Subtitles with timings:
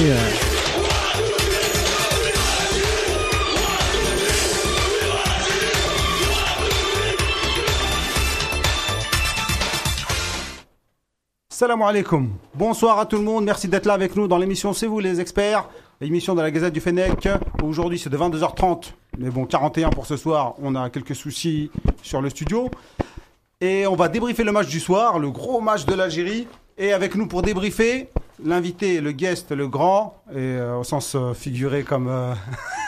[0.00, 0.58] Merci.
[11.48, 12.30] Salam alaikum.
[12.54, 13.44] Bonsoir à tout le monde.
[13.44, 15.68] Merci d'être là avec nous dans l'émission C'est vous les experts.
[16.00, 17.28] L'émission de la Gazette du Fennec.
[17.64, 18.92] Aujourd'hui, c'est de 22h30.
[19.18, 20.54] Mais bon, 41 pour ce soir.
[20.62, 21.72] On a quelques soucis
[22.04, 22.70] sur le studio.
[23.60, 26.46] Et on va débriefer le match du soir, le gros match de l'Algérie.
[26.76, 28.08] Et avec nous pour débriefer,
[28.44, 32.08] l'invité, le guest, le grand, et euh, au sens euh, figuré comme.
[32.08, 32.34] euh,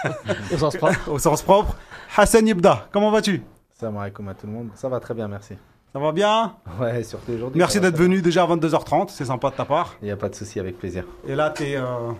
[0.54, 1.08] Au sens propre.
[1.10, 1.76] au sens propre.
[2.16, 3.42] Hassan Ibda, comment vas-tu?
[3.78, 4.68] Salam alaikum à tout le monde.
[4.74, 5.54] Ça va très bien, merci.
[5.92, 6.54] Ça va bien?
[6.80, 7.58] Ouais, surtout aujourd'hui.
[7.58, 9.96] Merci d'être venu déjà à 22h30, c'est sympa de ta part.
[10.02, 11.04] Il n'y a pas de souci, avec plaisir.
[11.26, 12.12] Et là, t'es euh,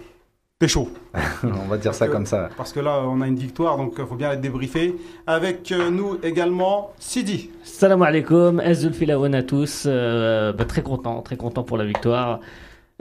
[0.59, 0.89] t'es chaud.
[1.45, 2.49] On va dire ça que- comme ça.
[2.57, 4.97] Parce que là, on a une victoire, donc il faut bien être débriefé.
[5.27, 7.51] Avec euh, nous également, Sidi.
[7.63, 9.85] Salam alaikum, Azul Filawan à tous.
[9.87, 12.41] Euh, bah, très content, très content pour la victoire.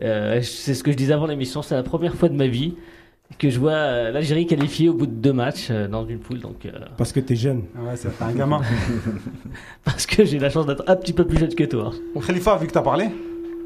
[0.02, 2.76] Euh, c'est ce que je disais avant l'émission, c'est la première fois de ma vie
[3.38, 6.39] que je vois euh, l'Algérie qualifiée au bout de deux matchs euh, dans une poule.
[6.39, 7.66] Donc, euh, Parce que t'es jeune.
[7.78, 8.61] Ouais, c'est un gamin.
[9.83, 11.91] parce que j'ai la chance d'être un petit peu plus jeune que toi.
[12.25, 13.09] Khalifa, vu que t'as parlé,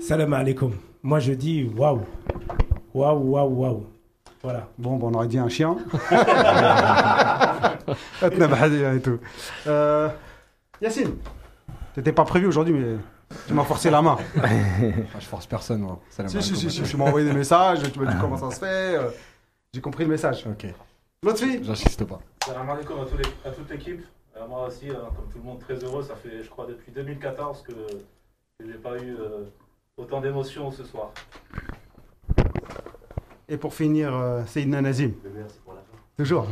[0.01, 0.73] Salam alaikum.
[1.01, 2.01] Moi je dis waouh.
[2.93, 3.85] Waouh, waouh, waouh.
[4.41, 4.67] Voilà.
[4.77, 5.77] bon, bon, on aurait dit un chien.
[8.21, 9.19] et tout.
[9.67, 10.09] Euh,
[10.81, 11.11] Yacine,
[11.95, 12.97] t'étais pas prévu aujourd'hui, mais
[13.47, 14.17] tu m'as forcé la main.
[15.15, 15.99] Ah, je force personne, moi.
[16.09, 18.51] Salam Si, si, si, si, tu m'as envoyé des messages, tu m'as dit comment ça
[18.51, 18.97] se fait.
[18.97, 19.09] euh,
[19.73, 20.45] J'ai compris le message.
[20.47, 20.67] Ok,
[21.23, 22.19] L'autre fille j'insiste pas.
[22.45, 24.01] Salam alaikum à, tous les- à toute l'équipe?
[24.35, 26.03] Euh, moi aussi, hein, comme tout le monde, très heureux.
[26.03, 29.45] Ça fait, je crois, depuis 2014 que, que j'ai pas eu euh,
[29.97, 31.11] autant d'émotions ce soir.
[33.49, 35.11] Et pour finir, euh, Seydina Nazim.
[35.35, 35.97] Merci pour la fin.
[36.17, 36.47] Toujours.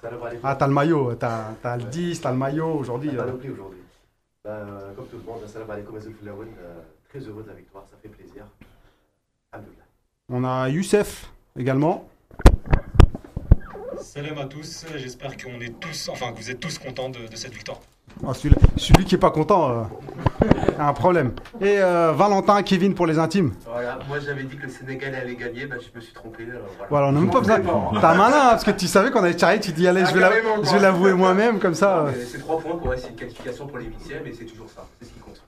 [0.00, 0.40] Salam alaikum.
[0.42, 3.10] Ah, t'as le maillot, t'as t'as le 10, t'as le maillot aujourd'hui.
[3.16, 3.24] Euh.
[3.24, 3.78] l'oubli aujourd'hui.
[4.44, 8.08] Euh, comme tout le monde, salam alaikum euh, très heureux de la victoire, ça fait
[8.08, 8.44] plaisir.
[9.52, 9.84] Alhamdoulilah.
[10.30, 12.08] On a Youssef également.
[14.00, 17.36] Salam à tous, j'espère qu'on est tous, enfin que vous êtes tous contents de, de
[17.36, 17.80] cette victoire.
[18.26, 19.82] Ah, celui, celui qui est pas content euh,
[20.78, 21.32] a un problème.
[21.60, 23.52] Et euh, Valentin, Kevin pour les intimes.
[23.68, 26.44] Voilà, moi j'avais dit que le Sénégal allait gagner, bah, je me suis trompé.
[26.44, 26.88] alors voilà.
[26.90, 27.60] Voilà, on n'a même pas besoin.
[28.00, 30.20] T'as malin, hein, parce que tu savais qu'on avait charré, tu dis allez, je vais
[30.20, 31.98] la- Ah, je vais l'avouer moi-même, comme ça.
[32.06, 32.12] Euh.
[32.30, 35.08] C'est trois points pour essayer une qualification pour les huitièmes et c'est toujours ça, c'est
[35.08, 35.42] ce qui compte.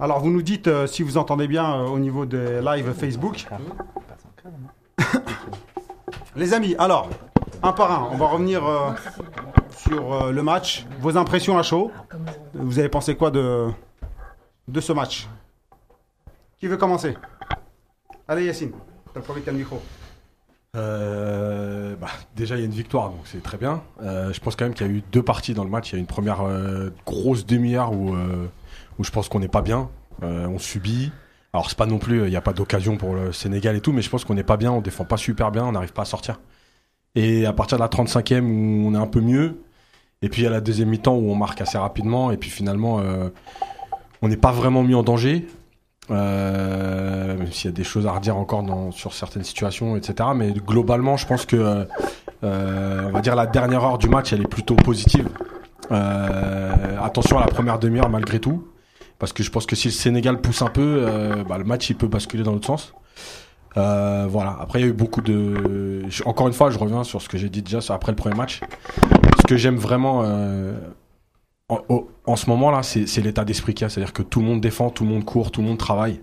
[0.00, 3.46] Alors, vous nous dites euh, si vous entendez bien euh, au niveau des live Facebook.
[6.36, 7.08] Les amis, alors,
[7.64, 8.90] un par un, on va revenir euh,
[9.78, 10.86] sur euh, le match.
[11.00, 11.90] Vos impressions à chaud?
[12.54, 13.70] Vous avez pensé quoi de,
[14.80, 15.28] ce match?
[16.58, 17.16] Qui veut commencer?
[18.26, 18.72] Allez, Yacine,
[19.12, 19.80] t'as le premier qui a le micro.
[20.76, 23.82] Euh, bah, déjà, il y a une victoire, donc c'est très bien.
[24.02, 25.90] Euh, je pense quand même qu'il y a eu deux parties dans le match.
[25.90, 26.44] Il y a une première
[27.06, 28.14] grosse demi-heure où,
[29.00, 29.88] je pense qu'on n'est pas bien.
[30.22, 31.12] On subit.
[31.54, 33.92] Alors, c'est pas non plus, il n'y a pas d'occasion pour le Sénégal et tout,
[33.92, 36.02] mais je pense qu'on n'est pas bien, on défend pas super bien, on n'arrive pas
[36.02, 36.40] à sortir.
[37.14, 39.56] Et à partir de la 35e, où on est un peu mieux.
[40.22, 42.32] Et puis, il y a la deuxième mi-temps où on marque assez rapidement.
[42.32, 43.28] Et puis, finalement, euh,
[44.20, 45.46] on n'est pas vraiment mis en danger.
[46.10, 50.30] Euh, même s'il y a des choses à redire encore sur certaines situations, etc.
[50.34, 51.86] Mais globalement, je pense que,
[52.42, 55.28] euh, on va dire, la dernière heure du match, elle est plutôt positive.
[55.90, 58.68] Attention à la première demi-heure malgré tout,
[59.18, 61.06] parce que je pense que si le Sénégal pousse un peu,
[61.48, 62.92] bah, le match il peut basculer dans l'autre sens.
[63.78, 64.56] Euh, voilà.
[64.60, 66.02] Après, il y a eu beaucoup de.
[66.24, 68.60] Encore une fois, je reviens sur ce que j'ai dit déjà après le premier match.
[69.40, 70.76] Ce que j'aime vraiment euh,
[71.68, 73.88] en, ce moment-là, c'est c'est l'état d'esprit qu'il y a.
[73.88, 76.20] C'est-à-dire que tout le monde défend, tout le monde court, tout le monde travaille.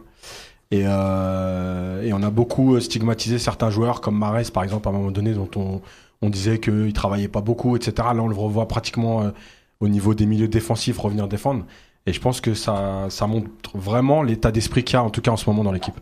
[0.72, 5.12] Et, euh, on a beaucoup stigmatisé certains joueurs, comme Marès, par exemple, à un moment
[5.12, 5.82] donné, dont on,
[6.22, 7.94] on disait qu'il travaillait pas beaucoup, etc.
[7.98, 9.32] Là, on le revoit pratiquement
[9.80, 11.66] au niveau des milieux défensifs revenir défendre.
[12.06, 15.22] Et je pense que ça, ça montre vraiment l'état d'esprit qu'il y a, en tout
[15.22, 16.00] cas en ce moment dans l'équipe.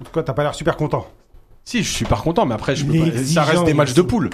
[0.00, 1.06] En tout cas, t'as pas l'air super content.
[1.66, 4.02] Si, je suis super content, mais après, je peux pas- ça reste des matchs de
[4.02, 4.28] poule.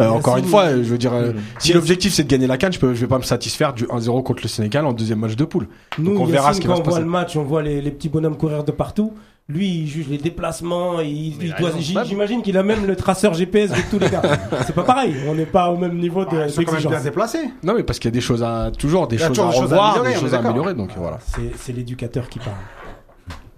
[0.00, 2.72] Euh, encore une fois, je veux dire, euh, si l'objectif c'est de gagner la canne,
[2.72, 5.34] je peux, je vais pas me satisfaire du 1-0 contre le Sénégal en deuxième match
[5.34, 5.66] de poule.
[5.98, 7.04] Nous, Donc on verra ce qui quand va se on voit passer.
[7.04, 9.12] le match, on voit les, les petits bonhommes courir de partout.
[9.48, 11.00] Lui, il juge les déplacements.
[11.00, 14.22] Il, il doit- j- J'imagine qu'il a même le traceur GPS de tous les gars.
[14.66, 15.16] C'est pas pareil.
[15.26, 17.50] On n'est pas au même niveau de- Bah, Ils sont quand même bien déplacés.
[17.64, 19.36] Non, mais parce qu'il y a des choses à, toujours des Il y a choses
[19.38, 21.18] toujours à des choses à revoir, améliorer, des choses à améliorer, donc voilà.
[21.26, 22.54] C'est c'est l'éducateur qui parle.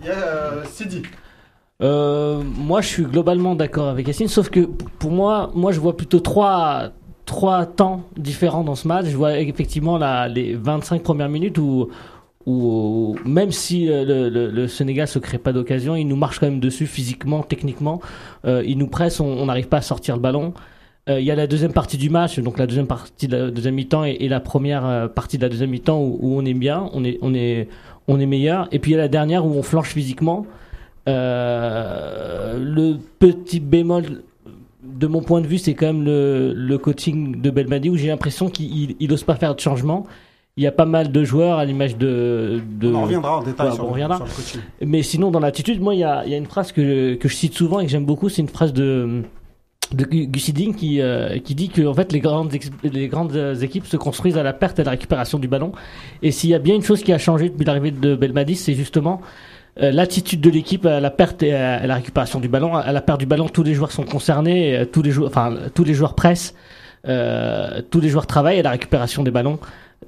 [0.00, 1.02] Il y a euh, Sidi.
[1.82, 4.60] Euh, moi, je suis globalement d'accord avec Yacine, sauf que
[4.98, 6.90] pour moi, moi, je vois plutôt trois,
[7.24, 9.06] trois temps différents dans ce match.
[9.06, 11.88] Je vois effectivement la, les 25 premières minutes où,
[13.24, 16.60] même si le, le, le Sénégal se crée pas d'occasion, il nous marche quand même
[16.60, 18.00] dessus physiquement, techniquement.
[18.44, 20.52] Euh, il nous presse, on n'arrive pas à sortir le ballon.
[21.08, 23.50] Euh, Il y a la deuxième partie du match, donc la deuxième partie de la
[23.50, 26.90] deuxième mi-temps et, la première partie de la deuxième mi-temps où, où on est bien,
[26.92, 27.68] on est, on est,
[28.06, 28.68] on est meilleur.
[28.72, 30.44] Et puis il y a la dernière où on flanche physiquement.
[31.10, 34.22] Euh, le petit bémol
[34.82, 38.08] de mon point de vue, c'est quand même le, le coaching de Belmadi où j'ai
[38.08, 40.06] l'impression qu'il il ose pas faire de changement.
[40.56, 42.88] Il y a pas mal de joueurs à l'image de, de.
[42.88, 44.16] On en reviendra en détail Ouais, sur, on reviendra.
[44.16, 44.60] sur le coaching.
[44.84, 47.28] Mais sinon, dans l'attitude, moi, il y a, il y a une phrase que, que
[47.28, 48.28] je cite souvent et que j'aime beaucoup.
[48.28, 49.22] C'est une phrase de,
[49.94, 52.52] de Gu- Gussiding qui, euh, qui dit que en fait, les, grandes
[52.82, 55.72] les grandes euh, équipes se construisent à la perte et à la récupération du ballon.
[56.22, 58.74] Et s'il y a bien une chose qui a changé depuis l'arrivée de Belmadi, c'est
[58.74, 59.20] justement
[59.80, 62.76] l'attitude de l'équipe à la perte et à, la récupération du ballon.
[62.76, 65.56] À la perte du ballon, tous les joueurs sont concernés, euh, tous les joueurs, enfin,
[65.74, 66.54] tous les joueurs pressent,
[67.08, 69.58] euh, tous les joueurs travaillent à la récupération des ballons.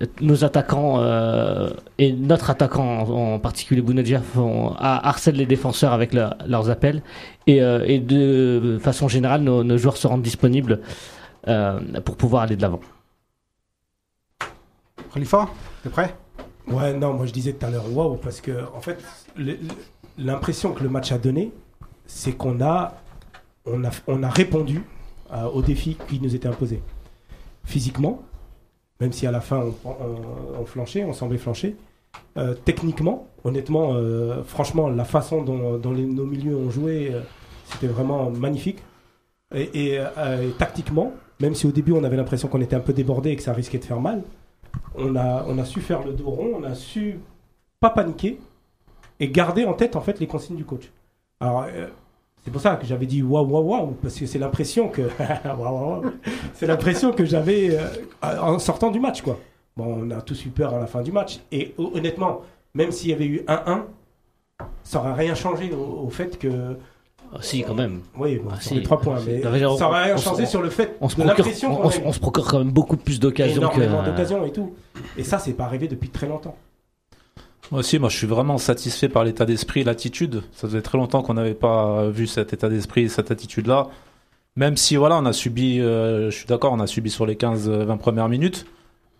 [0.03, 4.23] Euh, Nos attaquants euh, et notre attaquant en, en particulier Bounedjah
[4.79, 7.03] harcèlent les défenseurs avec leur- leurs appels
[7.47, 10.81] et, euh, et de façon générale nos, nos joueurs se rendent disponibles
[11.49, 12.81] euh, pour pouvoir aller de l'avant.
[15.13, 15.49] Khalifa,
[15.83, 16.15] t'es prêt?
[16.69, 18.99] Ouais, non, moi je disais tout à l'heure, waouh, parce que en fait,
[20.19, 21.53] l'impression que le match a donné,
[22.07, 22.95] c'est qu'on a,
[23.67, 24.83] on a, on a répondu
[25.31, 26.83] à- aux défis qui nous étaient imposés.
[27.65, 28.23] Physiquement,
[29.01, 31.77] même si à la fin on, on, on flanchait, on semblait flancher.
[32.37, 37.21] Euh, techniquement, honnêtement, euh, franchement, la façon dont, nos milieux ont joué, euh,
[37.67, 38.79] c'était vraiment magnifique.
[39.55, 42.95] Et, euh, et tactiquement, même si au début on avait l'impression qu'on était un peu
[42.95, 44.23] débordé et que ça risquait de faire mal,
[44.95, 47.19] on a, on a su faire le dos rond, on a su
[47.81, 48.39] pas paniquer
[49.21, 50.91] et garder en tête en fait les consignes du coach.
[51.41, 51.87] Alors euh,
[52.45, 55.03] c'est pour ça que j'avais dit waouh waouh waouh parce que c'est l'impression que
[56.55, 59.39] c'est l'impression que j'avais euh, en sortant du match quoi.
[59.77, 62.43] Bon, on a tous eu peur à la fin du match et hon- honnêtement,
[62.75, 63.85] même s'il y avait eu 1-1,
[64.83, 66.77] ça aurait rien changé au, au fait que
[67.33, 68.01] Ah, si, quand même.
[68.19, 68.75] oui, bon, Ah, si.
[68.75, 69.59] aurait trois points, mais Ça aurait
[70.05, 72.71] rien on- sur le fait On se de procure, on, se- on procure quand même
[72.71, 73.81] beaucoup plus d'occasions que.
[73.81, 74.75] énormément d'occasions et tout.
[75.17, 76.55] Et ça, c'est pas arrivé depuis très longtemps.
[77.73, 80.43] Moi aussi, moi je suis vraiment satisfait par l'état d'esprit, l'attitude.
[80.53, 83.89] Ça faisait très longtemps qu'on n'avait pas vu cet état d'esprit, cette attitude-là.
[84.57, 87.35] Même si voilà, on a subi, euh, je suis d'accord, on a subi sur les
[87.35, 88.67] 15-20 premières minutes.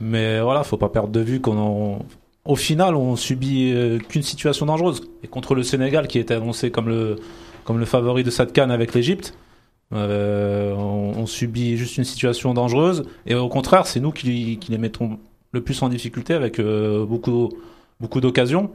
[0.01, 2.07] Mais voilà, faut pas perdre de vue qu'on en-
[2.45, 5.01] au final, on subit euh, qu'une situation dangereuse.
[5.23, 7.17] Et contre le Sénégal, qui était annoncé comme le,
[7.65, 9.35] comme le favori de cette canne avec l'Égypte,
[9.95, 13.05] euh, on, subit juste une situation dangereuse.
[13.25, 15.19] Et au contraire, c'est nous qui, qui les mettons
[15.53, 17.51] le plus en difficulté avec euh, beaucoup,
[18.03, 18.71] beaucoup d'occasions.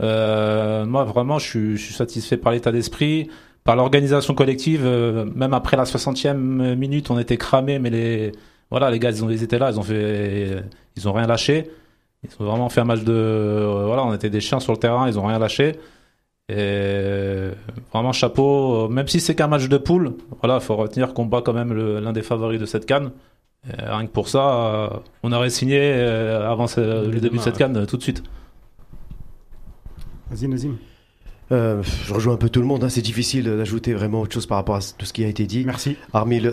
[0.00, 3.28] Euh, moi, vraiment, je suis, je suis satisfait par l'état d'esprit,
[3.64, 4.82] par l'organisation collective.
[4.86, 8.32] euh, même après la 60e minute, on était cramés, mais les,
[8.70, 10.62] voilà, les gars, ils, ont, ils étaient là, ils ont fait,
[10.96, 11.70] ils ont rien lâché.
[12.22, 14.78] Ils ont vraiment fait un match de, euh, voilà, on était des chiens sur le
[14.78, 15.72] terrain, ils ont rien lâché.
[16.48, 17.50] Et
[17.92, 21.52] vraiment chapeau, même si c'est qu'un match de poule, voilà, faut retenir qu'on bat quand
[21.52, 23.12] même l'un des favoris de cette canne.
[23.68, 24.90] Et rien que pour ça,
[25.22, 28.24] on aurait signé avant le début de cette canne tout de suite.
[30.30, 30.76] Vas-y, Nazim.
[31.52, 32.84] Euh, je rejoins un peu tout le monde.
[32.84, 32.88] hein.
[32.88, 35.64] C'est difficile d'ajouter vraiment autre chose par rapport à tout ce qui a été dit.
[35.64, 35.96] Merci.
[36.12, 36.52] Hormis le.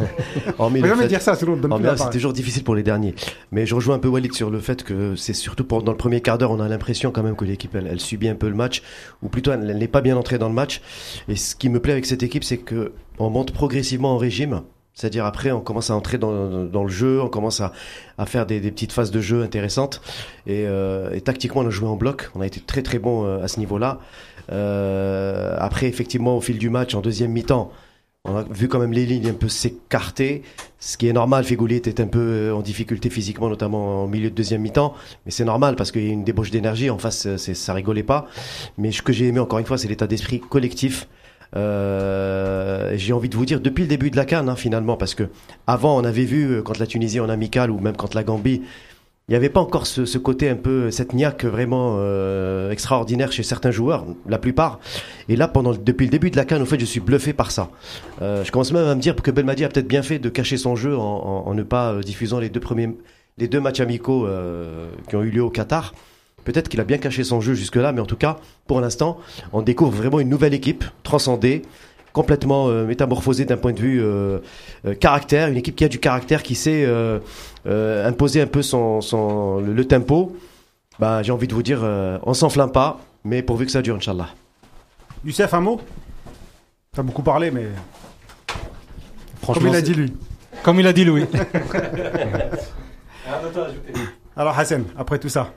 [0.58, 1.46] hormis le fait- dire ça, Oh,
[1.92, 2.12] c'est parole.
[2.12, 3.14] toujours difficile pour les derniers.
[3.52, 5.96] Mais je rejoins un peu Walid sur le fait que c'est surtout pour, dans le
[5.98, 8.48] premier quart d'heure, on a l'impression quand même que l'équipe, elle, elle subit un peu
[8.48, 8.82] le match,
[9.22, 10.80] ou plutôt elle elle n'est pas bien entrée dans le match.
[11.28, 14.62] Et ce qui me plaît avec cette équipe, c'est que on monte progressivement en régime.
[14.94, 17.72] C'est-à-dire après, on commence à entrer dans, dans le jeu, on commence à,
[18.18, 20.02] à faire des, des petites phases de jeu intéressantes.
[20.46, 22.30] Et, euh, et tactiquement, on a joué en bloc.
[22.34, 24.00] On a été très très bon euh, à ce niveau-là.
[24.50, 27.72] Euh, après, effectivement, au fil du match, en deuxième mi-temps,
[28.24, 30.42] on a vu quand même les lignes un peu s'écarter,
[30.78, 31.42] ce qui est normal.
[31.44, 34.94] Fégouli était un peu euh, en difficulté physiquement, notamment en milieu de deuxième mi-temps,
[35.24, 36.90] mais c'est normal parce qu'il y a une débauche d'énergie.
[36.90, 38.26] En face, euh, ça rigolait pas.
[38.78, 41.08] Mais ce que j'ai aimé encore une fois, c'est l'état d'esprit collectif.
[41.56, 45.14] Euh, j'ai envie de vous dire depuis le début de la canne hein, finalement parce
[45.14, 45.24] que
[45.66, 48.62] avant on avait vu euh, quand la Tunisie en amical ou même quand la Gambie
[49.28, 53.30] il n'y avait pas encore ce, ce côté un peu cette niaque vraiment euh, extraordinaire
[53.32, 54.80] chez certains joueurs la plupart.
[55.28, 57.50] Et là pendant depuis le début de la canne au fait je suis bluffé par
[57.50, 57.70] ça.
[58.22, 60.56] Euh, je commence même à me dire que Belmadi a peut-être bien fait de cacher
[60.56, 62.90] son jeu en, en- en ne pas euh, diffusant les deux premiers
[63.38, 65.94] les deux matchs amicaux euh, qui ont eu lieu au Qatar
[66.44, 69.18] Peut-être qu'il a bien caché son jeu jusque-là, mais en tout cas, pour l'instant,
[69.52, 71.62] on découvre vraiment une nouvelle équipe, transcendée,
[72.12, 74.38] complètement euh, métamorphosée d'un point de vue euh,
[74.86, 77.18] euh, caractère, une équipe qui a du caractère, qui sait euh,
[77.66, 80.36] euh, imposer un peu son, son, le, le tempo.
[80.98, 83.96] Bah, j'ai envie de vous dire, euh, on s'enflamme pas, mais pourvu que ça dure,
[83.96, 84.28] Inch'Allah.
[85.24, 85.80] Youssef, un mot?
[86.94, 87.68] T'as beaucoup parlé, mais
[89.42, 90.12] Franchement, comme il a dit lui.
[90.62, 91.24] Comme il a dit Louis.
[94.36, 95.52] Alors Hassan, après tout ça.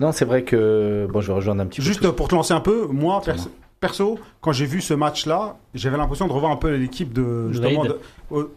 [0.00, 1.06] Non, c'est vrai que.
[1.12, 2.12] Bon, je vais rejoindre un petit Juste peu.
[2.12, 3.50] pour te lancer un peu, moi, perso,
[3.80, 7.50] perso, quand j'ai vu ce match-là, j'avais l'impression de revoir un peu l'équipe de.
[7.52, 7.98] Justement, de-
[8.32, 8.50] euh,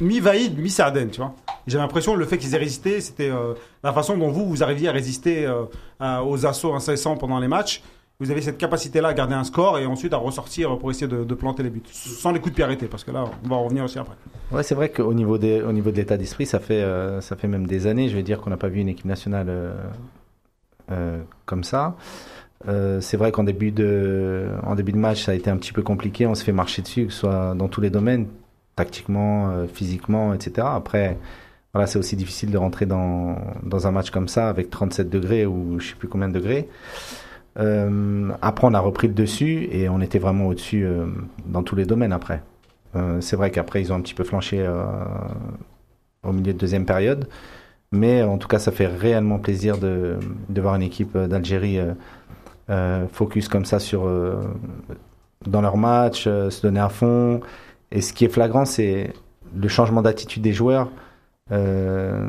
[0.00, 1.34] mi-Vaïd, mi-Sarden, tu vois.
[1.66, 4.88] J'avais l'impression le fait qu'ils aient résisté, c'était euh, la façon dont vous, vous arriviez
[4.88, 5.64] à résister euh,
[5.98, 7.82] à- aux assauts incessants pendant les matchs.
[8.20, 11.24] vous avez cette capacité-là à garder un score et ensuite à ressortir pour essayer de,
[11.24, 11.82] de planter les buts.
[11.92, 14.14] Sans les coups de pied arrêtés, parce que là, on va en revenir aussi après.
[14.52, 17.34] Ouais, c'est vrai qu'au niveau, des, au niveau de l'état d'esprit, ça fait, euh, ça
[17.36, 19.48] fait même des années, je vais dire, qu'on n'a pas vu une équipe nationale
[21.46, 21.96] comme ça.
[22.68, 25.72] Euh, c'est vrai qu'en début, de, en début de match, ça a été un petit
[25.72, 26.26] peu compliqué.
[26.26, 28.26] On se fait marcher dessus, que ce soit dans tous les domaines,
[28.74, 30.66] tactiquement, euh, physiquement, etc.
[30.70, 31.18] Après,
[31.72, 35.46] voilà, c'est aussi difficile de rentrer dans, dans un match comme ça avec 37 degrés
[35.46, 36.68] ou je sais plus combien de degrés.
[37.58, 41.06] Euh, après, on a repris le dessus et on était vraiment au-dessus euh,
[41.46, 42.42] dans tous les domaines après.
[42.94, 44.84] Euh, c'est vrai qu'après, ils ont un petit peu flanché euh,
[46.22, 47.28] au milieu de deuxième période.
[47.92, 50.16] Mais en tout cas, ça fait réellement plaisir de,
[50.56, 51.92] voir une équipe d'Algérie euh,
[52.70, 54.40] euh, focus comme ça sur, euh,
[55.46, 57.40] dans leur match, euh, se donner à fond.
[57.92, 59.12] Et ce qui est flagrant, c'est
[59.56, 60.90] le changement d'attitude des joueurs
[61.52, 62.26] euh,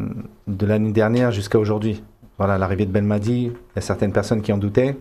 [0.47, 2.03] de l'année dernière jusqu'à aujourd'hui.
[2.37, 4.95] Voilà, l'arrivée de Belmadi, il y a certaines personnes qui en doutaient.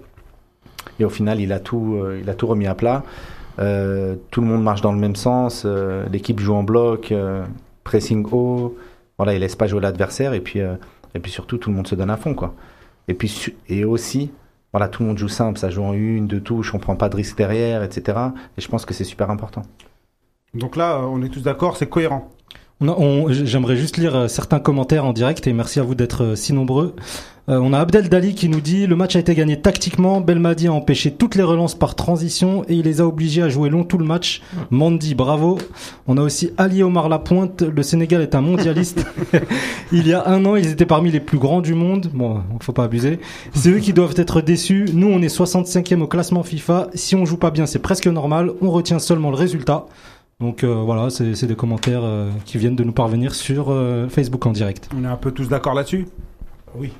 [0.98, 3.02] Et au final, il a tout, euh, il a tout remis à plat.
[3.58, 5.64] Euh, tout le monde marche dans le même sens.
[5.66, 7.44] euh, L'équipe joue en bloc, euh,
[7.84, 8.76] pressing haut.
[9.18, 10.32] Voilà, il laisse pas jouer l'adversaire.
[10.35, 10.76] Et puis, euh,
[11.14, 12.54] et puis surtout, tout le monde se donne à fond, quoi.
[13.08, 14.30] Et puis, et aussi,
[14.73, 15.58] voilà, tout le monde joue simple.
[15.58, 16.75] Ça joue en une, deux touches.
[16.75, 18.18] On prend pas de risque derrière, etc.
[18.56, 19.62] Et je pense que c'est super important.
[20.54, 22.30] Donc là, euh, on est tous d'accord, c'est cohérent.
[22.80, 25.95] On a- on- J'aimerais juste lire euh, certains commentaires en direct et merci à vous
[25.95, 26.95] d'être euh, si nombreux.
[27.49, 30.21] Euh, on a Abdel Dali qui nous dit le match a été gagné tactiquement.
[30.21, 33.71] Belmadi a empêché toutes les relances par transition et il les a obligés à jouer
[33.71, 34.42] long tout le match.
[34.71, 35.56] Mandi, bravo.
[36.06, 37.62] On a aussi Ali Omar Lapointe.
[37.62, 39.06] Le Sénégal est un mondialiste.
[39.92, 42.11] il y a un an, ils étaient parmi les plus grands du monde.
[42.12, 43.21] Bon, faut pas abuser.
[43.54, 44.87] C'est eux qui doivent être déçus.
[44.92, 46.88] Nous, on est 65e au classement FIFA.
[46.95, 48.50] Si on joue pas bien, c'est presque normal.
[48.61, 49.87] On retient seulement le résultat.
[50.40, 54.45] Donc euh, voilà, c'est des commentaires euh, qui viennent de nous parvenir sur euh, Facebook
[54.45, 54.88] en direct.
[54.95, 56.07] On est un peu tous d'accord là-dessus?
[56.75, 56.93] Oui.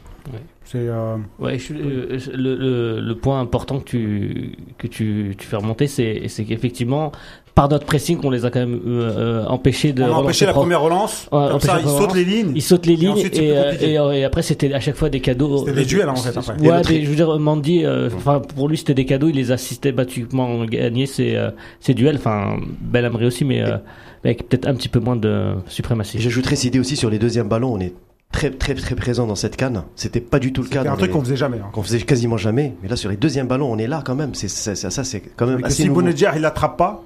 [0.65, 0.79] C'est.
[0.89, 5.57] euh, Ouais, je euh, le, le, le point important que tu, que tu, tu fais
[5.57, 7.13] remonter, c'est c'est qu'effectivement,
[7.57, 10.03] par notre pressing, on les a quand même euh, euh, empêchés de.
[10.05, 10.67] on a empêché la propre.
[10.67, 11.27] première relance.
[11.33, 12.53] Ouais, comme ça, ils sautent les lignes.
[12.55, 13.73] Ils sautent les Et lignes ensuite, et, euh,
[14.13, 15.59] et, et après c'était à chaque fois des cadeaux.
[15.67, 16.53] C'était des duels, en fait, après.
[16.61, 19.51] Ouais, mais je veux dire, Mandy, euh, enfin pour lui c'était des cadeaux, il les
[19.51, 22.17] a systématiquement gagnés ces, euh, ces duels.
[22.17, 23.79] Enfin, Belhamri aussi, mais euh,
[24.23, 26.19] avec peut-être un petit peu moins de suprématie.
[26.21, 27.73] J'ajouterais cette idée aussi sur les deuxièmes ballons.
[27.73, 27.95] On est
[28.33, 29.85] très très très présent dans cette canne.
[29.95, 30.81] C'était pas du tout le cas.
[30.81, 31.57] C'était un truc les- qu'on faisait jamais.
[31.59, 31.69] hein.
[31.73, 32.75] qu'on faisait quasiment jamais.
[32.83, 34.35] Mais là, sur les deuxièmes ballons, on est là quand même.
[34.35, 35.89] C'est ça, ça, ça, c'est quand même que assez si.
[35.89, 37.03] Bounedjah il l'attrape pas,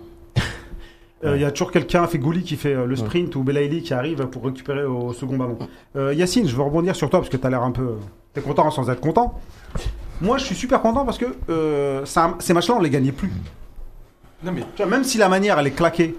[1.25, 3.83] euh, il y a toujours quelqu'un, fait Gouli qui fait euh, le sprint ou Belaïli
[3.83, 5.59] qui arrive pour récupérer au second ballon.
[5.97, 7.95] Euh, Yacine, je veux rebondir sur toi parce que tu as l'air un peu.
[8.33, 9.39] T'es content sans être content.
[10.21, 11.27] Moi, je suis super content parce que
[12.05, 13.31] ça- ces matchs-là, on les gagnait plus.
[14.43, 16.15] Non, mais Tu vois, même si la manière, elle est claquée.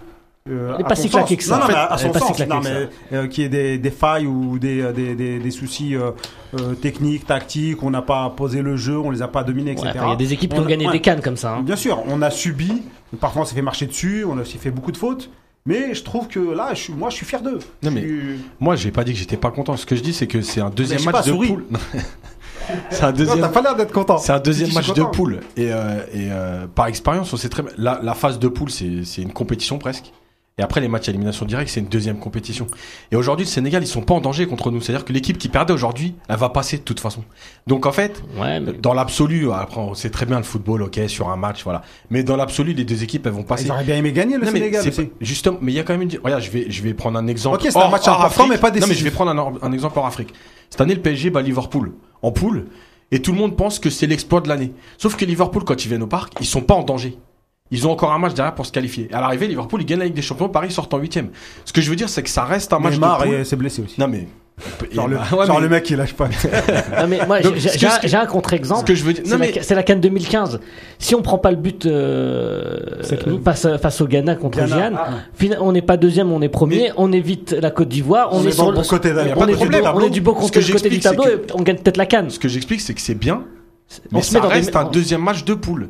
[0.50, 1.56] Euh, Elle est pas si claquée que ça.
[1.58, 2.40] Non, non, mais à son sens.
[2.48, 5.52] Non, mais euh, qu'il y ait des, des failles ou des, euh, des, des, des
[5.52, 6.12] soucis euh,
[6.60, 9.88] euh, techniques, tactiques, on n'a pas posé le jeu, on les a pas dominés, etc.
[9.94, 10.94] Ouais, Il y a des équipes qui On ont a- gagné ouais.
[10.94, 11.54] des cannes comme ça.
[11.56, 11.62] hein.
[11.62, 12.82] Bien sûr, on a subi,
[13.20, 15.30] parfois on s'est fait marcher dessus, on a aussi fait beaucoup de fautes,
[15.68, 17.60] mais je trouve que là, je suis, moi je suis fier d'eux.
[17.84, 19.78] Non, Je mais- suis- moi, j'ai pas dit que j'étais pas content.
[19.78, 21.66] Ce que je dis, c'est que c'est un deuxième match pas de poule.
[22.90, 23.42] c'est un Non, deuxième.
[23.42, 24.18] t'as pas l'air d'être content.
[24.18, 25.40] C'est un deuxième match de poule.
[25.56, 27.72] Et, euh, et euh, par expérience, on sait très bien.
[27.78, 30.12] La, la phase de poule, c'est une compétition presque.
[30.58, 32.68] Et après, les matchs à élimination directe, c'est une deuxième compétition.
[33.12, 34.82] Et aujourd'hui, le Sénégal, ils sont pas en danger contre nous.
[34.82, 37.24] C'est-à-dire que l'équipe qui perdait aujourd'hui, elle va passer de toute façon.
[37.68, 41.00] Donc en fait, Ouais, mais dans l'absolu, après, on sait très bien le football, ok,
[41.08, 41.82] sur un match, voilà.
[42.10, 43.66] Mais dans l'absolu, les deux équipes, elles vont passer.
[43.66, 45.06] Ils auraient bien aimé gagner le Non, Sénégal aussi.
[45.06, 46.12] pas- justement, mais il y a quand même une.
[46.22, 47.56] Regarde, je vais, je vais prendre un exemple.
[47.56, 48.48] Ok, c'est un match hors Afrique.
[48.50, 49.00] mais pas Non, mais décisif.
[49.00, 50.34] je vais prendre un, un exemple hors Afrique.
[50.70, 52.66] Cette année, le PSG bat Liverpool en poule,
[53.12, 54.74] et tout le monde pense que c'est l'exploit de l'année.
[54.98, 57.18] Sauf que Liverpool, quand ils viennent au parc, ils sont pas en danger.
[57.72, 59.08] Ils ont encore un match derrière pour se qualifier.
[59.14, 61.30] À l'arrivée, Liverpool, ils gagnent la Ligue des Champions, Paris sort en huitième.
[61.66, 63.82] Ce que je veux dire, c'est que ça reste un match Neymar de s'est blessé
[63.82, 64.00] aussi.
[64.00, 64.28] Non mais.
[64.92, 66.28] Genre, le, bah, ouais, genre mais- le mec qui lâche pas.
[67.02, 68.82] Non, mais moi, j'ai un- contre-exemple.
[68.82, 69.24] Ce que je veux dire.
[69.26, 69.60] C'est Non la, mais.
[69.64, 70.60] c'est la Cannes 2015.
[71.00, 72.78] Si on prend pas le but euh,
[73.44, 75.46] face, au Ghana contre Ghana, ah.
[75.62, 78.44] on n'est pas deuxième, on est premier, Mais- on évite la Côte d'Ivoire, on, On
[78.44, 79.84] est, est sur dans le bon côté de- on, pas de est du problème.
[79.84, 82.30] bon, on est du bon côté, côté du tableau et on gagne peut-être la Cannes.
[82.30, 83.44] Ce que j'explique, c'est que c'est bien,
[84.12, 85.90] mais On se ça met dans des- reste un deuxième match de poule.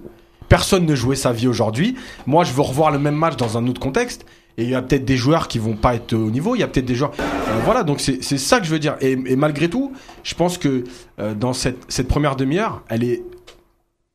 [0.52, 1.96] Personne ne jouait sa vie aujourd'hui.
[2.28, 4.26] Moi, je veux revoir le même match dans un autre contexte.
[4.58, 6.56] Et il y a peut-être des joueurs qui vont pas être au niveau.
[6.56, 7.14] Il y a peut-être des joueurs.
[7.22, 8.98] Euh, voilà, donc c'est ça que je veux dire.
[9.00, 9.94] Et, et malgré tout,
[10.24, 10.84] je pense que
[11.20, 13.24] euh, dans cette, cette première demi-heure, elle est,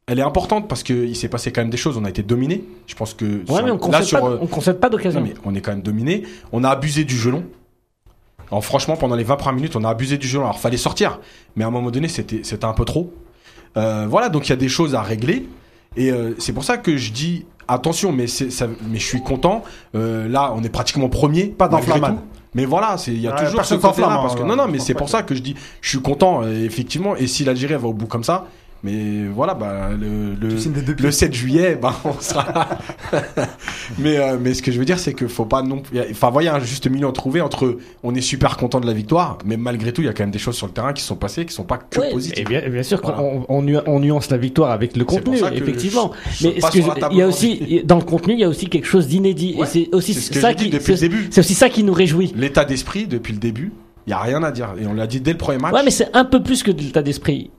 [0.07, 1.97] elle est importante parce qu'il s'est passé quand même des choses.
[1.97, 2.63] On a été dominé.
[2.87, 5.23] Je pense que Ouais, sur- mais on là sur pas, on concède pas d'occasion.
[5.23, 6.25] mais on est quand même dominé.
[6.53, 7.45] On a abusé du gelon.
[8.51, 10.45] Alors franchement, pendant les 20 premières minutes, on a abusé du gelon.
[10.45, 11.19] Alors fallait sortir,
[11.57, 13.11] mais à un moment donné, c'était c'était un peu trop.
[13.79, 15.49] Euh, voilà, donc il y a des choses à régler.
[15.97, 19.63] Et euh, c'est pour ça que je dis attention, mais ça, mais je suis content.
[19.95, 21.47] Euh, là, on est pratiquement premier.
[21.47, 21.77] Pas tout.
[22.55, 24.57] Mais voilà, c'est il y a Ouais, toujours ce côté-là s'enflamme, parce que hein, non
[24.57, 27.15] non, mais c'est pour ça que je dis je suis content euh, effectivement.
[27.15, 28.47] Et si l'Algérie va au bout comme ça,
[28.85, 30.55] Mais voilà, bah, le, le,
[31.03, 32.69] le 7 juillet, bah, on sera là.
[33.99, 36.31] mais, euh, mais ce que je veux dire, c'est que faut pas non a- Enfin,
[36.31, 39.57] voyez un juste milieu à trouver entre on est super content de la victoire, mais
[39.57, 41.45] malgré tout, il y a quand même des choses sur le terrain qui sont passées,
[41.47, 42.39] qui sont pas que Ouais, positives.
[42.39, 43.23] et bien, bien sûr Voilà.
[43.23, 46.13] on, on nuance la victoire avec le contenu, effectivement.
[46.31, 48.49] je- je Mais ce que il y a aussi dans le contenu, il y a
[48.49, 50.97] aussi quelque chose d'inédit, Ouais, et c'est aussi c'est ce que ça qui, depuis le
[50.97, 51.27] c'est- début.
[51.31, 52.33] c'est aussi ça qui nous réjouit.
[52.37, 53.73] L'état d'esprit depuis le début,
[54.07, 54.75] il y a rien à dire.
[54.81, 55.73] Et on l'a dit dès le premier match.
[55.75, 57.51] Ouais, mais c'est un peu plus que de l'état d'esprit.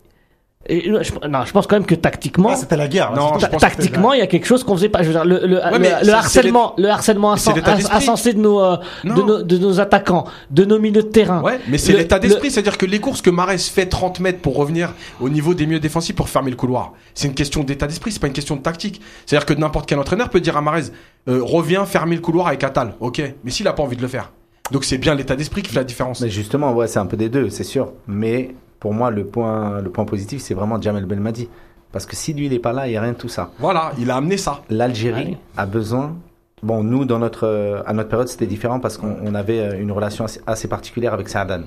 [0.70, 3.14] Et là, je, non, je pense quand même que tactiquement, Ah, c'était la guerre.
[3.14, 5.02] Non, ta- tactiquement, il y a quelque chose qu'on faisait pas.
[5.02, 8.60] Je veux dire, le, le, le- mais c'est- le harcèlement, le harcèlement insensé de nos,
[8.60, 11.42] euh, de nos, de nos attaquants, de nos milieux de terrain.
[11.42, 14.40] Ouais, mais c'est l'état le- d'esprit, c'est-à-dire que les courses que Marès fait 30 mètres
[14.40, 17.88] pour revenir au niveau des milieux défensifs pour fermer le couloir, c'est une question d'état
[17.88, 19.00] d'esprit, c'est pas une question de tactique.
[19.26, 20.92] C'est-à-dire que n'importe quel entraîneur peut dire à Marès,
[21.30, 24.08] euh, reviens fermer le couloir avec Atal, ok, mais s'il a pas envie de le
[24.10, 24.32] faire.
[24.72, 26.20] Donc c'est bien l'état d'esprit qui fait la différence.
[26.20, 27.94] Mais justement, ouais, c'est un peu des deux, c'est sûr.
[28.06, 31.50] Mais pour moi, le point, le point positif, c'est vraiment Jamel Belmadi.
[31.92, 33.52] Parce que si lui, il n'est pas là, il n'y a rien de tout ça.
[33.60, 34.62] Voilà, il a amené ça.
[34.70, 35.38] L'Algérie Ouais.
[35.56, 36.16] a besoin.
[36.64, 39.92] Bon, nous, dans notre, à notre période, c'était différent parce qu'on on avait euh, une
[39.92, 41.62] relation assez, assez particulière avec Saadan.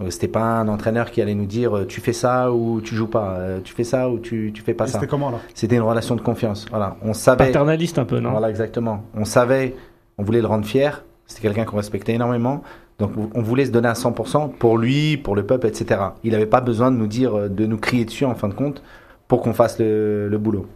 [0.00, 2.94] Donc, c'était pas un entraîneur qui allait nous dire euh, tu fais ça ou tu
[2.94, 4.94] joues pas, euh, tu fais ça ou tu, tu fais pas Et ça.
[4.94, 6.66] C'était comment là C'était une relation de confiance.
[6.70, 7.46] Voilà, on savait.
[7.46, 8.30] Paternaliste un peu, non?
[8.32, 9.04] Voilà, exactement.
[9.14, 9.74] On savait,
[10.18, 11.02] on voulait le rendre fier.
[11.26, 12.62] C'était quelqu'un qu'on respectait énormément.
[12.98, 16.00] Donc, on voulait se donner à 100% pour lui, pour le peuple, etc.
[16.24, 18.54] Il n'avait pas besoin de nous dire, euh, de nous crier dessus en fin de
[18.54, 18.82] compte
[19.28, 20.66] pour qu'on fasse le, boulot.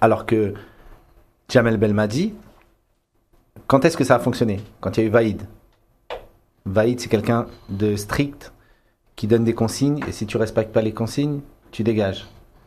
[0.00, 0.54] Alors que
[1.48, 2.34] Jamel Belmadi,
[3.68, 4.60] quand est-ce que ça a fonctionné?
[4.80, 5.42] Quand il y a eu Vaïd.
[6.64, 8.52] Vaïd, c'est quelqu'un de strict
[9.14, 12.26] qui donne des consignes et si tu respectes pas les consignes, tu dégages.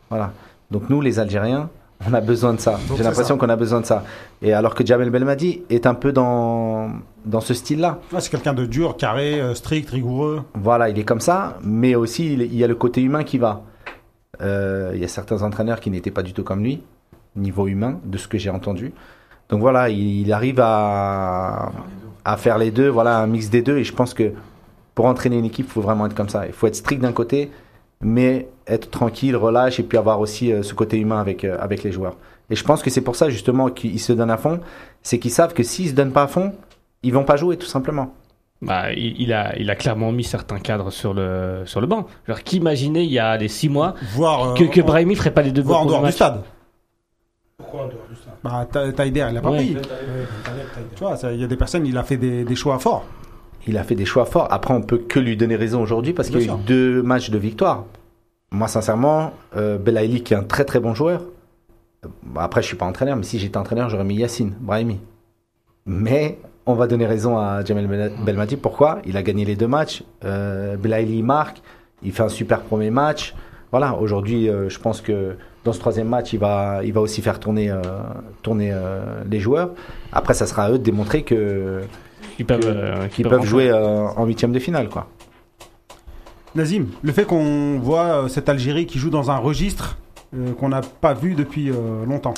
[0.10, 0.32] Voilà.
[0.72, 1.70] Donc nous, les Algériens,
[2.08, 2.80] on a besoin de ça.
[2.96, 4.04] J'ai l'impression qu'on a besoin de ça.
[4.42, 6.90] Et alors que Jamel Belmadi est un peu dans,
[7.26, 8.00] dans ce style-là.
[8.20, 10.44] C'est quelqu'un de dur, carré, euh, strict, rigoureux.
[10.56, 13.38] Voilà, il est comme ça, mais aussi il il y a le côté humain qui
[13.38, 13.64] va.
[14.42, 16.82] Euh, il y a certains entraîneurs qui n'étaient pas du tout comme lui,
[17.36, 18.94] niveau humain, de ce que j'ai entendu.
[19.50, 21.72] Donc voilà, il, il arrive à,
[22.24, 23.78] à faire les deux, voilà, un mix des deux.
[23.78, 24.32] Et je pense que
[24.96, 26.48] pour entraîner une équipe, il faut vraiment être comme ça.
[26.48, 27.52] Il faut être strict d'un côté,
[28.02, 31.84] mais être tranquille, relâche, et puis avoir aussi euh, ce côté humain avec, euh, avec
[31.84, 32.16] les joueurs.
[32.50, 34.60] Et je pense que c'est pour ça justement qu'ils se donnent à fond,
[35.04, 36.54] c'est qu'ils savent que s'ils se donnent pas à fond,
[37.04, 38.14] ils vont pas jouer tout simplement.
[38.62, 42.08] Bah, il, il a, il a clairement mis certains cadres sur le, sur le banc.
[42.28, 45.16] Genre, qui imaginait il y a les six mois Voire, euh, que, que en- Brahimi
[45.16, 46.42] ferait pas les deux voire en dehors du stade.
[47.58, 49.58] Pourquoi en dehors du stade Bah, Taider, il a pas Ouais.
[49.58, 49.78] pris.
[50.96, 53.06] Tu vois, il y a des personnes, il a fait des, des choix forts.
[53.68, 54.48] Il a fait des choix forts.
[54.52, 57.30] Après, on peut que lui donner raison aujourd'hui parce qu'il y a eu deux matchs
[57.30, 57.86] de victoire.
[58.52, 61.22] Moi, sincèrement, euh, Belaïli, qui est un très très bon joueur.
[62.06, 65.00] euh, bah, après, je suis pas entraîneur, mais si j'étais entraîneur, j'aurais mis Yacine, Brahimi.
[65.86, 68.56] Mais on va donner raison à Jamel Bel- Belmadi.
[68.58, 69.00] Pourquoi?
[69.06, 70.04] Il a gagné les deux matchs.
[70.24, 71.62] Euh, Belaïli il marque.
[72.02, 73.36] Il fait un super premier match.
[73.72, 77.22] Voilà, aujourd'hui, euh, je pense que dans ce troisième match, il va, il va aussi
[77.22, 77.82] faire tourner, euh,
[78.42, 78.74] tourner
[79.30, 79.72] les joueurs.
[80.12, 81.82] Après, ça sera à eux de démontrer que
[82.40, 85.08] Ils peuvent, que- euh, qu'ils peuvent jouer euh, en huitième de finale, quoi.
[86.56, 89.98] Nazim, le fait qu'on voit euh, cette Algérie qui joue dans un registre
[90.36, 92.34] euh, qu'on n'a pas vu depuis euh, longtemps.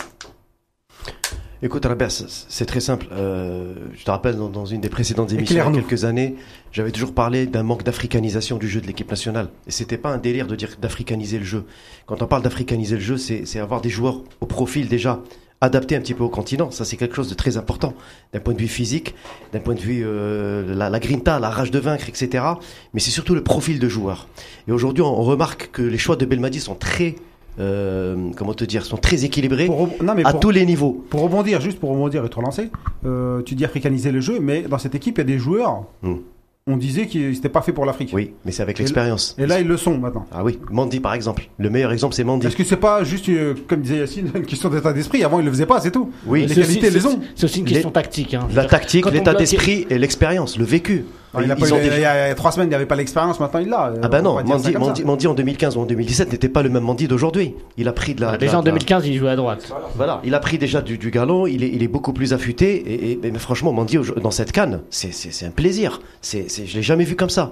[1.64, 3.08] Écoute, Albert, c'est- très simple.
[3.12, 6.36] Euh, je te rappelle, dans, dans une des précédentes émissions, il y a quelques années,
[6.72, 9.50] j'avais toujours parlé d'un manque d'africanisation du jeu de l'équipe nationale.
[9.68, 11.66] Et c'était pas un délire de dire d'africaniser le jeu.
[12.08, 15.20] Quand on parle d'africaniser le jeu, c'est avoir des joueurs au profil déjà
[15.62, 16.72] adapté un petit peu au continent.
[16.72, 17.94] Ça, c'est quelque chose de très important
[18.34, 19.14] d'un point de vue physique,
[19.54, 22.44] d'un point de vue euh, la, la grinta, la rage de vaincre, etc.
[22.94, 24.28] Mais c'est surtout le profil de joueur.
[24.68, 27.16] Et aujourd'hui, on remarque que les choix de Belmadi sont très,
[27.60, 30.66] euh, comment te dire, sont très équilibrés Pour re- non, mais à pour, tous les
[30.66, 31.06] niveaux.
[31.10, 32.72] pour rebondir, juste pour rebondir et te relancer,
[33.06, 35.84] euh, tu dis africaniser le jeu, mais dans cette équipe, il y a des joueurs,
[36.02, 36.16] Hmm.
[36.68, 38.12] On disait qu'ils n'étaient pas faits pour l'Afrique.
[38.14, 39.36] Oui, mais c'est avec l'expérience.
[39.40, 40.28] Et là, ils le sont maintenant.
[40.32, 41.50] Ah oui, Mandy par exemple.
[41.58, 42.46] Le meilleur exemple, c'est Mandy.
[42.48, 45.46] Est-ce que c'est pas juste, euh, comme disait Yacine, une question d'état d'esprit Avant, ils
[45.46, 46.12] le faisaient pas, c'est tout.
[46.26, 47.20] Oui, les C'est qualités, aussi- les ont.
[47.36, 48.34] C'est aussi une question tactique.
[48.36, 48.48] Hein.
[48.54, 51.06] la tactique, l'état d'esprit et l'expérience, le vécu.
[51.34, 52.68] Il a Ils pas eu- ont il, des- y a, il y a trois semaines,
[52.68, 53.94] il n'y avait pas l'expérience, maintenant il l'a.
[54.04, 54.74] Ah bah On non, Mandy.
[54.78, 57.56] Mandy, Mandy en 2015 ou en 2017 n'était pas le même Mandy d'aujourd'hui.
[57.78, 58.30] Il a pris de la...
[58.30, 59.72] Ah, de Déjà la- en de la- 2015, il jouait à droite.
[59.96, 62.76] Voilà, il a pris déjà du, du galon, il est, il est beaucoup plus affûté.
[62.76, 66.02] Et, et- mais franchement, Mandy, dans cette canne, c'est c'est- c'est un plaisir.
[66.22, 67.52] C'est c'est- je l'ai jamais vu comme ça.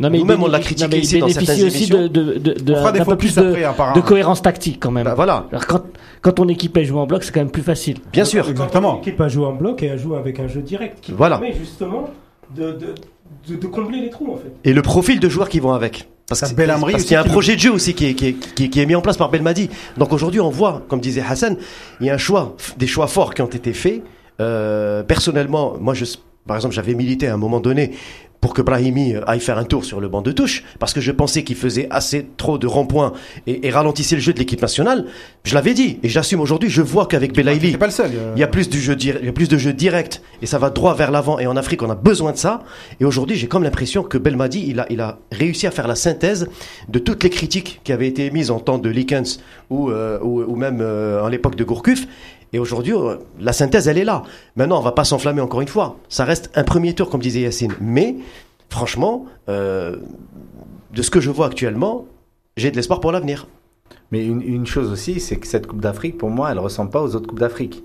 [0.00, 2.08] Non, mais Nous-mêmes, on l'a critiqué non, mais ici il dans bénéficie certaines aussi émissions.
[2.08, 3.96] de, d'un peu plus de, après, apparemment.
[3.96, 5.04] de cohérence tactique quand même.
[5.04, 5.82] Bah, voilà, Alors, quand,
[6.20, 7.98] quand ton équipe elle joue en bloc, c'est quand même plus facile.
[8.12, 8.46] bien sûr.
[8.50, 8.96] Exactement.
[8.96, 11.38] L'équipe a joué en bloc et a joué avec un jeu direct qui Voilà.
[11.38, 12.10] permet justement
[12.56, 12.94] de, de,
[13.48, 14.52] de, de combler les trous en fait.
[14.64, 16.08] Et le profil de joueurs qui vont avec.
[16.28, 18.32] Parce qu'il y a un qui le- projet de jeu aussi qui est, qui, est,
[18.32, 19.68] qui est- qui est mis en place par Belmadi.
[19.98, 21.56] Donc aujourd'hui, on voit, comme disait Hassan,
[22.00, 24.02] il y a un choix, des choix forts qui ont été faits.
[24.40, 26.06] Euh, personnellement, moi, je,
[26.46, 27.92] par exemple, j'avais milité à un moment donné
[28.44, 31.00] pour que Brahimi euh, aille faire un tour sur le banc de touche, parce que
[31.00, 33.14] je pensais qu'il faisait assez trop de ronds-points
[33.46, 35.06] et, et ralentissait le jeu de l'équipe nationale.
[35.44, 37.72] Je l'avais dit, et j'assume aujourd'hui, je vois qu'avec Belaïli,
[38.36, 40.46] il y a plus du jeu, dir- il y a plus de jeu direct et
[40.46, 41.38] ça va droit vers l'avant.
[41.38, 42.60] Et en Afrique, on a besoin de ça.
[43.00, 45.94] Et aujourd'hui, j'ai comme l'impression que Belmadi, il a, il a réussi à faire la
[45.94, 46.46] synthèse
[46.90, 50.42] de toutes les critiques qui avaient été émises en temps de Likens ou, euh, ou,
[50.42, 52.06] ou même euh, à l'époque de Gourcuff.
[52.54, 54.22] Et aujourd'hui, euh, la synthèse, elle est là.
[54.54, 55.96] Maintenant, on va pas s'enflammer encore une fois.
[56.08, 57.74] Ça reste un premier tour, comme disait Yacine.
[57.80, 58.14] Mais,
[58.70, 59.96] franchement, euh,
[60.92, 62.06] de ce que je vois actuellement,
[62.56, 63.48] j'ai de l'espoir pour l'avenir.
[64.12, 67.02] Mais une, une chose aussi, c'est que cette Coupe d'Afrique, pour moi, elle ressemble pas
[67.02, 67.82] aux autres Coupes d'Afrique.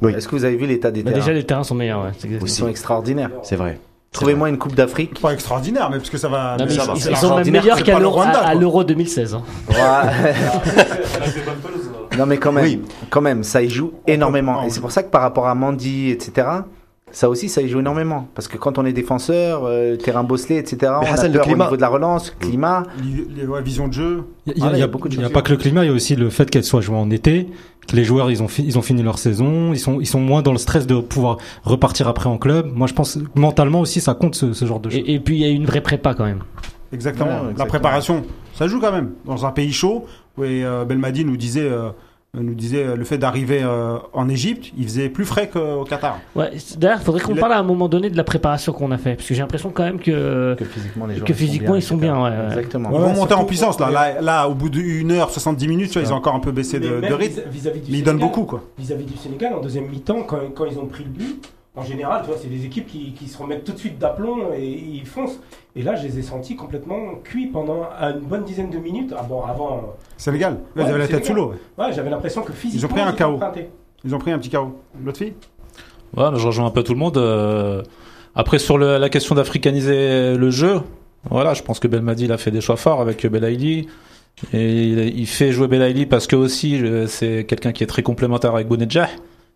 [0.00, 0.12] Oui.
[0.14, 2.04] Est-ce que vous avez vu l'état des Bah, terrains déjà, les terrains sont meilleurs.
[2.04, 3.32] Ouais, Ils sont extraordinaires.
[3.42, 3.80] C'est vrai.
[4.16, 5.20] Trouvez-moi une Coupe d'Afrique.
[5.20, 6.56] Pas extraordinaire, mais parce que ça va.
[6.58, 8.60] Non, mais ça ils, va, sont même meilleurs qu'à l'Euro Rwanda, à- à quoi.
[8.60, 9.34] l'Euro 2016.
[9.34, 9.42] hein.
[12.18, 12.82] non mais quand même, Oui.
[13.10, 14.62] quand même, ça y joue énormément.
[14.64, 16.46] Et c'est pour ça que par rapport à Mandy, etc.,
[17.12, 18.28] ça aussi, ça y joue énormément.
[18.34, 21.44] Parce que quand on est défenseur, euh, terrain bosselé, etc., on Hassan, a le peur
[21.44, 21.64] climat.
[21.64, 22.82] au niveau de la relance, climat.
[23.00, 24.24] li- li- ouais, vision de jeu.
[24.46, 25.32] Il y a, Ah, a a beaucoup de il y a choses.
[25.32, 27.46] pas que le climat, il y a aussi le fait qu'elle soit jouée en été,
[27.86, 30.20] que les joueurs ils ont, fi- ils ont fini leur saison, ils sont, ils sont
[30.20, 32.70] moins dans le stress de pouvoir repartir après en club.
[32.74, 34.98] Moi je pense que mentalement aussi ça compte ce, ce genre de choses.
[35.06, 36.40] Et, et puis, il y a une vraie prépa quand même.
[36.92, 37.42] Exactement.
[37.46, 38.22] Ouais, La préparation,
[38.54, 39.12] ça joue quand même.
[39.24, 41.90] Dans un pays chaud, où euh, Belmadi nous disait, euh,
[42.42, 46.18] nous disait euh, le fait d'arriver euh, en Égypte, il faisait plus frais qu'au Qatar.
[46.34, 48.98] Ouais, D'ailleurs, il faudrait qu'on parle à un moment donné de la préparation qu'on a
[48.98, 49.14] fait.
[49.16, 50.54] Parce que j'ai l'impression quand même que.
[50.58, 52.46] Que physiquement, les Que physiquement, ils sont bien, ouais, ouais.
[52.48, 52.90] Exactement.
[52.92, 53.90] Ils vont monter en puissance là.
[53.90, 54.20] là.
[54.20, 56.78] Là, au bout d'une heure, 70 minutes, tu vois, ils ont encore un peu baissé
[56.80, 57.40] de, Mais de même rythme.
[57.50, 58.62] vis- vis-à-vis du Mais ils donnent Sénégal, beaucoup quoi.
[58.78, 62.22] Vis-à-vis du Sénégal, en deuxième mi-temps, quand, quand ils ont pris le but, en général,
[62.22, 65.06] tu vois, c'est des équipes qui, qui se remettent tout de suite d'aplomb et ils
[65.06, 65.38] foncent.
[65.74, 69.12] Et là, je les ai sentis complètement cuits pendant une bonne dizaine de minutes.
[69.18, 71.52] Ah bon, avant, Sénégal, Ouais, ils avaient la tête sous l'eau.
[71.78, 71.92] ouais.
[71.92, 73.30] j'avais l'impression que physiquement, pris un étaient KO.
[73.32, 73.68] empruntés.
[74.04, 74.74] Ils ont pris un petit chaos.
[75.04, 75.34] L'autre fille?
[76.16, 77.18] Ouais, mais je rejoins un peu tout le monde.
[77.18, 77.82] euh,
[78.34, 80.80] Après, sur le- la question d'africaniser le jeu,
[81.30, 83.88] voilà, je pense que Belmadi il a fait des choix forts avec Belaïli.
[84.52, 88.02] Et il, il fait jouer Belaïli parce que aussi euh, c'est quelqu'un qui est très
[88.02, 89.08] complémentaire avec Bounedjah.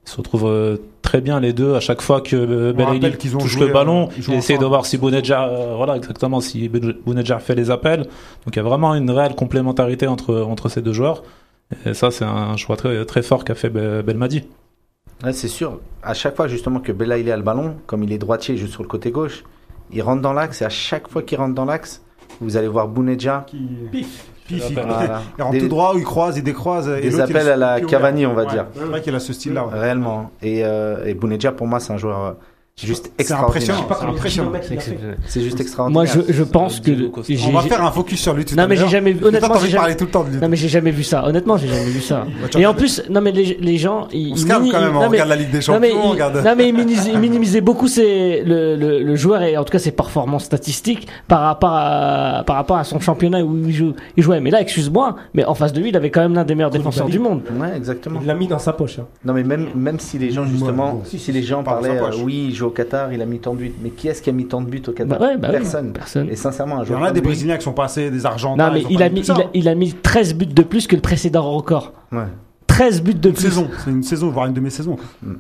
[0.07, 3.45] Ils se retrouvent euh, très bien les deux à chaque fois que euh, Belaïli touche
[3.53, 4.09] joué, le ballon.
[4.09, 8.01] euh, ils essaie de voir si Bounedjah, euh, voilà exactement, si Bounedjah fait les appels.
[8.45, 11.23] Donc il y a vraiment une réelle complémentarité entre entre ces deux joueurs.
[11.87, 14.43] Et ça, c'est un choix très très fort qu'a fait Be- Belmadi.
[15.23, 15.79] Ouais, c'est sûr.
[16.03, 18.73] À chaque fois, justement, que Bella il a le ballon, comme il est droitier juste
[18.73, 19.45] sur le côté gauche,
[19.93, 22.03] il rentre dans l'axe et à chaque fois qu'il rentre dans l'axe,
[22.41, 23.45] vous allez voir Bounedja.
[23.47, 23.59] qui
[23.93, 24.25] Pif.
[24.55, 25.23] Pif, il, Voilà.
[25.39, 26.89] il rentre Des- tout droit, il croise, il décroise.
[26.89, 27.81] et Des appels à la.
[27.81, 28.67] Cavani, on va Ouais, dire.
[28.75, 29.67] C'est vrai qu'il a ce style-là.
[29.67, 29.79] ouais.
[29.79, 30.31] Réellement.
[30.43, 32.33] Et, euh, et Bounedja, pour moi, c'est un joueur euh,
[32.87, 33.77] juste C'est extraordinaire.
[33.77, 33.83] impressionnant.
[33.89, 34.53] Pas C'est impressionnant.
[35.27, 36.05] C'est juste extraordinaire.
[36.05, 36.91] Moi, je, je pense que.
[37.47, 39.59] On va faire un focus sur lui tout Non, à mais j'ai jamais vu- honnêtement,
[39.61, 40.39] j'ai jamais- tout le temps de lui.
[40.41, 41.25] Non mais j'ai jamais vu ça.
[41.27, 42.25] Honnêtement, j'ai jamais vu ça.
[42.59, 44.97] Et en plus, non mais les, les gens, ils, On se calme quand même, ils-
[44.97, 46.37] on non, mais- regarde la Ligue des non, mais Champions, on ils- regarde.
[46.45, 49.73] non mais ils minimisaient, ils minimisaient beaucoup ses, le, le, le joueur et en tout
[49.73, 53.93] cas ses performances statistiques par rapport à par rapport à son championnat où il, joue,
[54.17, 54.41] il jouait.
[54.41, 56.71] Mais là, excuse-moi, mais en face de lui, il avait quand même l'un des meilleurs
[56.71, 57.43] défenseurs du monde.
[57.59, 58.21] Ouais, exactement.
[58.23, 58.99] Il l'a mis dans sa poche.
[58.99, 59.07] hein.
[59.25, 62.55] Non, mais même, même si les gens, justement, si, les gens parlaient, euh, oui, il
[62.55, 63.73] joue au Qatar, il a mis tant de buts.
[63.83, 65.59] Mais qui est-ce qui a mis tant de buts au Qatar Bah ouais, bah oui,
[65.59, 65.93] Personne.
[65.93, 66.29] personne.
[66.31, 68.67] Et sincèrement, un Il y en a des Brésiliens qui sont passés, des Argentins.
[68.69, 69.51] Non mais ils ont il a mis il a, hein.
[69.55, 71.93] il a mis 13 buts de plus que le précédent record.
[72.13, 72.25] Ouais.
[72.69, 73.43] 13 buts de Une plus.
[73.43, 74.97] saison, c'est une saison, voire une demi-saison.
[74.97, 75.05] quoi.
[75.23, 75.37] Mm.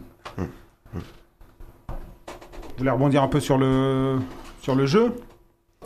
[1.88, 4.16] Vous voulez rebondir un peu sur le,
[4.62, 5.12] sur le jeu?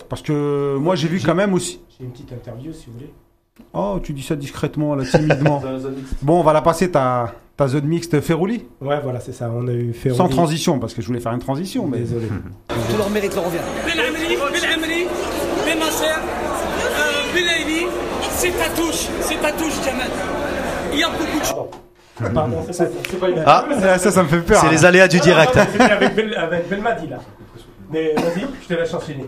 [0.08, 1.80] Parce que moi j'ai vu quand même aussi.
[1.98, 3.12] J'ai une petite interview si vous voulez.
[3.72, 5.62] Oh, tu dis ça discrètement, là, timidement.
[6.22, 8.64] bon, on va la passer ta, ta zone mixte Ferrouli.
[8.80, 9.50] Ouais, voilà, c'est ça.
[9.52, 10.10] On a eu fait.
[10.10, 11.86] Sans transition, parce que je voulais faire une transition.
[11.86, 11.98] Mais...
[11.98, 12.26] Désolé.
[12.68, 13.58] Tout leur mérite leur revient.
[13.86, 15.06] Ben Amri, Ben Amri,
[15.64, 17.34] Ben Nasser, euh,
[18.30, 20.08] c'est ta touche, c'est ta touche, Jamal.
[20.92, 22.32] Il y a beaucoup de choses.
[22.34, 24.60] Pardon, c'est pas, c'est pas une Ah, Ça, ça, ça me fait peur.
[24.60, 24.70] c'est hein.
[24.70, 25.54] les aléas du direct.
[25.56, 27.18] Non, non, C'était avec, Bel- avec Belmadi là.
[27.90, 29.26] Mais vas-y, je te laisse enchaîner.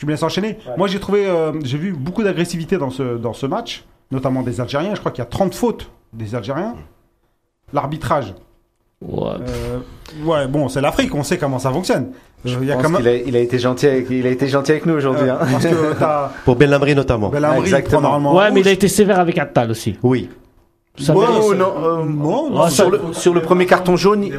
[0.00, 0.72] Tu me laisses enchaîner Ouais.
[0.78, 4.58] Moi, j'ai trouvé, euh, j'ai vu beaucoup d'agressivité dans ce, dans ce match, notamment des
[4.58, 4.94] Algériens.
[4.94, 6.74] Je crois qu'il y a 30 fautes des Algériens.
[7.74, 8.34] L'arbitrage.
[9.02, 9.28] Ouais.
[9.46, 9.78] euh,
[10.24, 12.12] ouais, bon, c'est l'Afrique, on sait comment ça fonctionne.
[12.46, 13.02] Euh, Il y a pense quand même.
[13.02, 15.28] qu'il a, il a été gentil avec, il a été gentil avec nous aujourd'hui.
[15.28, 15.46] euh, hein.
[15.52, 17.30] parce que t'as Pour Belhamri notamment.
[17.58, 18.00] Exactement.
[18.00, 19.98] normalement Ouais, mais il a été sévère avec Attal aussi.
[20.02, 20.30] Oui.
[21.00, 23.96] Ça Ouais, mérite- Oh, non, euh, Non, non, Ah, sur, le, sur le premier carton
[23.96, 24.38] jaune, il-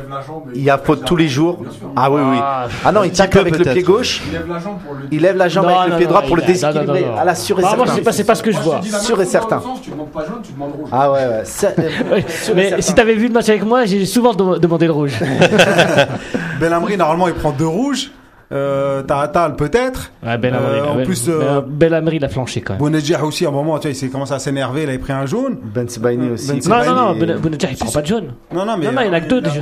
[0.54, 1.58] il y a faute tous les jours.
[1.96, 2.38] Ah oui, oui.
[2.40, 4.22] Ah, Ah non, il tacle avec le pied gauche.
[4.28, 5.00] Il lève la jambe pour le.
[5.12, 7.06] Il lève la jambe Non, avec non, le pied droit pour le déséquilibrer.
[7.18, 7.94] À la sûr et Ah, moi, certain.
[7.96, 8.82] c'est pas, c'est pas ce que je vois.
[9.02, 9.62] Sûr et certain.
[9.82, 10.90] Tu demandes pas jaune, tu demandes rouge.
[10.92, 11.42] Ah ouais, ouais.
[11.46, 12.20] Ça- euh,
[12.56, 15.14] Mais si t'avais vu le match avec moi, j'ai souvent dem- demandé le rouge.
[16.60, 18.12] Belhamri, normalement, il prend deux rouges.
[18.52, 20.12] Euh, t'as Atal peut-être.
[20.26, 22.74] Ouais, Ben Amri, Euh, en Ben- plus, Ben- euh, Ben Amri, il a flanché quand
[22.74, 22.80] même.
[22.82, 25.14] Bounedjah aussi, à un moment, tu vois, il s'est commencé à s'énerver, il avait pris
[25.14, 25.58] un jaune.
[25.74, 26.48] Ben Sebaini aussi.
[26.48, 28.34] Ben Non, Sebaini non, non, et- Bounedjah, il prend pas de jaune.
[28.54, 28.86] Non, non, mais.
[28.88, 29.62] Non, non, il y en a que deux déjà.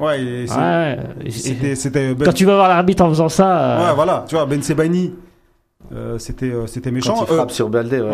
[0.00, 0.96] Ouais,
[1.30, 1.74] c'était.
[1.74, 3.58] c'était Ben- Quand tu vas voir l'arbitre en faisant ça.
[3.60, 5.12] euh, Ouais, voilà, tu vois, Ben Sebaini,
[5.94, 7.14] euh, c'était euh, c'était méchant.
[7.14, 8.06] Quand il frappe Euh, sur Baldé, ouais.
[8.06, 8.10] ouais.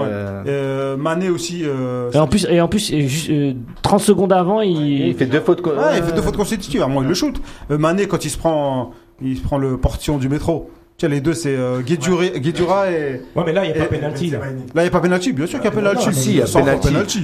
[0.48, 1.62] Euh, Mané aussi.
[1.64, 3.52] euh, Et en plus, et en plus juste, euh,
[3.82, 5.08] 30 secondes avant, il.
[5.08, 5.64] Il fait deux fautes.
[5.66, 7.34] Ouais, il fait deux fautes consécutives, à moins il le shoot.
[7.70, 8.90] Euh, Mané, quand il se prend,
[9.24, 10.70] il se prend le portion du métro.
[10.96, 13.20] Tu vois, les deux, c'est euh, Guedjura Guedjura et.
[13.34, 14.30] Ouais, mais là, il n'y a pas Et- pénalty.
[14.30, 14.38] Là.
[14.76, 16.06] Il n'y a pas penalty, bien sûr qu'il y a penalty.
[16.06, 16.44] non, si, il y a.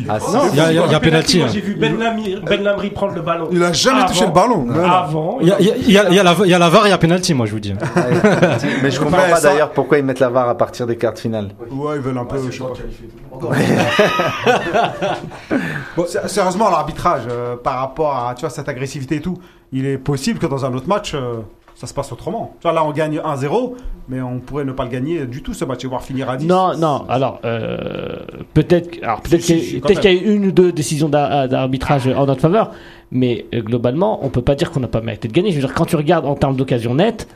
[0.08, 0.18] Ah.
[0.32, 1.38] Non, il y a- pénalty.
[1.38, 1.50] Moi, hein.
[1.54, 3.48] j'ai vu Ben Lamri, ben prendre le ballon.
[3.52, 4.64] Il a jamais touché le ballon.
[4.64, 4.84] Non, non.
[4.90, 5.38] Avant.
[5.40, 6.54] Il y a, il y a- il y a- il y a la, il y
[6.54, 7.72] a la VAR, il y a penalty, moi je vous dis.
[8.82, 11.20] Mais je comprends pas d'ailleurs pourquoi ils mettent la VAR à partir des quarts de
[11.20, 11.50] finale.
[11.70, 12.38] Ouais, ils veulent un peu.
[16.26, 19.38] Sérieusement, l'arbitrage, euh, par rapport à tu vois, cette agressivité et tout,
[19.72, 21.36] il est possible que dans un autre match, euh,
[21.80, 22.52] ça se passe autrement.
[22.60, 23.74] Tu vois, là, on gagne 1-0,
[24.10, 26.36] mais on pourrait ne pas le gagner du tout ce match et voir finir à
[26.36, 26.46] 10.
[26.46, 27.06] Non, non.
[27.08, 28.16] Alors, euh,
[28.52, 32.26] peut-être, peut-être Si, qu'il y, y a eu une ou deux décisions d'ar- d'arbitrage en
[32.26, 32.72] notre faveur,
[33.10, 35.52] mais euh, globalement, on peut pas dire qu'on n'a pas mérité de gagner.
[35.52, 37.26] Je veux dire, quand tu regardes en termes d'occasion nette,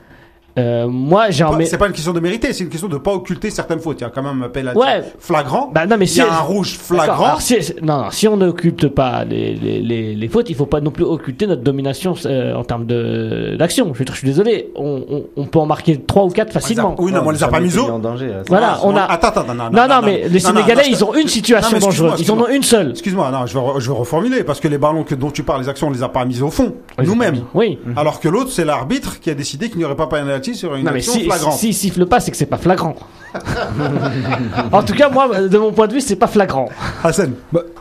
[0.59, 3.51] euh, moi, j'ai C'est pas une question de mériter, c'est une question de pas occulter
[3.51, 4.01] certaines fautes.
[4.01, 5.03] Il y a quand même un Ouais.
[5.19, 5.71] flagrant.
[5.75, 7.25] Bah non, mais il y a un rouge flagrant.
[7.25, 10.67] alors si, non, non, si on n'occulte pas les, les, les, les fautes, il faut
[10.67, 13.93] pas non plus occulter notre domination euh, en termes de d'action.
[13.95, 16.95] Je suis désolé, on, on, on peut en marquer trois ou quatre facilement.
[16.99, 17.89] Oui, non, mais on les a pas mis mis au.
[17.91, 18.31] en danger.
[18.49, 19.03] Voilà, on a.
[19.03, 22.21] Attends, attends, non, non, Non, non, mais les Sénégalais, ils ont une situation Non, dangereuse.
[22.21, 22.91] Ils en ont une seule.
[22.91, 25.63] Excuse-moi, non, je vais, je vais reformuler parce que les ballons que, dont tu parles,
[25.63, 27.41] les actions, on les a pas mises au fond, nous-mêmes.
[27.55, 27.79] Oui.
[27.97, 30.07] Alors que l'autre, c'est l'arbitre qui a décidé qu'il n'y aurait pas
[30.53, 31.53] sur une Non, mais action si, flagrante.
[31.55, 32.95] si, s'il siffle pas, c'est que c'est pas flagrant.
[34.73, 36.69] en tout cas, moi, de mon point de vue, c'est pas flagrant.
[37.03, 37.33] Hassan,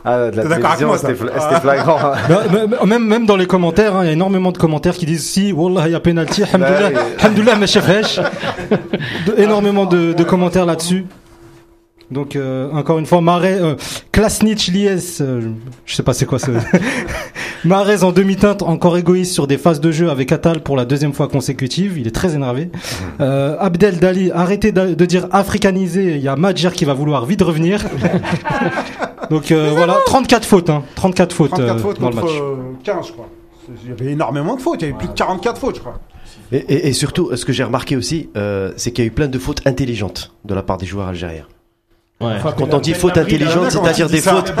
[0.04, 1.60] Ah, la T'es d'accord avec moi, c'était Ah.
[1.60, 1.98] flagrant.
[2.02, 2.12] hein.
[2.28, 5.06] Bah, bah, même, même dans les commentaires, hein, il y a énormément de commentaires qui
[5.06, 8.20] disent si, Wallah, il y a penalty, Alhamdoulilah, Bah chefesh.
[9.26, 11.04] De- Énormément de, de commentaires là-dessus.
[12.10, 13.74] Donc, euh, encore une fois, Marais, euh,
[14.12, 15.50] Klasnich Lies, euh,
[15.86, 16.50] je sais pas c'est quoi ce.
[17.64, 21.14] Marais en demi-teinte, encore égoïste sur des phases de jeu avec Atal pour la deuxième
[21.14, 21.96] fois consécutive.
[21.98, 22.70] Il est très énervé.
[23.20, 26.16] Euh, Abdel Dali, arrêtez de, dire africanisé.
[26.16, 27.82] Il y a Madjer qui va vouloir vite revenir.
[29.30, 32.24] Donc euh, voilà, 34 fautes, hein, 34 fautes, 34 euh, fautes dans le match.
[32.38, 33.28] euh, 15, je crois.
[33.82, 35.98] Il y avait énormément de fautes, il y avait plus de 44 fautes, je crois.
[36.52, 39.12] Et, et- et surtout, ce que j'ai remarqué aussi, euh, c'est qu'il y a eu
[39.14, 41.46] plein de fautes intelligentes de la part des joueurs algériens.
[42.42, 44.52] Quand on dit intelligentes, D'accord, c'est-à-dire tu des fautes,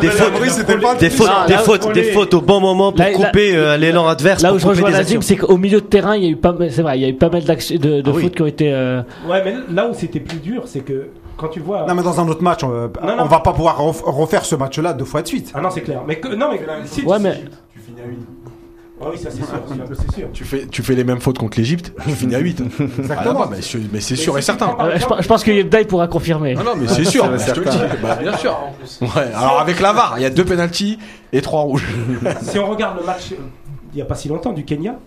[0.00, 4.06] des fautes- des fautes, des fautes, des fautes au bon moment pour couper euh, l'élan
[4.06, 4.42] adverse.
[4.42, 6.52] Là où je rejoins Nazim, c'est qu'au milieu de terrain, il y a eu pas
[6.52, 8.22] mal, c'est vrai, il y a eu pas mal de, de Ah oui.
[8.22, 8.72] fautes qui ont été.
[8.72, 11.86] euh, Ouais, mais là où c'était plus dur, c'est que quand tu vois.
[11.86, 13.22] Non, mais dans un autre match, on, euh, Non, non.
[13.24, 15.52] on va pas pouvoir ref- refaire ce match-là deux fois de suite.
[15.54, 16.02] Ah non, c'est clair.
[16.06, 17.40] Mais que- non, mais si Ouais, mais
[17.72, 18.18] Tu finis à 8.
[19.02, 20.28] Ah oui, ça c'est sûr, c'est- c'est sûr.
[20.32, 22.62] Tu fais, tu fais les mêmes fautes contre l'Égypte, tu finis à 8.
[22.98, 23.46] Exactement.
[23.50, 24.76] mais c'est mais c'est sûr et certain.
[24.78, 26.54] euh, je, pense- je pense que Yebdaï pourra confirmer.
[26.58, 27.78] Ah non, mais c'est sûr, je te le dis.
[28.02, 28.56] Bah, bien sûr.
[29.00, 30.98] Ouais, alors avec la VAR, il y a deux pénalties
[31.32, 31.88] et trois rouges.
[32.42, 33.36] si on regarde le match euh,
[33.92, 34.98] il n'y a pas si longtemps du Kenya,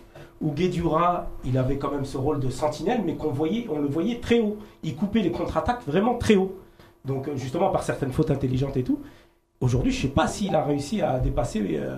[0.41, 3.87] où Guedjura, il avait quand même ce rôle de sentinelle, mais qu'on voyait, on le
[3.87, 4.57] voyait très haut.
[4.83, 6.57] Il coupait les contre-attaques vraiment très haut.
[7.05, 8.99] Donc euh, justement par certaines fautes intelligentes et tout.
[9.61, 11.95] Aujourd'hui, je sais pas s'il a réussi à dépasser, euh,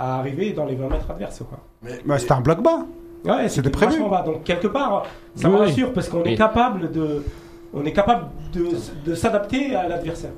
[0.00, 1.42] à arriver dans les 20 mètres adverses.
[1.48, 1.58] Quoi.
[2.06, 2.86] Bah, c'était un bloc bas.
[3.24, 4.00] Ouais, C'était prévu.
[4.08, 4.22] bas.
[4.22, 5.66] Donc quelque part, ça Oui, me oui.
[5.66, 7.22] rassure parce qu'on est capable de,
[7.74, 8.68] on est capable de,
[9.04, 10.30] de s'adapter à l'adversaire.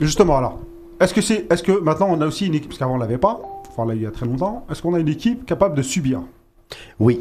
[0.00, 0.58] Justement, alors.
[1.00, 3.18] Est-ce que c'est, est-ce que maintenant on a aussi une équipe, parce qu'avant on l'avait
[3.18, 5.82] pas, enfin là il y a très longtemps, est-ce qu'on a une équipe capable de
[5.82, 6.20] subir?
[6.98, 7.20] Oui.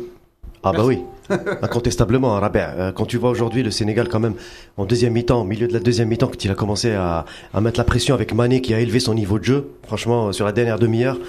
[0.67, 1.04] Ah bah oui,
[1.62, 2.71] incontestablement, Rabia.
[2.71, 4.34] Euh, Quand tu vois aujourd'hui le Sénégal quand même
[4.78, 7.62] en deuxième mi-temps, au milieu de la deuxième mi-temps, quand il a commencé à, à
[7.62, 10.43] mettre la pression avec Mané qui a élevé son niveau de jeu, franchement euh, sur
[10.43, 11.19] la dernière demi-heure,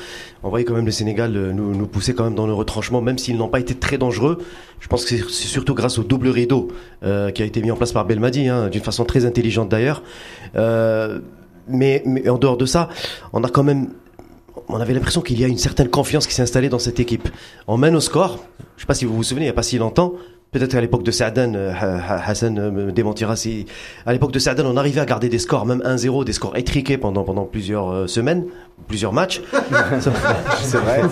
[0.43, 3.03] on voyait quand même le Sénégal euh, nous, nous pousser quand même dans le retranchement,
[3.03, 4.39] même s'ils n'ont pas été très dangereux.
[4.81, 6.69] Je pense que c'est c'est surtout grâce au double rideau
[7.03, 10.03] euh, qui a été mis en place par Belmadi, hein, d'une façon très intelligente d'ailleurs.
[10.57, 11.19] Euh,
[11.69, 12.89] mais, mais en dehors de ça,
[13.35, 13.89] on a quand même
[14.69, 17.29] on avait l'impression qu'il y a une certaine confiance qui s'est installée dans cette équipe.
[17.67, 18.45] On mène au score.
[18.77, 20.15] Je sais pas si vous vous souvenez, il n'y a pas si longtemps.
[20.53, 23.67] Peut-être qu'à l'époque de Saadan, euh, Ha- Ha- Hassan euh, me démentira si.
[24.07, 26.97] À l'époque de Saadan, on arrivait à garder des scores, même 1-0, des scores étriqués
[26.97, 28.45] pendant, pendant plusieurs euh, semaines,
[28.89, 29.43] plusieurs matchs.
[30.63, 31.03] c'est vrai.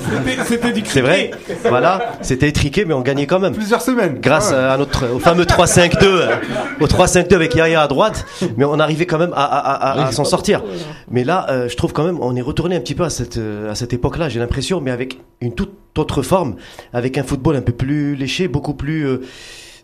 [0.46, 1.30] C'était du C'est vrai.
[1.68, 2.12] Voilà.
[2.22, 3.52] C'était étriqué, mais on gagnait quand même.
[3.54, 4.18] Plusieurs semaines.
[4.20, 4.56] Grâce Ouais.
[4.56, 6.36] à notre, au fameux 3-5-2, euh,
[6.80, 8.24] au 3-5-2 avec Yaya à droite,
[8.56, 10.62] mais on arrivait quand même à, à, à- à- à s'en sortir.
[11.10, 13.38] Mais là, euh, je trouve quand même, on est retourné un petit peu à cette,
[13.68, 16.56] à cette époque-là, j'ai l'impression, mais avec une toute autre forme,
[16.92, 19.22] avec un football un peu plus léché, beaucoup plus euh,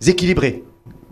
[0.07, 0.65] équilibré.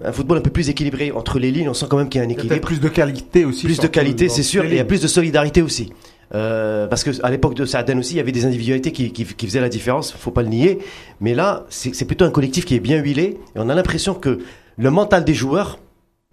[0.05, 2.23] Un football un peu plus équilibré entre les lignes, on sent quand même qu'il y
[2.23, 2.67] a un Il y a peut-être équilibre.
[2.67, 3.67] plus de qualité aussi.
[3.67, 5.93] Plus de qualité, c'est sûr, et il y a plus de solidarité aussi.
[6.35, 9.25] Euh, parce que à l'époque de Saaden aussi, il y avait des individualités qui, qui,
[9.25, 10.79] qui faisaient la différence, faut pas le nier.
[11.21, 13.39] Mais là, c'est plutôt un collectif qui est bien huilé.
[13.57, 14.41] Et on a l'impression que
[14.77, 15.79] le mental des joueurs,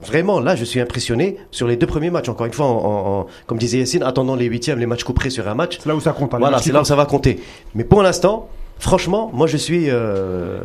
[0.04, 2.30] vraiment, là, je suis impressionné sur les deux premiers matchs.
[2.30, 5.30] Encore une fois, en, en- en- comme disait Yacine, attendant les huitièmes, les matchs couperés
[5.30, 5.78] sur un match.
[5.80, 6.34] C'est là où ça compte.
[6.34, 7.40] hein, Voilà, c'est là où ça va compter.
[7.74, 9.90] Mais pour l'instant, franchement, moi je suis.
[9.90, 10.60] euh,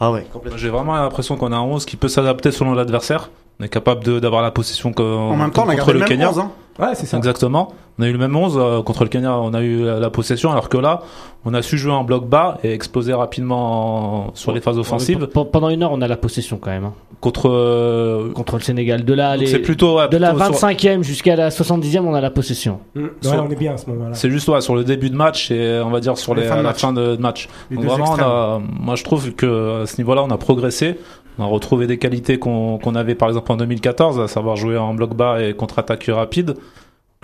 [0.00, 0.58] Ah ouais, complètement.
[0.58, 3.30] J'ai vraiment l'impression qu'on a un 11 qui peut s'adapter selon l'adversaire.
[3.60, 5.98] On est capable de- d'avoir la possession En même temps, on a contre le le
[6.00, 6.30] même Kenya.
[6.30, 6.38] 11.
[6.40, 6.50] Hein.
[6.78, 7.16] Ouais, c'est ça.
[7.18, 7.72] Exactement.
[7.98, 10.08] On a eu le même 11 euh, contre le Kenya, on a eu la, la
[10.10, 11.02] possession, alors que là,
[11.44, 15.26] on a su jouer en bloc bas et exploser rapidement en- sur les phases offensives.
[15.26, 16.84] Pendant une heure, on a la possession quand même.
[16.84, 16.94] hein.
[17.20, 19.04] Contre, euh, Contre le Sénégal.
[19.04, 22.06] De là, donc les- c'est plutôt, ouais, de la plutôt sur- 25e jusqu'à la 70e,
[22.06, 22.80] on a la possession.
[22.94, 23.02] Mm.
[23.02, 24.14] Ouais, Sur- on est bien à ce moment-là.
[24.14, 26.48] C'est juste ouais, sur le début de match et on va dire sur Les les,
[26.48, 26.80] la match.
[26.80, 27.48] fin de, match.
[27.70, 28.28] Les Donc deux vraiment, on extrêmes.
[28.30, 30.96] a- moi je trouve que à ce niveau-là, on a progressé.
[31.38, 34.76] On a retrouvé des qualités qu'on qu'on avait par exemple en 2014, à savoir jouer
[34.76, 36.54] en bloc bas et contre-attaque rapide.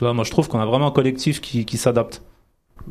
[0.01, 2.23] Là, moi je trouve qu'on a vraiment un collectif qui, qui s'adapte.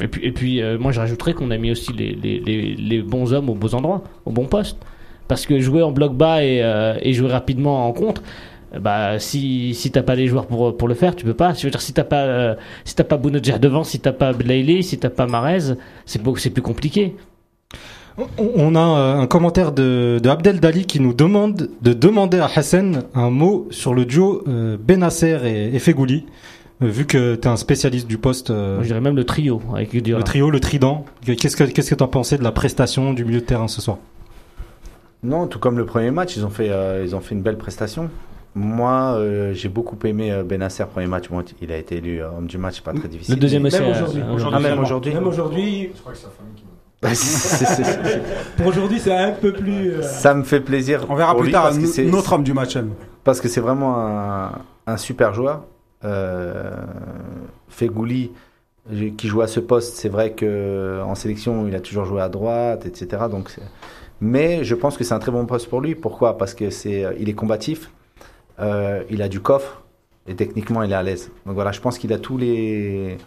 [0.01, 2.75] Et puis, et puis euh, moi, je rajouterais qu'on a mis aussi les, les, les,
[2.75, 4.77] les bons hommes aux bons endroits, au bon poste.
[5.27, 8.21] Parce que jouer en bloc bas et, euh, et jouer rapidement en contre,
[8.75, 11.53] euh, bah, si, si t'as pas les joueurs pour, pour le faire, tu peux pas.
[11.53, 14.33] Je veux dire, si t'as pas, euh, si t'as pas Bounedjah devant, si t'as pas
[14.33, 15.73] Blaili, si t'as pas Marez,
[16.05, 17.15] c'est beaucoup- c'est plus compliqué.
[18.39, 23.03] On- a un commentaire de, de Abdel Dali qui nous demande de demander à Hassan
[23.13, 26.25] un mot sur le duo euh, Benasser et, et Fegouli,
[26.81, 28.51] vu que tu es un spécialiste du poste.
[28.51, 31.05] euh, je dirais même le trio avec le trio, le trident.
[31.25, 33.97] Qu'est-ce que qu'est-ce que t'en pensais de la prestation du milieu de terrain ce soir?
[35.23, 37.57] Non, tout comme le premier match, ils ont fait, euh, ils ont fait une belle
[37.57, 38.09] prestation.
[38.53, 41.29] Moi, euh, j'ai beaucoup aimé euh, Benasser, premier match.
[41.29, 43.35] Bon, il a été élu euh, homme du match, pas très difficile.
[43.35, 43.79] Le deuxième aussi.
[43.79, 44.21] Même euh, aujourd'hui.
[44.21, 46.63] euh, Ah, même aujourd'hui Même aujourd'hui, Je crois que c'est sa famille qui
[47.13, 48.21] c'est-
[48.57, 49.91] pour aujourd'hui, c'est un peu plus.
[49.91, 51.05] euh, Ça me fait plaisir.
[51.09, 51.71] On verra plus lui tard
[52.05, 52.75] notre homme du match.
[53.23, 54.51] Parce que c'est vraiment un,
[54.87, 55.63] un super joueur.
[56.03, 56.75] Euh,
[57.69, 58.31] Fegouli,
[58.91, 62.21] j'ai- qui joue à ce poste, c'est vrai que en sélection, il a toujours joué
[62.21, 63.23] à droite, etc.
[63.29, 63.51] Donc,
[64.21, 65.95] mais je pense que c'est un très bon poste pour lui.
[65.95, 66.37] Pourquoi?
[66.37, 67.91] Parce que c'est, il est combatif,
[68.59, 69.83] euh, il a du coffre
[70.27, 71.31] et techniquement, il est à l'aise.
[71.45, 73.17] Donc voilà, je pense qu'il a tous les,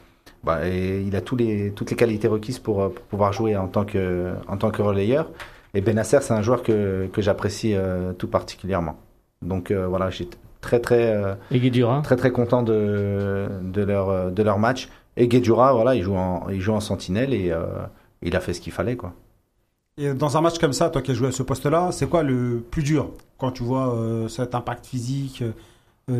[0.44, 3.84] bah, et il a les, toutes les qualités requises pour, euh, pouvoir jouer en tant
[3.84, 5.30] que, en tant que relayeur.
[5.74, 8.96] Et Benasser, c'est un joueur que, que j'apprécie euh, tout particulièrement.
[9.42, 11.34] Donc euh, voilà, j'étais très très euh,
[12.02, 14.88] très très content de, de leur euh, de leur match.
[15.16, 17.66] Et Guedjura, voilà, il joue en il joue en sentinelle et euh,
[18.22, 19.12] il a fait ce qu'il fallait quoi.
[19.98, 22.22] Et dans un match comme ça, toi qui as joué à ce poste-là, c'est quoi
[22.22, 25.52] le plus dur quand tu vois euh, cet impact physique, euh,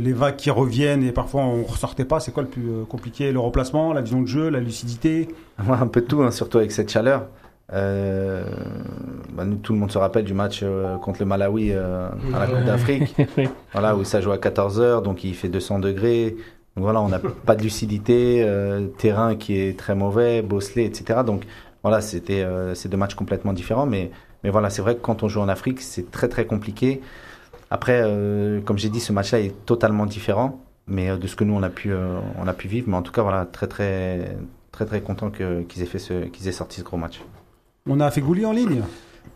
[0.01, 3.33] les vagues qui reviennent et parfois on ressortait pas C'est quoi le plus compliqué?
[3.33, 5.29] Le remplacement, la vision de jeu, la lucidité?
[5.67, 7.27] Ouais, un peu de tout, hein, surtout avec cette chaleur.
[7.73, 8.43] Euh,
[9.33, 12.41] bah, nous, tout le monde se rappelle du match euh, contre le Malawi euh, à
[12.41, 13.49] la Coupe d'Afrique, Oui.
[13.73, 16.37] voilà, où ça joue à 14 heures, donc il fait 200 degrés.
[16.77, 18.47] Donc voilà, on n'a pas de lucidité,
[18.99, 21.21] terrain qui est très mauvais, bosselé, etc.
[21.25, 21.45] Donc
[21.83, 24.11] voilà, c'était c'est deux matchs complètement différents, mais
[24.43, 27.01] mais voilà, c'est vrai que quand on joue en Afrique, c'est très très compliqué.
[27.71, 28.03] Après,
[28.65, 31.71] comme j'ai dit, ce match-là est totalement différent, mais de ce que nous on a
[31.71, 32.89] pu on a pu vivre.
[32.89, 34.37] Mais en tout cas, voilà, très très
[34.71, 37.21] très très content qu'ils aient fait qu'ils aient sorti ce gros match.
[37.89, 38.83] On a fait Gouli en ligne.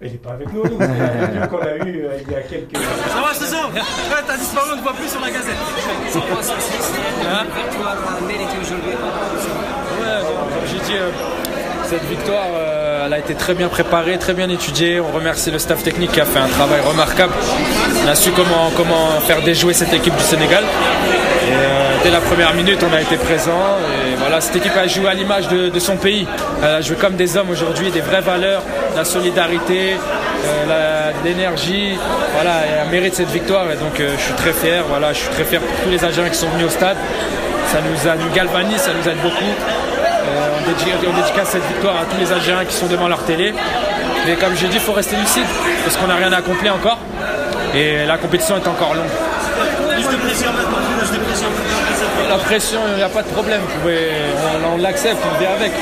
[0.03, 0.79] Il n'est pas avec nous, nous.
[0.79, 2.77] C'est la qu'on a eu euh, il y a quelques.
[2.77, 3.81] Ça va, c'est ça Ouais,
[4.27, 5.55] T'as disparu, on ne te voit plus sur la gazette.
[7.27, 7.45] Hein
[10.01, 10.21] Ouais,
[10.67, 11.11] j'ai dit, euh,
[11.89, 15.01] cette victoire, euh, elle a été très bien préparée, très bien étudiée.
[15.01, 17.33] On remercie le staff technique qui a fait un travail remarquable.
[18.05, 20.65] On a su comment, comment faire déjouer cette équipe du Sénégal.
[20.65, 23.79] Et, euh, dès la première minute, on a été présent.
[24.04, 26.27] Et voilà, cette équipe a joué à l'image de, son pays.
[26.63, 28.63] Elle a joué comme des hommes aujourd'hui, des vraies valeurs,
[28.97, 29.97] la solidarité,
[30.47, 31.99] euh, l'énergie.
[32.35, 33.71] Voilà, elle mérite cette victoire.
[33.71, 34.85] Et donc, euh, je suis très fier.
[34.89, 36.97] Voilà, je suis très fier pour tous les Algériens qui sont venus au stade.
[37.73, 39.45] Ça nous, a, nous galvanise, ça nous aide beaucoup.
[39.45, 43.55] Euh, on dédicace cette victoire à tous les Algériens qui sont devant leur télé.
[44.27, 45.45] Mais comme j'ai dit, il faut rester lucide
[45.85, 46.99] parce qu'on n'a rien accompli encore.
[47.75, 49.11] Et la compétition est encore longue.
[52.29, 53.61] La pression, il n'y a pas de problème.
[53.81, 54.11] Pouvez-
[54.67, 55.73] on on l'accepte, on vit avec.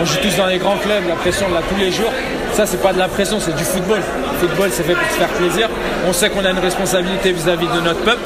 [0.00, 2.12] On joue tous dans les grands clubs, la pression, on l'a tous les jours.
[2.54, 4.00] Ça, c'est pas de la pression, c'est du football.
[4.32, 5.68] Le football, c'est fait pour se faire plaisir.
[6.06, 8.20] On sait qu'on a une responsabilité vis-à-vis de notre peuple.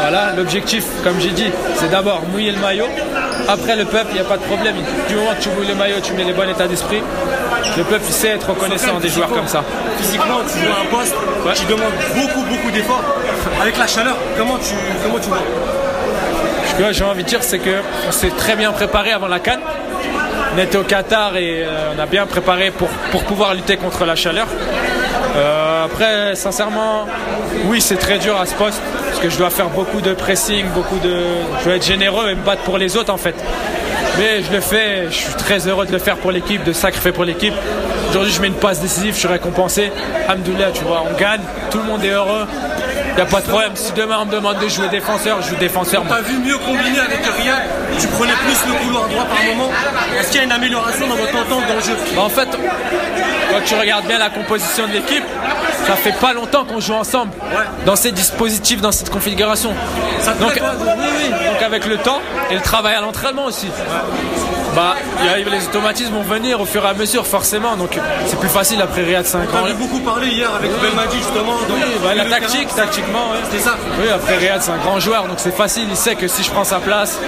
[0.00, 2.86] Voilà, l'objectif, comme j'ai dit, c'est d'abord mouiller le maillot.
[3.48, 4.74] Après, le peuple, il n'y a pas de problème.
[5.08, 7.00] Du moment que tu mouilles le maillot, tu mets les bons états d'esprit.
[7.76, 9.62] Le peuple sait être reconnaissant des joueurs comme ça.
[9.98, 11.14] Physiquement, tu joues à un poste
[11.54, 13.02] qui demande beaucoup, beaucoup d'efforts.
[13.62, 15.38] Avec la chaleur, comment tu, comment tu vois?
[16.76, 19.60] Ce que j'ai envie de dire, c'est qu'on s'est très bien préparé avant la Cannes.
[20.54, 24.04] On était au Qatar et euh, on a bien préparé pour, pour pouvoir lutter contre
[24.04, 24.48] la chaleur.
[25.36, 27.06] Euh, après, sincèrement,
[27.66, 28.82] oui, c'est très dur à ce poste.
[29.06, 31.22] Parce que je dois faire beaucoup de pressing, beaucoup de.
[31.60, 33.36] Je dois être généreux et me battre pour les autres en fait.
[34.18, 37.12] Mais je le fais, je suis très heureux de le faire pour l'équipe, de sacrifier
[37.12, 37.54] pour l'équipe.
[38.10, 39.90] Aujourd'hui, je mets une passe décisive, je suis récompensé.
[40.28, 42.46] Alhamdoulilah, tu vois, on gagne, tout le monde est heureux.
[43.16, 43.72] Il n'y a pas de problème.
[43.76, 46.02] Si demain on me demande de jouer défenseur, je joue défenseur.
[46.08, 47.62] T'as vu mieux combiner avec Riyad
[48.00, 49.70] Tu prenais plus le couloir droit par moment.
[50.18, 51.96] Est-ce qu'il y a une amélioration dans votre entente dans le jeu?
[52.16, 52.48] Bah, en fait,
[53.52, 55.22] quand tu regardes bien la composition de l'équipe,
[55.86, 57.30] ça fait pas longtemps qu'on joue ensemble
[57.86, 59.70] dans ces dispositifs, dans cette configuration.
[60.40, 63.68] donc, oui, oui, donc avec le temps et le travail à l'entraînement aussi.
[64.74, 67.76] Bah, il y a- les automatismes vont venir au fur et à mesure, forcément.
[67.76, 69.58] Donc, c'est plus facile après Riyad 5 ans.
[69.62, 71.54] On avait beaucoup parlé hier avec Belmadi justement.
[71.70, 73.38] Oui, bah, la tactique, terrain, tactiquement, ouais.
[73.52, 73.76] C'est ça.
[74.00, 75.86] Oui, après Riyad, c'est un grand joueur, donc c'est facile.
[75.90, 77.18] Il sait que si je prends sa place,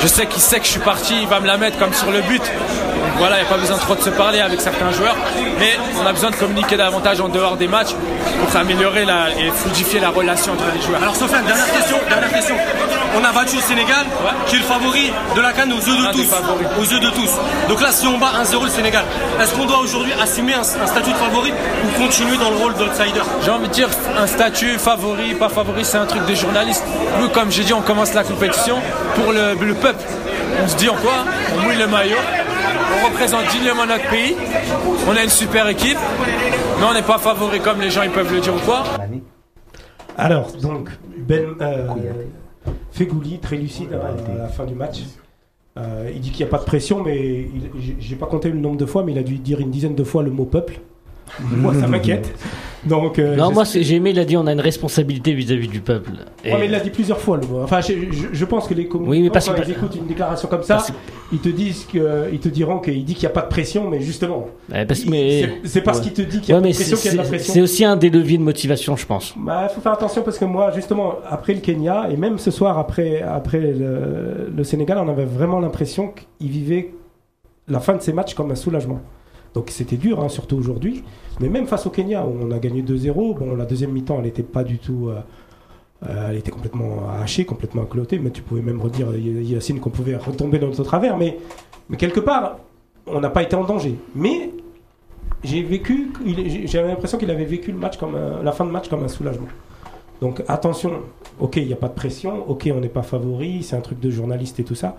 [0.00, 2.10] je sais qu'il sait que je suis parti, il va me la mettre comme sur
[2.10, 2.42] le but.
[3.18, 5.16] Voilà, il n'y a pas besoin trop de se parler avec certains joueurs.
[5.58, 7.94] Mais on a besoin de communiquer davantage en dehors des matchs
[8.40, 11.02] pour améliorer la, et fluidifier la relation entre les joueurs.
[11.02, 12.54] Alors Sofiane, dernière question, dernière question.
[13.18, 14.04] On a battu le Sénégal,
[14.46, 16.28] qui est le favori de la Cannes aux yeux de tous.
[16.78, 17.30] Aux yeux de tous.
[17.68, 19.04] Donc là, si on bat 1-0 le Sénégal,
[19.40, 21.52] est-ce qu'on doit aujourd'hui assumer un, un statut de favori
[21.84, 23.22] ou continuer dans le rôle d'outsider?
[23.42, 23.88] J'ai envie de dire
[24.18, 26.84] un statut favori, pas favori, c'est un truc de journaliste.
[27.20, 28.76] Nous, comme j'ai dit, on commence la compétition
[29.14, 30.04] pour le, le peuple.
[30.62, 31.12] On se dit en quoi?
[31.56, 32.16] On mouille le maillot.
[33.02, 34.36] On représente dignement notre pays.
[35.08, 35.98] On a une super équipe.
[36.78, 38.84] Mais on n'est pas favori comme les gens ils peuvent le dire ou quoi.
[40.18, 41.88] Alors, donc, Ben euh,
[42.92, 45.02] Fegouli, très lucide à, la fin du match.
[45.78, 47.48] Euh, il dit qu'il n'y a pas de pression, mais
[47.98, 50.04] j'ai pas compté le nombre de fois, mais il a dû dire une dizaine de
[50.04, 50.80] fois le mot peuple.
[51.40, 52.32] Moi, ça m'inquiète.
[52.84, 55.80] Donc, euh, Non, moi j'ai aimé, il a dit on a une responsabilité vis-à-vis du
[55.80, 56.10] peuple.
[56.44, 57.62] Et- Ouais, mais il l'a dit plusieurs fois le mot.
[57.64, 59.96] Enfin, je, je- je pense que les communicants, Oui, mais parce quand que- ils écoutent
[59.96, 60.92] une déclaration comme ça, Parce-
[61.32, 63.90] ils te disent que, ils te diront qu'il dit qu'il n'y a pas de pression,
[63.90, 66.04] mais justement, Ouais, parce- il- mais- c'est- parce ouais.
[66.04, 67.24] qu'il te dit qu'il y a Ouais, pas de pression qu'il y a de la
[67.24, 67.52] pression.
[67.54, 69.34] C'est aussi un des leviers de motivation, je pense.
[69.36, 72.78] Bah, faut faire attention parce que moi, justement, après le Kenya et même ce soir
[72.78, 76.92] après, après le, le Sénégal, on avait vraiment l'impression qu'il vivait
[77.66, 79.00] la fin de ces matchs comme un soulagement.
[79.56, 81.02] Donc c'était dur, hein, surtout aujourd'hui.
[81.40, 84.24] Mais même face au Kenya, où on a gagné 2-0, bon, la deuxième mi-temps, elle
[84.24, 85.08] n'était pas du tout.
[85.08, 85.20] euh,
[86.06, 88.18] euh, elle était complètement hachée, complètement clotée.
[88.18, 91.16] Mais tu pouvais même redire, Y- Yacine, qu'on pouvait retomber dans notre travers.
[91.16, 91.38] Mais,
[91.96, 92.58] quelque part,
[93.06, 93.94] on n'a pas été en danger.
[94.14, 94.50] Mais
[95.42, 96.12] j'ai vécu,
[96.66, 97.74] j'avais l'impression qu'il avait vécu
[98.42, 99.48] la fin de match comme un soulagement.
[100.20, 100.92] Donc attention,
[101.40, 104.00] ok, il n'y a pas de pression, ok, on n'est pas favori, c'est un truc
[104.00, 104.96] de journaliste et tout ça.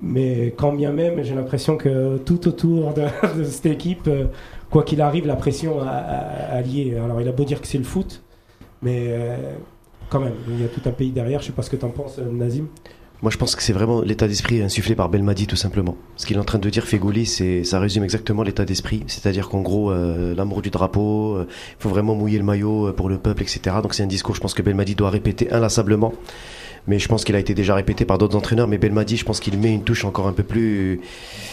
[0.00, 3.04] Mais quand bien même, j'ai l'impression que tout autour de,
[3.44, 4.26] cette équipe, euh,
[4.70, 6.96] quoi qu'il arrive, la pression a, lié.
[7.02, 8.22] Alors il a beau dire que c'est le foot,
[8.82, 9.36] mais euh,
[10.10, 11.40] quand même, il y a tout un pays derrière.
[11.40, 12.66] Je sais pas ce que tu en penses, euh, Nazim.
[13.22, 15.96] Moi, je pense que c'est vraiment l'état d'esprit insufflé par Belmadi, tout simplement.
[16.16, 19.02] Ce qu'il est en train de dire, Fegouli, c'est, ça résume exactement l'état d'esprit.
[19.06, 21.46] C'est-à-dire qu'en gros, l'amour du drapeau, il
[21.78, 23.76] faut vraiment mouiller le maillot pour le peuple, etc.
[23.82, 26.12] Donc c'est un discours, je pense que Belmadi doit répéter inlassablement.
[26.86, 28.68] Mais je pense qu'il a été déjà répété par d'autres entraîneurs.
[28.68, 31.00] Mais Belmadi, je pense qu'il met une touche encore un peu plus,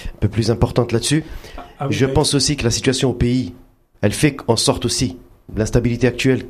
[0.08, 1.24] un peu plus importante là-dessus.
[1.80, 3.54] Ah je pense aussi que la situation au pays,
[4.02, 5.18] elle fait qu'en sorte aussi
[5.56, 6.44] l'instabilité actuelle,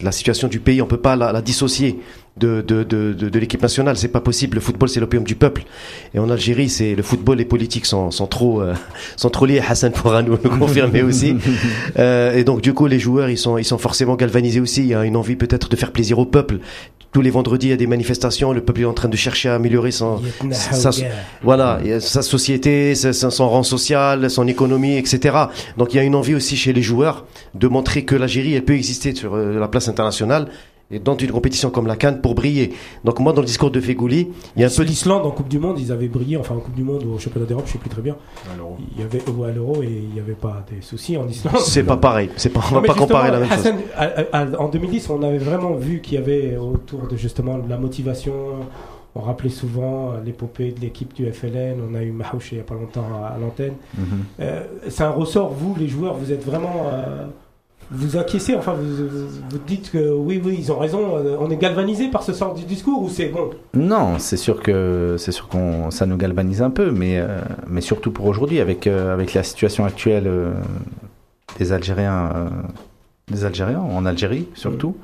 [0.00, 1.98] la situation du pays, on peut pas la, la dissocier
[2.36, 3.96] de, de, de, de, de l'équipe nationale.
[3.96, 4.56] C'est pas possible.
[4.56, 5.64] Le football, c'est l'opium du peuple.
[6.14, 8.74] Et en Algérie, c'est le football et politique sont, sont trop euh,
[9.16, 9.62] sont trop liés.
[9.66, 11.36] Hassan pourra nous le confirmer aussi.
[11.98, 14.82] Euh, et donc, du coup, les joueurs, ils sont ils sont forcément galvanisés aussi.
[14.82, 16.58] Il y a une envie peut-être de faire plaisir au peuple.
[17.12, 18.52] Tous les vendredis, il y a des manifestations.
[18.52, 20.90] Le peuple est en train de chercher à améliorer son, sa,
[21.42, 25.36] voilà, sa société, son rang social, son économie, etc.
[25.78, 28.64] Donc il y a une envie aussi chez les joueurs de montrer que l'Algérie, elle
[28.64, 30.48] peut exister sur euh, la place internationale
[30.90, 32.72] et dans une compétition comme la Cannes pour briller.
[33.04, 35.48] Donc moi, dans le discours de Fegouli, il y a un peu l'Islande en Coupe
[35.48, 37.72] du Monde, ils avaient brillé, enfin en Coupe du Monde ou au championnat d'Europe, je
[37.72, 38.16] sais plus très bien.
[38.94, 41.58] Il y avait ou à l'Euro et il n'y avait pas des soucis en Islande.
[41.58, 42.30] C'est pas pareil.
[42.36, 43.58] C'est pas, on va pas comparer la même chose.
[43.66, 47.58] Hassan, à- à- en 2010, on avait vraiment vu qu'il y avait autour de justement
[47.58, 48.34] de la motivation.
[49.18, 51.78] On rappelait souvent l'épopée de l'équipe du FLN.
[51.90, 53.72] On a eu Mahouche il n'y a pas longtemps à, à l'antenne.
[53.96, 54.04] Mhm.
[54.40, 56.90] Euh, c'est un ressort, vous, les joueurs, vous êtes vraiment.
[56.92, 57.24] euh,
[57.90, 61.16] vous acquiescez, enfin, vous, dites que oui, oui, ils ont raison.
[61.16, 63.50] euh, on est galvanisé par ce sort du discours ou c'est bon?
[63.74, 67.80] Non, c'est sûr que c'est sûr qu'on ça nous galvanise un peu, mais euh, mais
[67.80, 70.50] surtout pour aujourd'hui avec euh, avec la situation actuelle euh,
[71.58, 72.50] des Algériens
[73.28, 74.96] des Algériens en Algérie surtout.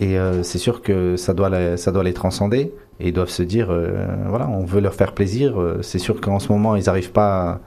[0.00, 3.28] Et euh, c'est sûr que ça doit les, ça doit les transcender et ils doivent
[3.30, 3.68] se dire
[4.28, 5.56] voilà on veut leur faire plaisir.
[5.82, 7.60] C'est sûr qu'en ce moment ils arrivent pas, à-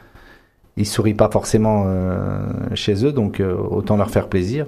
[0.77, 2.39] ils sourient pas forcément euh,
[2.73, 4.65] chez eux donc euh, autant leur faire plaisir.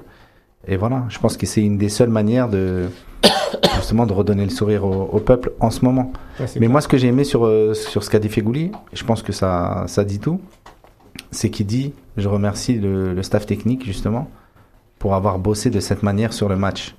[0.67, 2.87] Et voilà, je pense que c'est une des seules manières de
[3.75, 6.11] justement de redonner le sourire au, au peuple en ce moment.
[6.39, 6.69] Ouais, Mais clair.
[6.71, 9.21] moi, ce que j'ai aimé sur, euh, sur ce qu'a dit Fegouli, et je pense
[9.21, 10.41] que ça, ça dit tout,
[11.31, 14.27] c'est qu'il dit, je remercie le, le staff technique justement
[14.97, 16.95] pour avoir bossé de cette manière sur le match.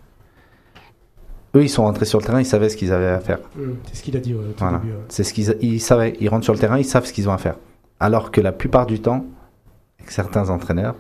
[1.56, 3.38] eux, ils sont rentrés sur le terrain, ils savaient ce qu'ils avaient à faire.
[3.58, 4.78] Hum, C'est ce qu'il a dit ouais, au Voilà.
[4.78, 4.92] début.
[4.92, 4.98] ouais.
[5.08, 6.14] C'est ce qu'ils ils savaient.
[6.20, 7.56] Ils rentrent sur le terrain, ils savent ce qu'ils ont à faire.
[7.98, 9.24] Alors que la plupart du temps,
[10.06, 10.96] certains entraîneurs,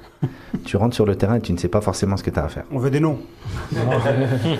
[0.64, 2.44] tu rentres sur le terrain et tu ne sais pas forcément ce que tu as
[2.44, 2.64] à faire.
[2.72, 3.18] On veut des noms.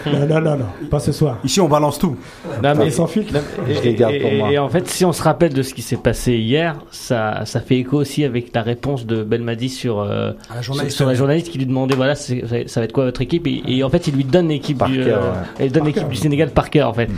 [0.06, 1.38] Non, non, non, non, pas ce soir.
[1.44, 2.16] Ici, on balance tout.
[2.62, 3.34] Non, mais- sans filtre.
[3.68, 4.50] Et, Je les garde pour et- moi.
[4.52, 7.60] et en fait, si on se rappelle de ce qui s'est passé hier, ça, ça
[7.60, 10.96] fait écho aussi avec la réponse de Belmadi sur, euh, la journaliste.
[10.96, 13.46] sur, sur la journaliste qui lui demandait voilà, ça va être quoi votre équipe?
[13.46, 15.66] Et, et en fait, il lui donne l'équipe du, euh, ouais.
[15.66, 17.08] il donne l'équipe du Sénégal par cœur en fait.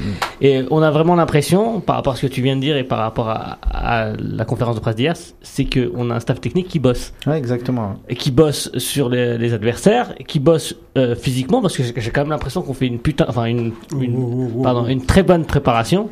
[0.41, 2.85] Et on a vraiment l'impression, par rapport à ce que tu viens de dire et
[2.85, 6.41] par rapport à, à la conférence de presse d'hier, c'est que on a un staff
[6.41, 7.97] technique qui bosse Ouais, exactement.
[8.09, 12.21] et qui bosse sur les, les adversaires, qui bosse euh, physiquement, parce que j'ai quand
[12.23, 16.09] même l'impression qu'on fait une putain, enfin une, une, pardon, une très bonne préparation.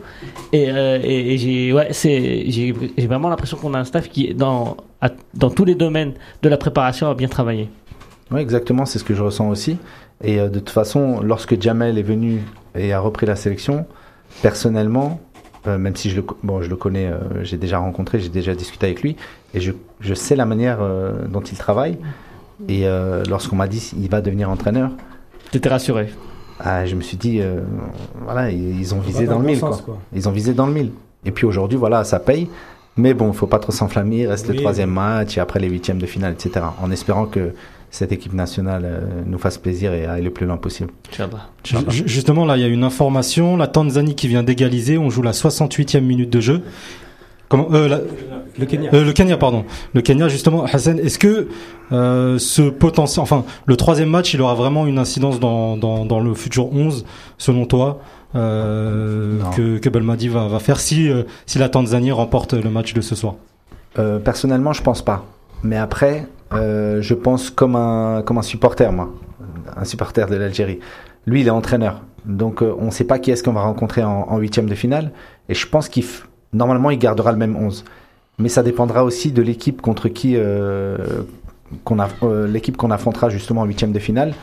[0.52, 4.08] Et, euh, et, et j'ai, ouais, c'est, j'ai, j'ai vraiment l'impression qu'on a un staff
[4.08, 7.68] qui, dans, à- dans tous les domaines de la préparation, a bien travaillé.
[8.32, 9.76] Oui, exactement, c'est ce que je ressens aussi.
[10.24, 12.40] Et euh, de toute façon, lorsque Jamel est venu
[12.74, 13.86] et a repris la sélection,
[14.42, 15.20] personnellement,
[15.66, 18.86] même si je le, bon, je le connais, euh, j'ai déjà rencontré, j'ai déjà discuté
[18.86, 19.16] avec lui,
[19.54, 21.98] et je, je sais la manière euh, dont il travaille.
[22.68, 24.90] Et euh, lorsqu'on m'a dit il va devenir entraîneur,
[25.50, 26.08] T'étais rassuré.
[26.60, 27.60] ah, je me suis dit, euh,
[28.24, 29.58] voilà, ils, ils ont visé dans dans le bon mille.
[29.60, 29.94] sens, quoi.
[29.94, 29.98] quoi.
[30.14, 30.90] Ils ont visé dans le mille.
[31.24, 32.48] Et puis aujourd'hui, voilà, ça paye.
[32.96, 34.20] Mais bon, il faut pas trop s'enflammer.
[34.22, 34.54] Il reste Oui.
[34.56, 36.64] le troisième match et après les huitièmes de finale, etc.
[36.82, 37.52] En espérant que
[37.90, 40.90] cette équipe nationale euh, nous fasse plaisir et aille le plus loin possible.
[41.90, 43.56] Ju- Justement, là, il y a une information.
[43.56, 44.98] La Tanzanie qui vient d'égaliser.
[44.98, 46.62] On joue la 68e minute de jeu.
[47.48, 48.00] Comment euh, la-
[48.58, 48.90] Le Kenya.
[48.92, 49.64] euh, le Kenya, pardon.
[49.94, 50.64] Le Kenya, justement.
[50.64, 51.48] Hassan, est-ce que
[51.92, 56.18] euh, ce potentiel, enfin, le troisième match, il aura vraiment une incidence dans, dans, dans
[56.20, 57.04] le futur 11,
[57.38, 58.00] selon toi,
[58.34, 62.94] euh, que, que Belmadi va, va faire si, euh, si la Tanzanie remporte le match
[62.94, 63.34] de ce soir?
[63.98, 65.24] Euh, personnellement, je pense pas.
[65.62, 69.10] Mais après, euh, je pense comme un, comme un supporter, moi.
[69.76, 70.78] Un supporter de l'Algérie.
[71.26, 72.02] Lui, il est entraîneur.
[72.24, 75.12] Donc, euh, on ne sait pas qui est-ce qu'on va rencontrer en, huitième de finale.
[75.48, 76.04] Et je pense qu'il,
[76.52, 77.84] normalement, il gardera le même 11.
[78.38, 80.98] Mais ça dépendra aussi de l'équipe contre qui, euh,
[81.84, 81.96] qu'on
[82.46, 84.34] l'équipe qu'on affrontera justement en huitième de finale.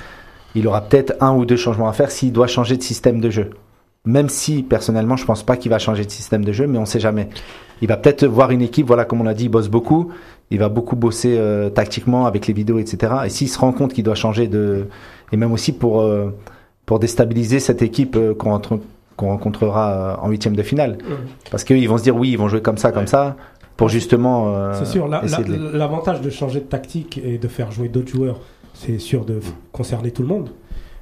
[0.56, 3.30] Il aura peut-être un ou deux changements à faire s'il doit changer de système de
[3.30, 3.52] jeu.
[4.06, 6.86] Même si, personnellement, je pense pas qu'il va changer de système de jeu, mais on
[6.86, 7.30] sait jamais.
[7.82, 10.12] Il va peut-être voir une équipe, voilà, comme on l'a dit, il bosse beaucoup.
[10.54, 13.14] Il va beaucoup bosser euh, tactiquement avec les vidéos, etc.
[13.26, 14.88] Et s'il se rend compte qu'il doit changer de,
[15.32, 16.30] et même aussi pour euh,
[16.86, 18.80] pour déstabiliser cette équipe euh, qu'on rentre-
[19.18, 20.98] rencontrera euh, en huitième de finale,
[21.52, 23.36] parce qu'ils vont se dire oui, ils vont jouer comme ça, comme ça,
[23.78, 24.72] pour justement.
[24.74, 27.90] C'est sûr, la- la- essayer de l'avantage de changer de tactique et de faire jouer
[27.90, 28.40] d'autres joueurs,
[28.74, 29.40] c'est sûr de
[29.72, 30.50] concerner tout le monde.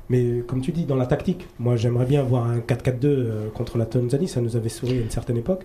[0.10, 3.78] Mais comme tu dis, dans la tactique, moi j'aimerais bien voir un 4-4-2 euh, contre
[3.78, 5.64] la Tanzanie, ça nous avait souri à une certaine époque.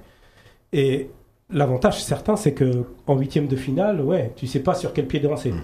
[0.73, 1.11] Et
[1.53, 5.21] l'avantage certain, c'est que en huitième de finale, ouais, tu sais pas sur quel pied
[5.21, 5.55] danser.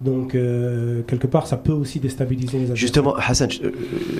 [0.00, 2.76] Donc euh, quelque part, ça peut aussi déstabiliser les adversaires.
[2.76, 3.70] Justement, Hassan, euh,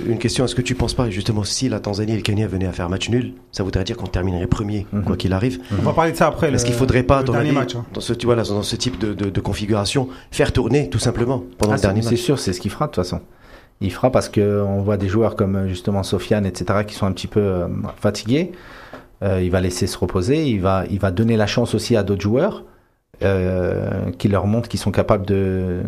[0.06, 0.44] une question.
[0.44, 2.88] Est-ce que tu penses pas, justement, si la Tanzanie et le Kenya venaient à faire
[2.88, 6.16] match nul, ça voudrait dire qu'on terminerait premier, quoi qu'il arrive On va parler de
[6.16, 6.52] ça après.
[6.52, 7.84] Est-ce qu'il faudrait pas, avis, match, hein.
[7.92, 11.00] dans, ce, tu vois, là, dans ce type de, de- de configuration, faire tourner, tout
[11.00, 13.02] simplement, pendant Ah, le dernier c'est- match C'est sûr, c'est ce qu'il fera de toute
[13.04, 13.20] façon.
[13.80, 17.06] Il fera parce que on voit des joueurs comme euh, justement Sofiane, etc., qui sont
[17.06, 17.66] un petit peu euh,
[18.00, 18.52] fatigués.
[19.22, 20.46] Euh, il va laisser se reposer.
[20.48, 22.64] Il va, il va donner la chance aussi à d'autres joueurs
[23.22, 25.80] euh, qui leur montrent qu'ils sont capables de,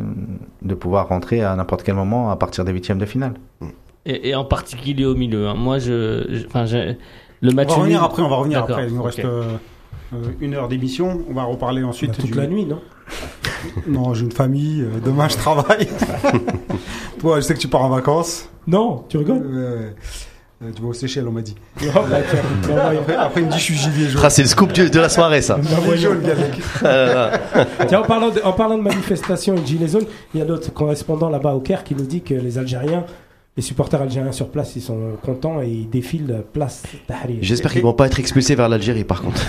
[0.63, 3.35] de pouvoir rentrer à n'importe quel moment à partir des huitièmes de finale.
[4.07, 5.47] Et, et en particulier au milieu.
[5.49, 5.55] hein.
[5.55, 6.97] Moi, je, je- enfin, j'ai-
[7.41, 7.69] le match.
[7.71, 8.87] On va revenir après, on va revenir après.
[8.89, 9.43] Il nous reste euh,
[10.41, 11.21] une heure d'émission.
[11.29, 12.13] On va reparler ensuite.
[12.13, 12.81] Bah, toute la nuit, non?
[13.87, 14.81] Non, j'ai une famille.
[14.83, 15.87] euh, demain, je travaille.
[17.21, 18.49] Toi, je sais que tu pars en vacances.
[18.67, 19.43] Non, tu rigoles?
[19.45, 19.91] Euh,
[20.75, 21.55] Tu vas aux Seychelles, on m'a dit.
[21.85, 22.17] Oh, bah.
[22.99, 24.23] Après, après, il me dit, je suis gilet jaune.
[24.25, 25.59] Ah, c'est le scoop de la soirée, ça.
[25.63, 26.61] Gilet jaune, mec.
[27.89, 30.47] Tiens, en parlant, de, en parlant de manifestation et de gilets jaunes, il y a
[30.47, 33.05] notre correspondant là-bas au Caire qui nous dit que les Algériens,
[33.57, 37.39] les supporters algériens sur place, ils sont contents et ils défilent place Tahrir.
[37.41, 39.41] J'espère qu'ils vont pas être expulsés vers l'Algérie, par contre.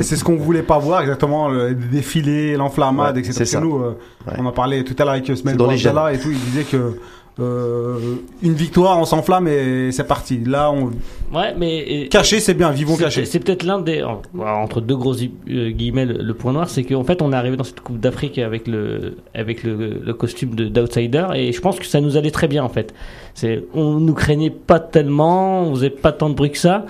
[0.00, 3.32] C'est ce qu'on voulait pas voir exactement, le défilé, l'enflammade, Ouais, etc.
[3.32, 3.60] c'est Parce que ça.
[3.60, 4.34] nous, euh, Ouais.
[4.38, 5.30] on en parlait tout à l'heure avec.
[5.44, 6.98] Bouabdallah et tout, il disait que
[7.40, 10.38] euh, une victoire, on s'enflamme et c'est parti.
[10.44, 10.90] Là, on
[11.36, 12.08] Ouais, mais.
[12.10, 13.24] caché, c'est bien, vivons cachés.
[13.26, 16.84] C'est peut-être l'un des en- entre deux gros euh, guillemets le, le point noir, c'est
[16.84, 20.54] qu'en fait on est arrivé dans cette Coupe d'Afrique avec le avec le, le costume
[20.54, 22.94] de d'outsider et je pense que ça nous allait très bien en fait.
[23.34, 26.86] C'est on nous craignait pas tellement, on faisait pas tant de bruit que ça.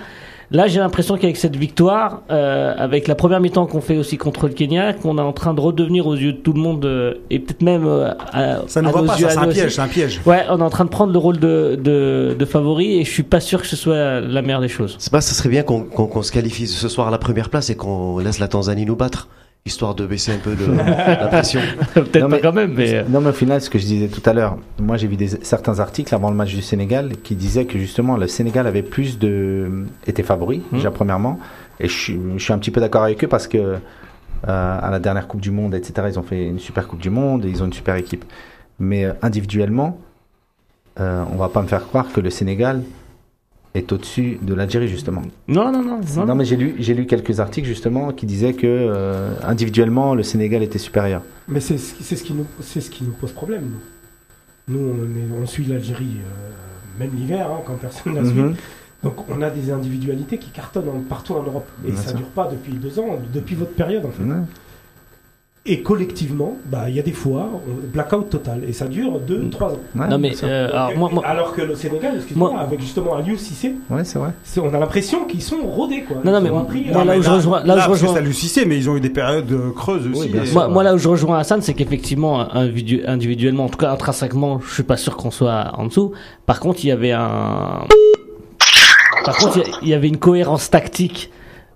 [0.51, 4.47] Là, j'ai l'impression qu'avec cette victoire, euh, avec la première mi-temps qu'on fait aussi contre
[4.47, 7.13] le Kenya, qu'on est en train de redevenir aux yeux de tout le monde euh,
[7.29, 9.41] et peut-être même euh, à, Ça nous à va nos pas, yeux, ça, c'est à
[9.43, 10.21] un piège, c'est un piège.
[10.25, 13.11] Ouais, on est en train de prendre le rôle de, de, de favori et je
[13.11, 14.95] suis pas sûr que ce soit la meilleure des choses.
[14.97, 17.49] C'est pas, ça serait bien qu'on qu'on- qu'on se qualifie ce soir à la première
[17.49, 19.27] place et qu'on laisse la Tanzanie nous battre.
[19.65, 21.59] Histoire de baisser un peu le- la pression.
[21.93, 23.03] Peut-être pas quand même, mais.
[23.07, 25.27] Non, mais au final, ce que je disais tout à l'heure, moi j'ai vu des,
[25.27, 29.19] certains articles avant le match du Sénégal qui disaient que justement le Sénégal avait plus
[29.19, 29.85] de.
[30.07, 30.77] était favori, Mhm.
[30.77, 31.39] déjà premièrement.
[31.79, 33.77] Et je suis, je suis un petit peu d'accord avec eux parce que euh,
[34.47, 37.45] à la dernière Coupe du Monde, etc., ils ont fait une super Coupe du Monde
[37.45, 38.25] et ils ont une super équipe.
[38.79, 39.99] Mais euh, individuellement,
[40.99, 42.81] euh, on va pas me faire croire que le Sénégal
[43.75, 45.21] est au-dessus de l'Algérie, justement.
[45.47, 46.25] Non, non, non.
[46.25, 50.23] Non, mais j'ai lu, j'ai lu quelques articles justement qui disaient que euh, individuellement, le
[50.23, 51.21] Sénégal était supérieur.
[51.47, 53.69] Mais c'est ce qui- c'est ce, qui nous- c'est ce qui nous pose problème.
[54.67, 55.03] Nous, nous on,
[55.39, 58.39] est- on suit l'Algérie, euh, même l'hiver, hein, quand personne ne la suit.
[58.39, 58.55] Mhm.
[59.03, 61.67] Donc on a des individualités qui cartonnent en- partout en Europe.
[61.87, 62.17] Et Bien ça sûr.
[62.17, 64.23] dure pas depuis deux ans, depuis votre période en fait.
[65.65, 68.63] Et collectivement, bah, il y a des fois, on- blackout total.
[68.67, 69.79] Et ça dure deux, trois ans.
[69.95, 73.15] Ouais, Non, mais euh, alors, moi, moi- Alors que le Sénégal, excuse-moi, Moi- avec justement
[73.15, 74.31] Aliou Cissé, Ouais, c'est vrai.
[74.43, 76.03] c'est- on a l'impression qu'ils sont rodés.
[76.07, 76.17] Quoi.
[76.23, 77.77] Non, non, Ils mais ont moi, appris, moi, euh, là où je rejoins, là où
[77.81, 80.29] je parce que rejoins, lui cissait, mais ils ont eu des périodes euh, creuses aussi.
[80.29, 80.53] bien et- sûr.
[80.55, 84.61] moi, moi, là où je rejoins Hassan, c'est qu'effectivement, individu- individuellement, en tout cas intrinsèquement,
[84.61, 86.13] je suis pas sûr qu'on soit en dessous.
[86.45, 87.81] Par contre, il y avait un,
[89.25, 91.31] par contre, il y a- il y avait une cohérence tactique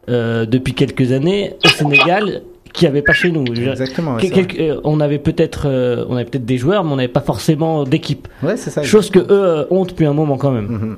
[0.09, 2.41] euh, depuis quelques années au Sénégal
[2.73, 3.45] qui avait pas chez nous.
[3.45, 4.17] Exactement.
[4.17, 7.21] Quel- euh, on avait peut-être, euh, on avait peut-être des joueurs, mais on n'avait pas
[7.21, 8.27] forcément d'équipe.
[8.41, 8.81] Ouais, c'est ça.
[8.83, 10.67] Chose que eux euh, ont depuis un moment quand même.
[10.67, 10.97] Mhm.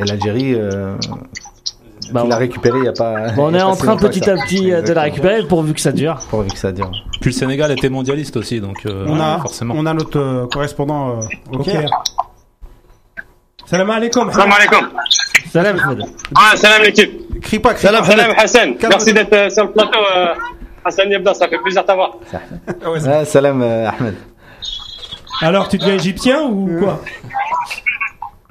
[0.00, 0.96] Et l'Algérie, euh,
[2.12, 3.30] Bah, tu l'as on- récupéré il y a pas.
[3.36, 5.28] Bon, on il y est en train petit à petit euh, de la Exactement.
[5.30, 6.18] récupérer pourvu que ça dure.
[6.30, 6.90] Pourvu que ça dure.
[7.20, 9.74] Puis le Sénégal était mondialiste aussi, donc euh, On a, forcément.
[9.76, 11.64] on a notre euh, correspondant euh, au Ok.
[11.66, 11.90] Caire.
[13.66, 14.30] Salam alaikum.
[14.32, 14.88] Salam alaikum.
[15.50, 15.76] Salam.
[16.34, 17.40] Ah, salam l'équipe.
[17.40, 18.10] Crie pas, crie Salam, pas.
[18.10, 18.74] salam Hassan.
[18.88, 19.98] Merci d'être euh, sur le plateau.
[20.84, 22.16] Euh, Hassan Yebda, ça fait plaisir de t'avoir.
[22.86, 24.14] Ouais, salam euh, Ahmed.
[25.40, 27.00] Alors, tu deviens égyptien ou quoi?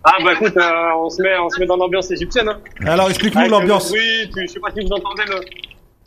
[0.04, 2.50] Ah, bah écoute, euh, on, se met, on se met dans l'ambiance égyptienne.
[2.50, 2.58] Hein.
[2.88, 3.92] Alors explique-nous Avec, l'ambiance.
[3.92, 5.40] euh, Oui, puis je sais pas si vous entendez le.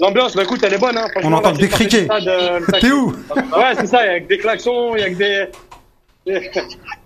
[0.00, 0.98] L'ambiance, bah écoute, elle est bonne.
[0.98, 1.06] Hein.
[1.12, 3.12] Franchement, On entend là, j'ai des sorti stade, euh, le T'es où
[3.56, 5.46] Ouais, c'est ça, il y a que des klaxons, il y a que des.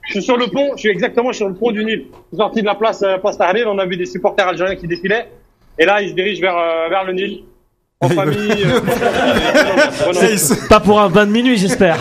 [0.08, 2.06] Je suis sur le pont, je suis exactement sur le pont du Nil.
[2.10, 4.76] Je suis sorti de la place, euh, place Tahrir, on a vu des supporters algériens
[4.76, 5.28] qui défilaient.
[5.78, 7.44] Et là, ils se dirigent vers, euh, vers le Nil.
[8.00, 8.64] En famille.
[8.64, 8.80] euh,
[10.68, 11.98] Pas pour un bain de minuit, j'espère.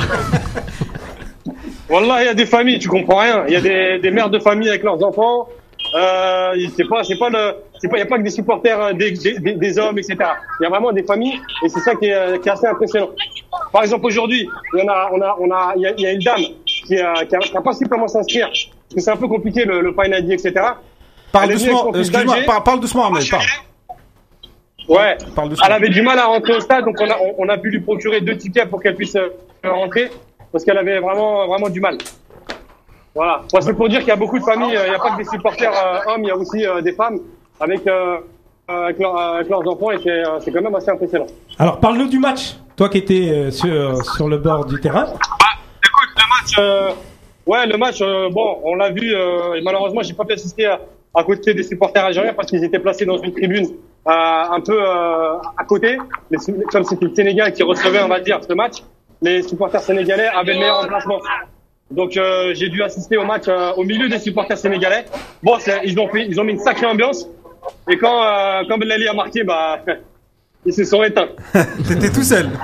[1.89, 3.45] Wallah, il y a des familles, tu comprends rien.
[3.47, 5.47] Il y a des, des mères de famille avec leurs enfants.
[5.95, 8.79] Euh, c'est pas, c'est pas le, c'est pas, il y a pas que des supporters,
[8.81, 10.15] euh, des, des, des- des hommes, etc.
[10.59, 12.67] Il y a vraiment des familles, et c'est ça qui est, euh, qui est assez
[12.67, 13.09] impressionnant.
[13.71, 16.01] Par exemple, aujourd'hui, il y en a, on a, on a, il y a, il
[16.01, 18.69] y a une dame qui a, qui a, qui a pas su comment s'inscrire, parce
[18.95, 20.53] que c'est un peu compliqué le, le Fine ID, etc.
[21.31, 22.45] Parle Elle est venue avec doucement, son fils excuse-moi, d'Alger.
[22.47, 23.43] par- parle doucement, Ahmed, parle.
[24.87, 25.17] Ouais.
[25.35, 25.53] Parle.
[25.65, 27.79] Elle avait du mal à rentrer au stade, donc on a, on, a pu lui
[27.81, 29.29] procurer deux tickets pour qu'elle puisse euh,
[29.65, 30.09] rentrer,
[30.51, 31.97] parce qu'elle avait vraiment, vraiment du mal.
[33.13, 33.41] Voilà.
[33.51, 35.11] Bon, c'est pour dire qu'il y a beaucoup de familles, euh, il n'y a pas
[35.11, 37.19] que des supporters euh, hommes, il y a aussi euh, des femmes
[37.59, 38.17] avec, euh,
[38.67, 41.27] avec, leur- avec leurs enfants, et c'est c'est quand même assez impressionnant.
[41.59, 42.55] Alors, parle-nous du match.
[42.75, 45.05] Toi qui étais sur, sur le bord du terrain.
[45.05, 46.93] Écoute, le match,
[47.47, 47.99] ouais, le match,
[48.31, 50.79] bon, on l'a vu, euh, et malheureusement, j'ai pas pu assister à,
[51.15, 53.67] à côté des supporters algériens parce qu'ils étaient placés dans une tribune
[54.13, 55.97] un peu euh, à côté.
[56.31, 56.37] Les-
[56.71, 58.77] comme c'était le Sénégal qui recevait, on va dire, ce match,
[59.21, 61.19] les supporters sénégalais avaient le meilleur emplacement.
[61.89, 65.05] Donc euh, j'ai dû assister au match euh, au milieu des supporters sénégalais.
[65.41, 67.27] Bon, ils ont fait, ils ont mis une sacrée ambiance.
[67.89, 69.79] Et quand euh, quand Belali a marqué, bah
[70.65, 71.29] ils se sont éteints.
[71.87, 72.49] T'étais tout seul.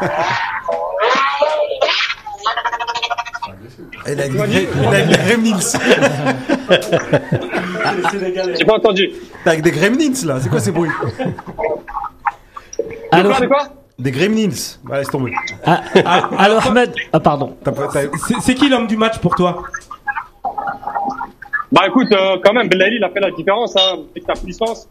[4.07, 4.37] Il a avec des
[5.17, 5.59] gremlins.
[8.57, 9.09] J'ai pas entendu.
[9.43, 10.89] T'es avec des gremlins là, c'est quoi ces bruits?
[13.11, 13.67] Alors, Quoi, quoi?
[13.99, 14.49] Des gremlins.
[14.83, 15.31] Bah, laisse tomber.
[15.65, 17.55] ah, ah, alors Ahmed, ah pardon.
[17.63, 18.09] T'as t'as-
[18.41, 19.63] C'est qui l'homme du match pour toi?
[21.71, 24.87] Bah écoute, euh, quand même, Belali, il a fait la différence hein, avec sa puissance.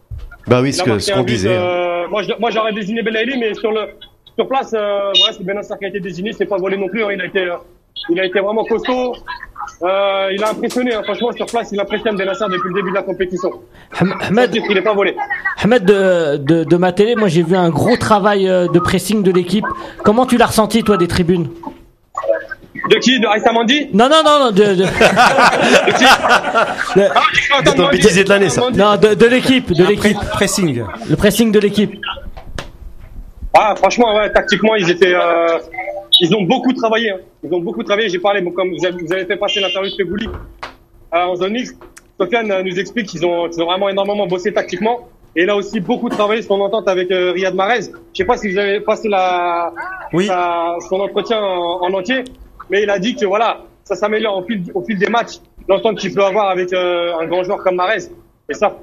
[0.47, 1.57] Bah oui, ce qu'on but, disait.
[1.57, 1.61] hein.
[1.61, 3.89] euh, moi, j'aurais désigné Belali, mais sur le
[4.35, 6.33] sur place, euh, ouais, c'est Benasser qui a été désigné.
[6.33, 7.05] C'est pas volé non plus.
[7.05, 7.57] hein, il a été euh,
[8.11, 9.15] il a été vraiment costaud.
[9.83, 10.95] Euh, il a impressionné.
[10.95, 13.51] hein, franchement, sur place, il impressionne Benasser depuis le début de la compétition.
[14.21, 15.17] Ahmed, dire qu'il est pas volé.
[15.63, 19.23] Ahmed de, de, de ma télé, moi j'ai vu un gros travail euh, de pressing
[19.23, 19.65] de l'équipe.
[20.05, 21.49] Comment tu l'as ressenti toi des tribunes?
[22.91, 23.21] De qui?
[23.21, 23.89] De Aïssa Mandi?
[23.93, 26.05] Non, non, non, non, de, de, De qui?
[26.05, 26.67] Ah,
[26.97, 27.03] De
[27.61, 27.97] entendre ton Mandi.
[27.99, 28.63] bêtisier de l'année, ça.
[28.75, 30.83] Non, de, de l'équipe, de l'équipe, pressing.
[31.09, 31.93] le pressing de l'équipe.
[33.57, 35.59] Ah, franchement, ouais, tactiquement, ils étaient, euh,
[36.23, 37.11] ils ont beaucoup travaillé.
[37.11, 37.19] hein.
[37.45, 38.09] Ils ont beaucoup travaillé.
[38.09, 41.35] J'ai parlé, bon, comme vous avez, vous avez fait passer l'interview de Fegouli euh, en
[41.37, 41.77] zone mixte.
[42.21, 45.09] Sofiane euh, nous explique qu'ils ont, vraiment énormément bossé tactiquement.
[45.35, 47.81] Et il a aussi beaucoup travaillé son entente avec euh, Riyad Mahrez.
[48.13, 49.73] Je sais pas si vous avez passé la,
[50.13, 50.27] Oui.
[50.27, 52.23] sa- son entretien en, en entier,
[52.71, 55.37] mais il a dit que voilà, ça s'améliore au fil, au fil des matchs,
[55.69, 58.05] l'entente qu'il peut avoir avec euh, un grand joueur comme Mahrez.
[58.51, 58.77] Et ça,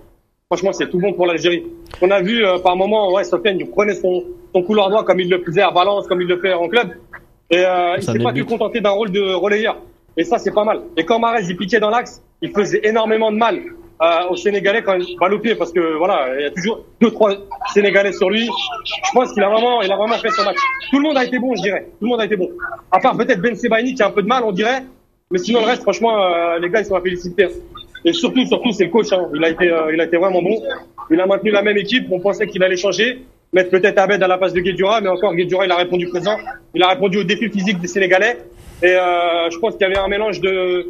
[0.52, 1.64] franchement, c'est tout bon pour l'Algérie.
[2.02, 4.24] On a vu euh, par moment, ouais, Sofiane, il prenait son,
[4.54, 6.90] son couloir droit comme il le faisait à Valence, comme il le fait en club.
[7.52, 9.78] Et euh, il s'est pas pu contenter d'un rôle de relayeur.
[10.18, 10.82] Et ça, c'est pas mal.
[10.98, 13.60] Et quand Marez, il piquait dans l'axe, il faisait énormément de mal
[14.02, 16.86] euh, aux Sénégalais quand il balle au pied parce que voilà, il y a toujours
[17.02, 17.34] deux, trois
[17.74, 18.46] Sénégalais sur lui.
[18.86, 20.58] Je pense qu'il a vraiment, il a vraiment fait son match.
[20.90, 21.88] Tout le monde a été bon, je dirais.
[22.00, 22.50] Tout le monde a été bon.
[22.92, 24.84] À part peut-être Ben Sebaini qui a un peu de mal, on dirait.
[25.32, 27.48] Mais sinon, le reste, franchement, euh, les gars, ils sont à féliciter.
[28.06, 29.12] Et surtout, surtout, c'est le coach.
[29.12, 29.28] Hein.
[29.36, 30.62] Il a été, euh, il a été vraiment bon.
[31.12, 32.08] Il a maintenu la même équipe.
[32.12, 33.24] On pensait qu'il allait changer,
[33.54, 36.38] mettre peut-être Abed à la place de Guedjura, mais encore Guedjura, il a répondu présent.
[36.76, 38.38] Il a répondu au défi physique des Sénégalais.
[38.84, 40.86] Et euh, je pense qu'il y avait un mélange de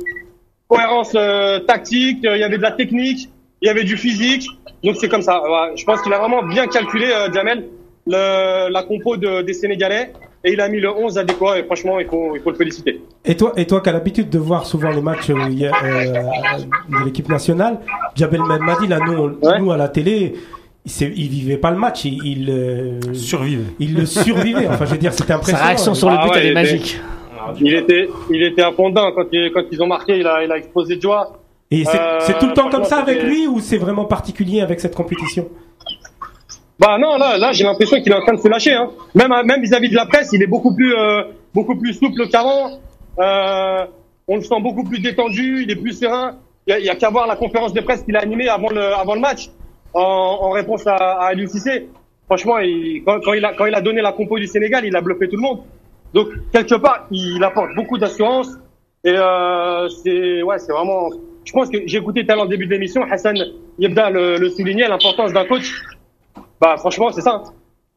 [0.68, 2.20] cohérence euh, tactique.
[2.24, 3.30] Il y avait de la technique,
[3.62, 4.46] il y avait du physique.
[4.84, 5.42] Donc c'est comme ça.
[5.42, 5.76] Ouais.
[5.76, 7.66] Je pense qu'il a vraiment bien calculé, euh, Jamel,
[8.08, 10.14] le, la compo de- des Sénégalais.
[10.46, 11.60] Et il a mis le 11 adéquat.
[11.60, 13.02] Et franchement, il faut, il faut le féliciter.
[13.26, 17.28] Et toi, et toi qui as l'habitude de voir souvent les matchs euh, de l'équipe
[17.28, 17.80] nationale,
[18.16, 20.36] Jabel Melmadi, là, nous, on- nous à la télé,
[20.86, 23.64] il, il vivait pas le match, il, il, euh, survivait.
[23.80, 24.68] Il le survivait.
[24.68, 25.64] Enfin, je veux dire, c'était impressionnant.
[26.10, 27.00] Ah ouais, il était-
[27.62, 30.20] Il était, il était à fond dedans quand, il- quand ils ont marqué.
[30.20, 31.40] Il a, il a explosé de joie.
[31.72, 34.80] Et c'est Euh, tout le temps comme ça avec lui ou c'est vraiment particulier avec
[34.80, 35.48] cette compétition?
[36.80, 38.74] Bah non, là, là, j'ai l'impression qu'il est en train de se lâcher.
[38.74, 38.90] Hein.
[39.14, 41.24] Même, même vis-à-vis de la presse, il est beaucoup plus, euh,
[41.54, 42.80] beaucoup plus souple qu'avant.
[43.20, 43.86] Euh,
[44.28, 45.64] on le sent beaucoup plus détendu.
[45.64, 46.38] Il est plus serein.
[46.68, 48.48] Il y a, il y a qu'à voir la conférence de presse qu'il a animée
[48.48, 49.50] avant le, avant le match,
[49.94, 51.48] en, en réponse à, à Aliou.
[52.26, 54.96] Franchement, il, quand, quand il a, quand il a donné la compo du Sénégal, il
[54.96, 55.62] a bluffé tout le monde.
[56.14, 58.50] Donc quelque part, il apporte beaucoup d'assurance.
[59.04, 61.10] Et euh, c'est, ouais, c'est vraiment.
[61.46, 63.36] Je pense que j'ai écouté tout à l'heure début de l'émission, Hassan
[63.80, 65.82] Yebda le, le soulignait, l'importance d'un coach.
[66.62, 67.44] Bah franchement, c'est ça.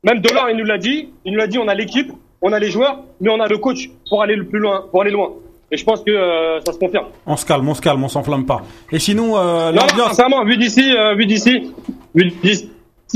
[0.04, 1.10] Même Delors, il nous l'a dit.
[1.24, 3.58] Il nous l'a dit, on a l'équipe, on a les joueurs, mais on a le
[3.58, 5.32] coach pour aller le plus loin, pour aller loin.
[5.72, 7.06] Et je pense que euh, ça se confirme.
[7.26, 8.60] On se calme, on se calme, on s'enflamme pas.
[8.92, 11.72] Et sinon, euh, Non, non, sincèrement, vu d'ici, euh, vu d'ici,
[12.14, 12.68] vu d'ici,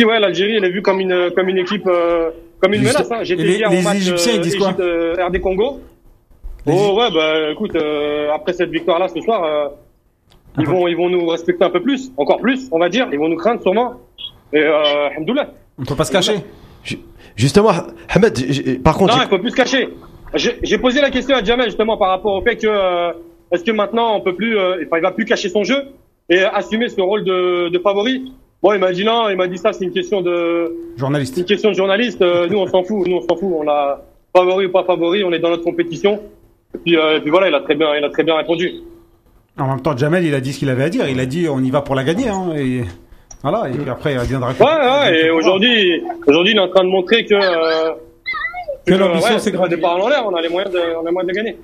[0.05, 2.31] ouais, l'Algérie, elle est vue comme une, comme une équipe, euh,
[2.61, 3.13] comme une Juste- menace.
[3.13, 3.25] Hein.
[3.25, 5.81] J'étais les- hier les au match Égyptiens, ils disent quoi Égypte, euh, RD Congo.
[6.69, 9.69] Oh ouais, bah écoute, euh, après cette victoire-là ce soir, euh,
[10.59, 13.07] ils vont, ils vont nous respecter un peu plus, encore plus, on va dire.
[13.13, 13.95] Ils vont nous craindre sûrement.
[14.53, 15.51] Et euh, alhamdoulilah.
[15.79, 16.39] On peut pas se cacher.
[17.37, 17.69] Justement,
[18.09, 19.89] Ahmed, par contre, non, il faut plus se cacher.
[20.37, 23.13] J'ai posé la question à Jamel justement par rapport au fait que euh,
[23.53, 25.77] est-ce que maintenant on peut plus, euh, enfin il va plus cacher son jeu
[26.29, 28.33] et assumer ce rôle de, de favori?
[28.63, 31.37] Bon, il m'a dit non, il m'a dit ça, c'est une question de journaliste.
[31.37, 32.23] Une question de journaliste.
[32.23, 33.53] euh, nous on s'en fout, nous on s'en fout.
[33.55, 34.03] On a
[34.35, 36.21] favori ou pas favori, on est dans notre compétition.
[36.75, 38.71] Et puis, et puis voilà, il a très bien, il a très bien répondu.
[39.59, 41.09] En même temps, Jamel, il a dit ce qu'il avait à dire.
[41.09, 42.29] Il a dit on y va pour la gagner.
[42.29, 42.83] Hein, et
[43.43, 43.69] voilà.
[43.71, 44.51] Et puis après, il viendra.
[44.51, 45.27] Ouais, ouais.
[45.27, 47.35] Et aujourd'hui, aujourd'hui, il est en train de montrer que
[48.87, 50.25] Que l'ambition, ouais, c'est paroles en l'air.
[50.27, 51.59] On a les moyens de, on a les moyens de gagner.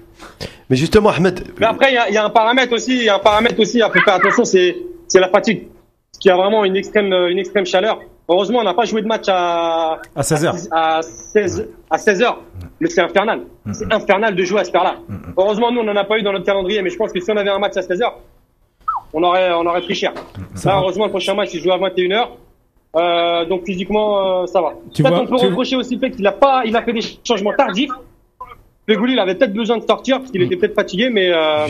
[0.68, 3.04] mais justement, Ahmed, Mais après, il y a, il y a un paramètre aussi, il
[3.04, 5.68] y a un paramètre aussi à faire attention, c'est c'est la fatigue.
[6.10, 8.00] Parce qu'il y a vraiment une extrême, une extrême chaleur.
[8.28, 10.54] Heureusement, on n'a pas joué de match à à 16 heures.
[10.70, 12.40] À 16 à 16 heures.
[12.80, 13.42] Mais c'est infernal.
[13.72, 14.96] C'est infernal de jouer à cette heure-là.
[15.36, 17.30] Heureusement, nous, on n'en a pas eu dans notre calendrier, mais je pense que si
[17.30, 18.18] on avait un match à 16 heures,
[19.12, 20.12] on aurait, on aurait pris cher.
[20.64, 22.36] Là, heureusement, le prochain match, il joue à 21 heures.
[22.94, 24.74] Euh, donc physiquement, euh, ça va.
[24.92, 26.82] Tu Peut-être vois, on peut tu- reprocher aussi le fait qu'il a pas, il a
[26.82, 27.90] fait des changements tardifs.
[28.88, 31.68] Fegouli, il avait peut-être besoin de sortir parce qu'il était peut-être fatigué, mais euh,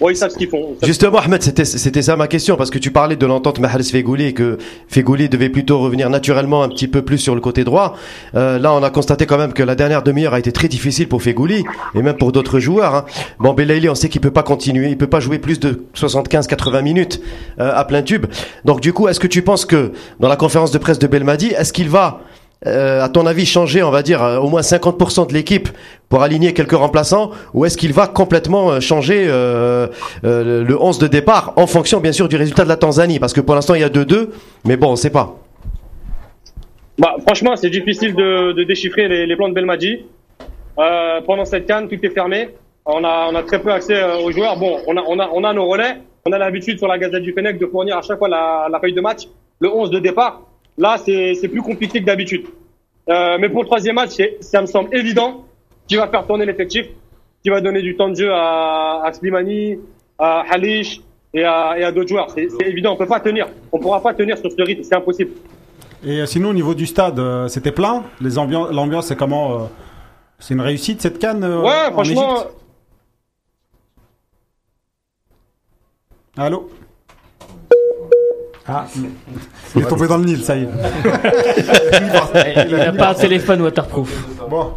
[0.00, 0.76] ouais, ils savent ce qu'ils font.
[0.84, 4.26] Justement, Ahmed, c'était c'était ça ma question parce que tu parlais de l'entente Mahrez Fegouli
[4.26, 7.96] et que Fegouli devait plutôt revenir naturellement un petit peu plus sur le côté droit.
[8.36, 11.08] Euh, là, on a constaté quand même que la dernière demi-heure a été très difficile
[11.08, 11.64] pour Fegouli
[11.96, 12.94] et même pour d'autres joueurs.
[12.94, 13.04] Hein.
[13.40, 16.82] Bon, Belaïli, on sait qu'il peut pas continuer, il peut pas jouer plus de 75-80
[16.84, 17.20] minutes
[17.58, 18.26] euh, à plein tube.
[18.64, 19.90] Donc du coup, est-ce que tu penses que
[20.20, 22.20] dans la conférence de presse de Belmadi, est-ce qu'il va
[22.66, 25.68] euh, à ton avis, changer, on va dire, euh, au moins 50% de l'équipe
[26.08, 31.54] pour aligner quelques remplaçants Ou est-ce qu'il va complètement euh, changer le 11 de départ
[31.56, 33.18] en fonction, bien sûr, du résultat de la Tanzanie?
[33.18, 34.28] Parce que pour l'instant, il y a 2-2,
[34.64, 35.36] mais bon, on sait pas.
[36.98, 40.04] Bah, franchement, c'est difficile de, déchiffrer les, plans de Belmadi.
[41.26, 42.50] Pendant cette canne, tout est fermé.
[42.86, 44.56] On a, très peu accès aux joueurs.
[44.56, 45.96] Bon, on a nos relais.
[46.24, 48.78] On a l'habitude sur la Gazette du Fennec de fournir à chaque fois la, la
[48.78, 49.22] feuille de match,
[49.58, 50.42] le 11 de départ.
[50.78, 52.46] Là, c'est plus compliqué que d'habitude.
[53.08, 55.44] Euh, mais pour le troisième match, ça me semble évident
[55.86, 56.86] qu'il va faire tourner l'effectif,
[57.42, 59.78] qu'il va donner du temps de jeu à, à Slimani,
[60.18, 61.00] à Halish
[61.34, 62.30] et à, et à d'autres joueurs.
[62.30, 63.48] C'est évident, on peut pas tenir.
[63.72, 65.32] On pourra pas tenir sur ce rythme, c'est impossible.
[66.04, 68.04] Et euh, sinon, au niveau du stade, euh, c'était plein.
[68.20, 69.64] L'ambiance, c'est comment euh,
[70.38, 72.34] C'est une réussite cette canne euh, Ouais, en franchement.
[72.36, 72.48] Égypte?
[76.36, 76.70] Allô?
[78.68, 78.86] Ah,
[79.74, 80.68] il est tombé dans le Nil, ça y est.
[82.68, 84.26] Il n'a pas un téléphone waterproof.
[84.48, 84.74] Bon,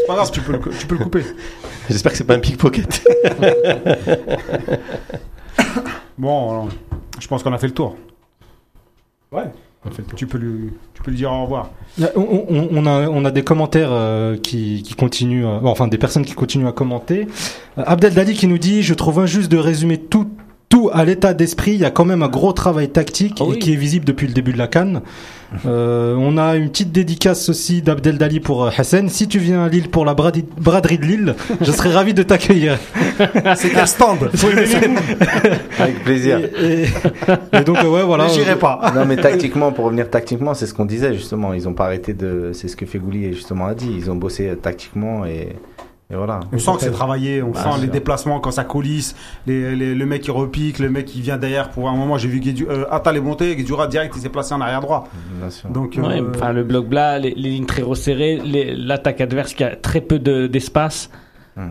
[0.00, 1.22] c'est pas grave, tu peux le, tu peux le couper.
[1.88, 3.02] J'espère que c'est pas un pickpocket.
[6.18, 6.68] bon, alors,
[7.18, 7.96] je pense qu'on a fait le tour.
[9.32, 9.44] Ouais.
[10.16, 11.70] Tu peux lui, tu peux lui dire au revoir.
[12.16, 15.96] On, on- on a, on a des commentaires euh, qui, qui continuent, à- enfin des
[15.98, 17.28] personnes qui continuent à commenter.
[17.78, 20.28] Euh, Abdel Dali qui nous dit Je trouve injuste de résumer tout,
[20.76, 21.72] tout à l'état d'esprit.
[21.72, 24.34] Il y a quand même un gros travail tactique et qui est visible depuis le
[24.34, 25.00] début de la Cannes.
[25.64, 29.08] Euh, on a une petite dédicace aussi d'Abdel Dali pour euh, Hassan.
[29.08, 30.42] Si tu viens à Lille pour la braderie
[30.98, 32.76] de Lille, je serais ravi de t'accueillir.
[33.54, 34.28] C'est quel stand
[35.78, 36.40] Avec plaisir.
[36.40, 36.86] Et, et-
[37.60, 38.26] et donc, euh, ouais, voilà.
[38.92, 41.54] Non, mais tactiquement, pour revenir tactiquement, c'est ce qu'on disait justement.
[41.54, 42.50] Ils ont pas arrêté de.
[42.52, 43.94] C'est ce que Fegouli justement a dit.
[43.96, 45.50] Ils ont bossé tactiquement et,
[46.08, 46.40] et voilà.
[46.52, 49.94] On sent que c'est travaillé, on Bah, sent les déplacements quand ça coulisse, les, les-
[49.94, 52.16] le mec qui repique, le mec qui vient derrière pour un moment.
[52.16, 55.08] J'ai vu Guédu, euh, Attal est monté, Guédura direct il s'est placé en arrière droit.
[55.68, 59.52] Donc, Ouais, euh, enfin, le bloc bas, les, les lignes très resserrées, les- l'attaque adverse
[59.54, 61.10] qui a très peu de- d'espace.
[61.56, 61.64] Mais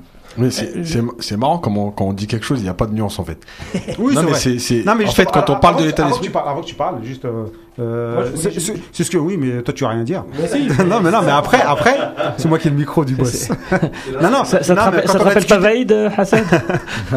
[0.49, 2.93] c'est- c'est c'est marrant comment quand on dit quelque chose, il n'y a pas de
[2.93, 3.39] nuance en fait.
[3.99, 4.59] Oui, non, c'est mais vrai.
[4.59, 6.27] c'est en fait quand on avant- parle de l'état avant que d'esprit.
[6.27, 7.25] tu parles- Avant que tu parles, juste.
[7.25, 7.45] euh,
[7.79, 10.23] euh, c'est juste- c'est- ce que oui, mais toi tu vas rien dire.
[10.39, 10.67] Mais si.
[10.85, 11.97] non, mais non, mais après, après,
[12.37, 13.49] c'est moi qui ai le micro du boss.
[14.21, 16.43] non, non, Ça, ça te non, rappelle, ça te rappelle pas Vaïd, euh, Hassan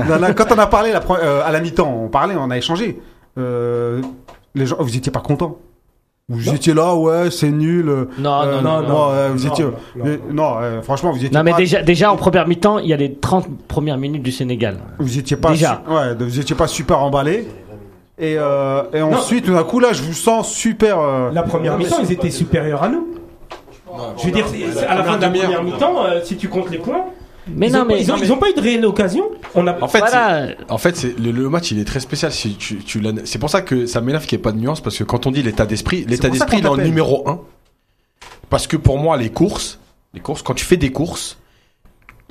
[0.08, 2.56] Non, non, quand on a parlé la euh, à la mi-temps, on parlait, on a
[2.58, 3.00] échangé.
[3.38, 4.00] Euh,
[4.54, 5.58] les gens, vous étiez pas contents.
[6.30, 7.88] Vous étiez là, ouais, c'est nul.
[7.88, 9.08] euh, Non, euh, non, non, non.
[9.12, 9.64] ouais, vous Non, étiez.
[9.64, 9.72] non,
[10.04, 11.56] mais- non, euh, franchement, vous étiez Non, mais pas.
[11.56, 14.76] déjà, déjà en première mi-temps, il y a les 30 premières minutes du Sénégal.
[14.98, 15.52] Vous étiez pas.
[15.52, 15.80] Déjà.
[15.86, 17.48] su- ouais, vous étiez pas super emballé.
[18.18, 20.98] Et, euh, et ensuite, tout d'un coup, là, je vous sens super.
[21.00, 23.06] euh, La première mi-temps, ils étaient supérieurs à nous.
[24.18, 24.44] Je veux dire,
[24.86, 27.04] à la fin de la première mi-temps, euh, si tu comptes les points.
[27.54, 28.84] Mais ils non, ont, mais- ils ont, non, mais- ils ont pas eu de réelle
[28.86, 29.24] occasion.
[29.54, 29.80] On a.
[29.80, 30.48] En fait, Voilà.
[30.48, 32.32] c'est- en fait, c'est le, le match il est très spécial.
[32.32, 34.58] Si tu, tu l'as- c'est pour ça que ça m'énerve qu'il n'y ait pas de
[34.58, 37.40] nuance parce que quand on dit l'état d'esprit, l'état d'esprit il est en numéro un.
[38.50, 39.78] Parce que pour moi, les courses,
[40.14, 41.38] les courses, quand tu fais des courses,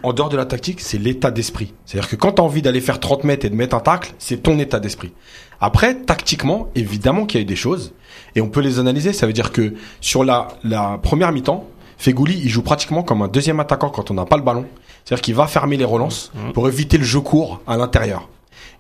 [0.04, 1.74] en dehors de la tactique, c'est l'état d'esprit.
[1.86, 4.14] C'est-à-dire que quand tu as envie d'aller faire 30 mètres et de mettre un tacle,
[4.20, 5.12] c'est ton état d'esprit.
[5.60, 7.94] Après, tactiquement, évidemment qu'il y a eu des choses
[8.36, 9.12] et on peut les analyser.
[9.14, 11.66] Ça veut dire que sur la, la première mi-temps,
[11.98, 14.66] Fegouli, il joue pratiquement comme un deuxième attaquant quand on n'a pas le ballon.
[15.08, 18.28] C'est-à-dire qu'il va fermer les relances pour éviter le jeu court à l'intérieur.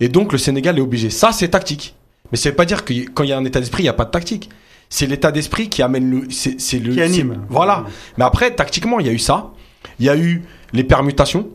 [0.01, 1.09] Et donc le Sénégal est obligé.
[1.09, 1.95] Ça, c'est tactique.
[2.33, 3.89] Mais ça veut pas dire que quand il y a un état d'esprit, il n'y
[3.89, 4.49] a pas de tactique.
[4.89, 7.33] C'est l'état d'esprit qui amène le, c'est, c'est le, Qui anime.
[7.35, 7.85] c'est- Voilà.
[8.17, 9.51] Mais après, tactiquement, il y a eu ça.
[9.99, 11.47] Il y a eu les permutations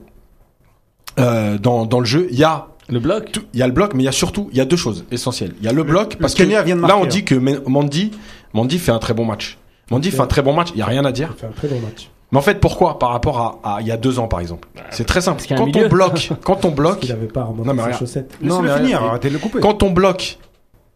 [1.18, 2.26] euh, dans, dans le jeu.
[2.30, 3.38] Il y a le bloc.
[3.52, 5.04] Il y a le bloc, mais il y a surtout, il y a deux choses
[5.10, 5.54] essentielles.
[5.60, 8.10] Il y a le bloc parce que Kenya vient de là, on dit que Mandy,
[8.54, 9.58] Mandy fait un très bon match.
[9.90, 10.68] Mandy fait un très bon match.
[10.74, 11.34] Il y a rien à dire.
[11.38, 12.08] fait un très bon match.
[12.32, 14.68] Mais en fait, pourquoi Par rapport à, à il y a deux ans, par exemple.
[14.90, 15.44] C'est très simple.
[15.48, 15.86] Quand milieu.
[15.86, 17.98] on bloque, quand on bloque, Il avait pas non mais ses regarde.
[17.98, 18.38] chaussettes.
[18.40, 19.60] Laissez-le mais finir, arrêtez de le couper.
[19.60, 20.38] Quand on bloque,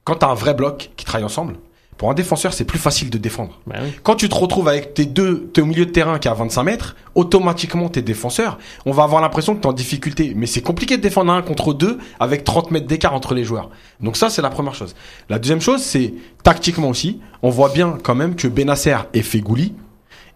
[0.05, 1.57] quand t'as un vrai bloc qui travaille ensemble,
[1.99, 3.59] pour un défenseur, c'est plus facile de défendre.
[3.67, 6.31] Bah Quand tu te retrouves avec tes deux, t'es au milieu de terrain qui est
[6.31, 8.59] à 25 mètres, automatiquement t'es défenseur.
[8.85, 10.35] On va avoir l'impression que t'es en difficulté.
[10.37, 13.71] Mais c'est compliqué de défendre un contre deux avec 30 mètres d'écart entre les joueurs.
[14.01, 14.95] Donc ça, c'est la première chose.
[15.31, 16.13] La deuxième chose, c'est
[16.43, 17.21] tactiquement aussi.
[17.43, 19.73] On voit bien quand même que Benasser et Fegouli,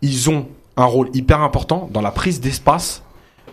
[0.00, 0.46] ils ont
[0.76, 3.02] un rôle hyper important dans la prise d'espace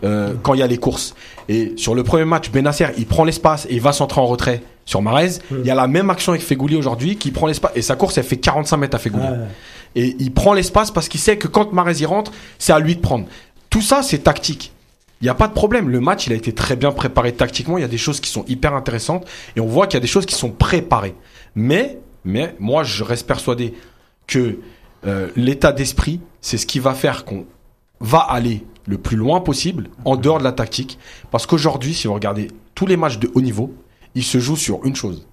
[0.04, 1.16] euh, quand il y a les courses.
[1.50, 4.62] Et sur le premier match, Benasser, il prend l'espace et il va centrer en retrait
[4.86, 5.40] sur Marez.
[5.52, 8.18] Il y a la même action avec Fegouli aujourd'hui qui prend l'espace et sa course,
[8.18, 9.26] elle fait 45 mètres à Fegouli.
[9.96, 12.96] Et il prend l'espace parce qu'il sait que quand Marez y rentre, c'est à lui
[12.96, 13.26] de prendre.
[13.70, 14.72] Tout ça, c'est tactique.
[15.22, 15.90] Il n'y a pas de problème.
[15.90, 17.78] Le match, il a été très bien préparé tactiquement.
[17.78, 20.02] Il y a des choses qui sont hyper intéressantes et on voit qu'il y a
[20.02, 21.16] des choses qui sont préparées.
[21.56, 23.74] Mais, mais, moi, je reste persuadé
[24.28, 24.60] que
[25.08, 27.46] euh, l'état d'esprit, c'est ce qui va faire qu'on
[28.00, 31.00] va aller le plus loin possible en dehors de la tactique.
[31.32, 33.74] Parce qu'aujourd'hui, si vous regardez tous les matchs de haut niveau,
[34.16, 35.28] ils se jouent sur une chose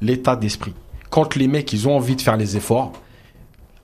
[0.00, 0.74] l'état d'esprit.
[1.10, 2.92] Quand les mecs, ils ont envie de faire les efforts,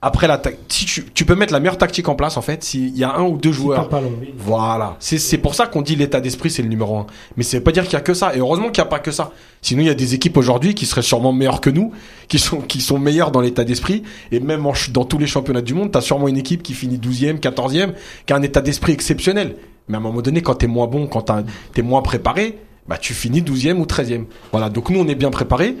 [0.01, 2.97] après la si tu, tu peux mettre la meilleure tactique en place en fait s'il
[2.97, 3.89] y a un ou deux joueurs.
[3.89, 4.01] pas
[4.37, 4.95] voilà.
[4.99, 7.07] C'est c'est pour ça qu'on dit l'état d'esprit c'est le numéro un.
[7.35, 8.33] Mais ça veut pas dire qu'il y a que ça.
[8.33, 9.31] Et heureusement qu'il y a pas que ça.
[9.61, 11.91] Sinon il y a des équipes aujourd'hui qui seraient sûrement meilleures que nous
[12.29, 14.03] qui sont qui sont meilleures dans l'état d'esprit.
[14.31, 16.97] Et même en dans tous les championnats du monde t'as sûrement une équipe qui finit
[16.97, 17.91] 12e 14e
[18.25, 19.57] qui a un état d'esprit exceptionnel.
[19.89, 21.29] Mais à un moment donné quand t'es moins bon quand
[21.73, 24.69] t'es moins préparé bah tu finis 12e ou 13e voilà.
[24.69, 25.75] Donc nous on est bien préparé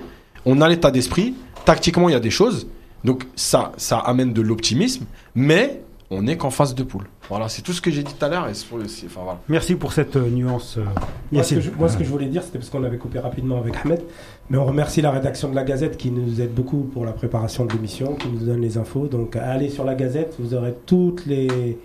[0.45, 1.35] on a l'état d'esprit.
[1.63, 2.67] Tactiquement il y a des choses
[3.03, 5.81] donc ça, ça amène de l'optimisme, mais
[6.11, 7.05] on n'est qu'en phase de poule.
[7.29, 8.47] Voilà, c'est tout ce que j'ai dit tout à l'heure.
[8.49, 9.39] Enfin, voilà.
[9.47, 10.77] Merci pour cette euh, nuance.
[10.79, 10.83] euh,
[11.31, 13.19] Moi ce, que je, moi, ce que je voulais dire, c'était parce qu'on avait coupé
[13.19, 14.01] rapidement avec Ahmed,
[14.49, 17.65] mais on remercie la rédaction de la Gazette qui nous aide beaucoup pour la préparation
[17.65, 19.05] de l'émission, qui nous donne les infos.
[19.07, 21.77] Donc, allez sur la Gazette, vous aurez toutes les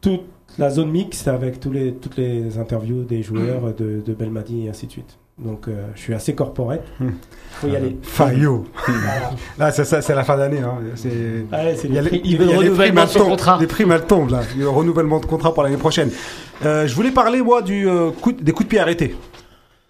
[0.00, 0.22] toute
[0.58, 4.68] la zone mixte avec tous les, toutes les interviews des joueurs de, de Belmadi et
[4.70, 5.16] ainsi de suite.
[5.44, 6.82] Donc, euh, je suis assez corporate.
[7.60, 7.96] Faut y aller.
[8.02, 8.64] Fayot.
[8.86, 9.30] Voilà.
[9.58, 10.60] Là, c'est ça, c'est la fin d'année.
[10.60, 10.78] Hein.
[10.94, 11.08] C'est.
[11.08, 13.58] Ouais, c'est il y a les il veut il le renouvellement de son contrat.
[13.60, 14.40] Les primes, elles tombent là.
[14.54, 16.10] Il le renouvellement de contrat pour l'année prochaine.
[16.64, 19.14] Euh, je voulais parler moi du euh, coup, des coups de pied arrêtés.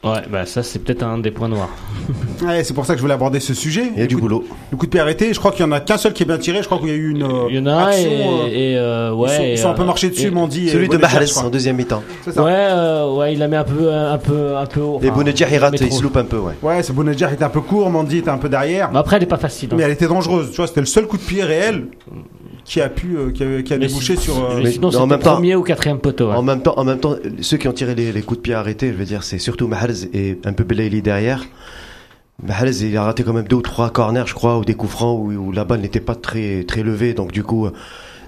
[0.05, 1.68] Ouais, bah ça c'est peut-être un des points noirs.
[2.42, 3.84] Ouais, c'est pour ça que je voulais aborder ce sujet.
[3.94, 4.44] Il y a du boulot.
[4.72, 6.26] Le coup de pied arrêté, je crois qu'il y en a qu'un seul qui est
[6.26, 6.59] bien tiré.
[6.61, 8.11] Je crois qu'il y a eu une euh, Il y en a un action.
[8.11, 9.28] et, euh, et, euh, ouais.
[9.30, 10.66] ils sont, et, ils sont un peu marchés dessus, Mandy.
[10.66, 12.03] et Celui de Mahrez en deuxième mi-temps.
[12.24, 12.42] C'est ça.
[12.42, 14.98] Ouais, euh, ouais, il la met un peu, un peu, un peu haut.
[15.05, 16.55] Et enfin, Bounedjah, il rate, il se loupe un peu, ouais.
[16.62, 18.90] Ouais, c'est Bounedjah était un peu court, Mandy était un peu derrière.
[18.90, 19.68] Mais après, elle est pas facile.
[19.70, 19.76] hein.
[19.78, 20.50] Mais elle était dangereuse.
[20.50, 21.86] Tu vois, c'était le seul coup de pied réel
[22.64, 24.36] qui a pu, euh, qui a, qui a débouché sur.
[24.44, 26.30] euh, mais sinon, c'était même temps- premier ou quatrième poteau.
[26.30, 28.54] En même temps, en même temps, ceux qui ont tiré les, les coups de pied
[28.54, 31.44] arrêtés, je veux dire, c'est surtout Mahrez et un peu Belaïli derrière.
[32.42, 34.92] Mahrez, il a raté quand même deux ou trois corners, je crois, ou des coups
[34.92, 37.14] francs où, où la balle n'était pas très, très levée.
[37.14, 37.68] Donc, du coup,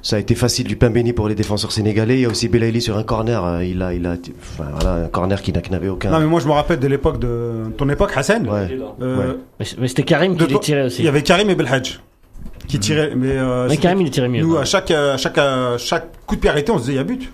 [0.03, 2.16] ça a été facile du pain béni pour les défenseurs sénégalais.
[2.16, 3.45] Il y a aussi Belaïli sur un corner.
[3.45, 6.11] euh, Il a, il a, enfin, voilà, un corner qui n'a- qui n'avait aucun.
[6.11, 8.49] Non, mais moi je me rappelle de l'époque de ton époque, Hassan.
[8.49, 8.68] Ouais.
[9.01, 9.16] Euh,
[9.59, 9.66] Ouais.
[9.80, 11.01] Mais, c'était Karim qui les tirait aussi.
[11.03, 12.01] Il y avait Karim et Belhadj
[12.69, 13.12] qui tiraient.
[13.17, 14.43] Mais, euh, Mais c'était- Karim, il tirait mieux.
[14.43, 16.97] Nous, à chaque, à chaque, à chaque coup de pied arrêté, on se disait il
[16.97, 17.31] y a but.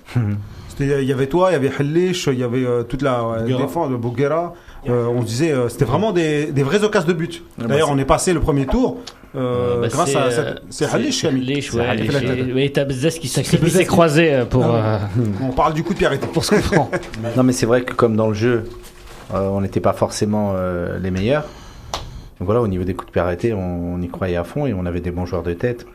[0.69, 3.23] C'était- Il y avait toi, il y avait Hellish, il y avait euh, toute la
[3.27, 4.55] ouais, défense de Boguera.
[4.89, 7.43] Euh, on se disait, euh, c'était vraiment des, des vraies occasions de but.
[7.59, 8.97] bah, D'ailleurs, c'est- on est passé le premier tour
[9.37, 10.23] euh, Bah, grâce c'est, à.
[10.23, 11.41] euh, cette- C'est Hellish qui a mis.
[11.75, 12.65] Ouais.
[12.65, 14.65] Et t'as qui sacrifie ses croisés euh, pour.
[14.65, 16.27] Ah euh, On parle du coup de pied arrêté.
[16.27, 16.91] Pour ce coup franc.
[17.37, 18.65] Non, mais c'est vrai que comme dans le jeu,
[19.35, 21.45] euh, on n'était pas forcément euh, les meilleurs.
[22.41, 24.67] Donc voilà, au niveau des coups de pied arrêtés, on, on y croyait à fond
[24.67, 25.87] et on avait des bons joueurs de tête,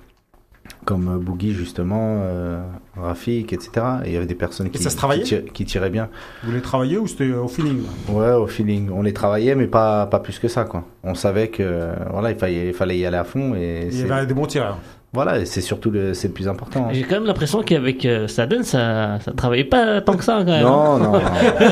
[0.86, 2.62] comme Boogie justement, euh,
[2.96, 3.72] Rafik, etc.
[4.06, 6.10] Et il y avait des personnes qui, ça se travaillait qui, tir- qui tiraient bien.
[6.44, 8.90] Vous voulez travailler ou c'était au feeling Ouais, au feeling.
[8.92, 10.84] On les travaillait, mais pas, pas plus que ça, quoi.
[11.04, 14.12] On savait que voilà, il fallait, il fallait y aller à fond et Il y
[14.12, 14.78] avait des bons tireurs.
[15.16, 16.86] Voilà, c'est surtout le, c'est le plus important.
[16.86, 16.90] hein.
[16.94, 20.52] J'ai quand même l'impression qu'avec euh, Saden, ça, ça travaillait pas tant que ça quand
[20.52, 20.62] même.
[20.62, 21.22] Non, non, non.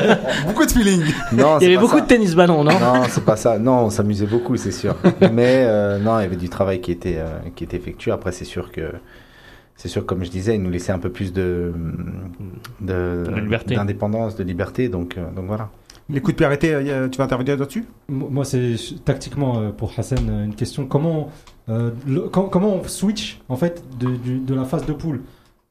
[0.48, 1.02] Beaucoup de feeling.
[1.32, 2.00] Non, Il y c'est avait beaucoup ça.
[2.02, 3.58] de tennis ballon, non Non, c'est pas ça.
[3.60, 4.96] Non, on s'amusait beaucoup, c'est sûr.
[5.32, 8.10] Mais euh, non, il y avait du travail qui était euh, qui était effectué.
[8.10, 8.90] Après, c'est sûr que
[9.76, 11.72] c'est sûr, comme je disais, il nous laissait un peu plus de
[12.80, 13.74] de De liberté.
[13.74, 14.88] d'indépendance, de liberté.
[14.88, 15.68] Donc euh, donc voilà.
[16.10, 17.86] Les coups de pied arrêtés, euh, tu vas intervenir là-dessus?
[18.08, 18.74] Mo- Moi, c'est
[19.04, 20.84] tactiquement euh, pour Hassan euh, une question.
[20.86, 21.30] Comment,
[21.70, 25.22] euh, le- com- comment on switch en fait de, la phase de poule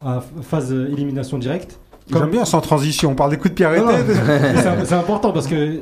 [0.01, 1.79] à phase élimination directe?
[2.11, 3.11] J'aime bien sans transition.
[3.11, 3.85] On parle des coups de pied arrêtés.
[4.85, 5.79] c'est important parce que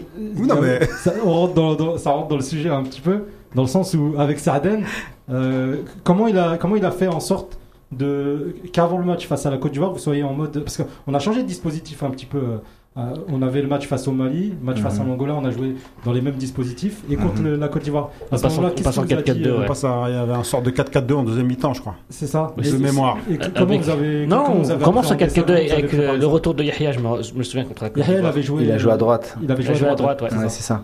[0.62, 3.24] mais- ça, on rentre dans, dans- ça rentre dans le sujet un petit peu,
[3.56, 4.84] dans le sens où avec Sarden,
[5.30, 7.58] euh, comment il a comment il a fait en sorte
[7.92, 11.14] de qu'avant le match face à la Côte d'Ivoire, vous soyez en mode parce qu'on
[11.14, 12.60] a changé de dispositif un petit peu.
[12.98, 15.10] Euh, euh, on avait le match face au Mali, le match face à Mhm.
[15.10, 17.44] l'Angola, on a joué dans les mêmes dispositifs et contre Mhm.
[17.46, 18.10] le- la Côte d'Ivoire.
[18.32, 19.68] On À ce moment-là, on qu'est-ce passe en qui vous a dit, 4-4-2, euh, On
[19.68, 21.96] passe à- Il y avait un sort de 4-4-2 en deuxième mi-temps, je crois.
[22.10, 22.54] C'est ça.
[22.58, 23.18] De mémoire.
[23.30, 25.58] Et comment Avec- vous avez Non, comment vous on commence en appréhendé ça, 4-4-2 comment
[25.66, 27.84] vous avez avec le, préparé le retour de Yahya, je me, je me souviens contre
[27.84, 28.32] la Côte Yahya, il d'Ivoire.
[28.34, 28.64] avait joué.
[28.64, 29.38] Il a joué à droite.
[29.42, 30.34] Il avait Il a joué joué à droite, ouais.
[30.34, 30.84] Ouais, c'est ça.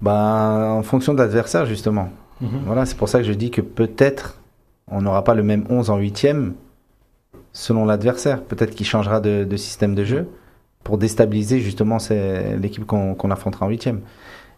[0.00, 2.08] Ben, en fonction de l'adversaire, justement.
[2.40, 2.48] Mhm.
[2.64, 4.38] Voilà, c'est pour ça que je dis que peut-être
[4.88, 6.54] on n'aura pas le même 11 en huitième
[7.52, 8.42] selon l'adversaire.
[8.42, 10.26] Peut-être qu'il changera de, de système de jeu
[10.84, 11.98] pour déstabiliser justement
[12.60, 14.00] l'équipe qu'on qu'on affrontera en huitième.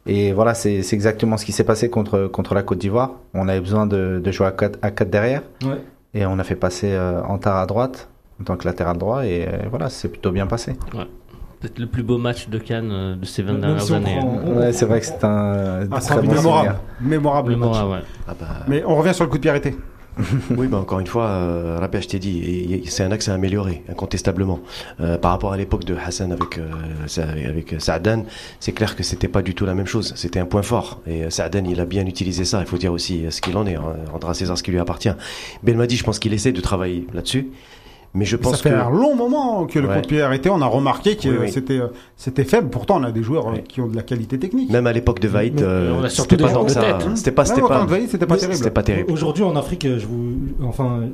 [0.06, 3.12] Et voilà, c'est exactement ce qui s'est passé contre, contre la Côte d'Ivoire.
[3.34, 5.42] On avait besoin de, de jouer à 4, à quatre derrière.
[5.64, 5.80] Ouais.
[6.14, 8.08] Et on a fait passer euh, Antar à droite
[8.40, 9.24] en tant que latéral droit.
[9.24, 10.74] Et euh, voilà, c'est plutôt bien passé.
[11.60, 14.16] Peut-être le plus beau match de Cannes euh, de ces 20 Même dernières si années.
[14.18, 14.56] prend- hein.
[14.56, 16.74] Ouais, c'est vrai que c'est un Ah, très c'est bon mémorable.
[17.00, 17.68] Mémorable le match.
[17.68, 18.08] Mémorable, ouais.
[18.26, 19.76] Ah bah, Mais on revient sur le coup de pied arrêté.
[20.56, 23.82] Oui, bah encore une fois, euh, Rabia, je t'ai dit, c'est un axe à améliorer,
[23.88, 24.60] incontestablement.
[25.00, 28.24] Euh, par rapport à l'époque de Hassan avec euh, avec Saadan,
[28.60, 30.12] c'est clair que c'était pas du tout la même chose.
[30.16, 31.00] C'était un point fort.
[31.06, 32.60] Et euh, Saadan, il a bien utilisé ça.
[32.60, 33.76] Il faut dire aussi euh, ce qu'il en est.
[33.76, 33.94] Hein.
[34.12, 35.12] Rendra César ce qui lui appartient.
[35.62, 37.48] Belmadi, je pense qu'il essaie de travailler là-dessus.
[38.14, 39.94] Mais je Ça pense fait que un long moment que le Ouais.
[39.96, 40.50] coup de pied arrêté.
[40.50, 41.50] On a remarqué que Oui, euh, oui.
[41.52, 41.86] c'était euh,
[42.16, 42.68] c'était faible.
[42.68, 43.62] Pourtant, on a des joueurs euh, Oui.
[43.66, 44.68] qui ont de la qualité technique.
[44.70, 46.80] même à l'époque de Vaït, euh, on a surtout c'était pas tant que ça.
[47.14, 48.56] C'était pas, c'était pas, c'était pas terrible.
[48.56, 49.10] c'était pas terrible.
[49.10, 51.04] Aujourd'hui en Afrique, je vous, enfin,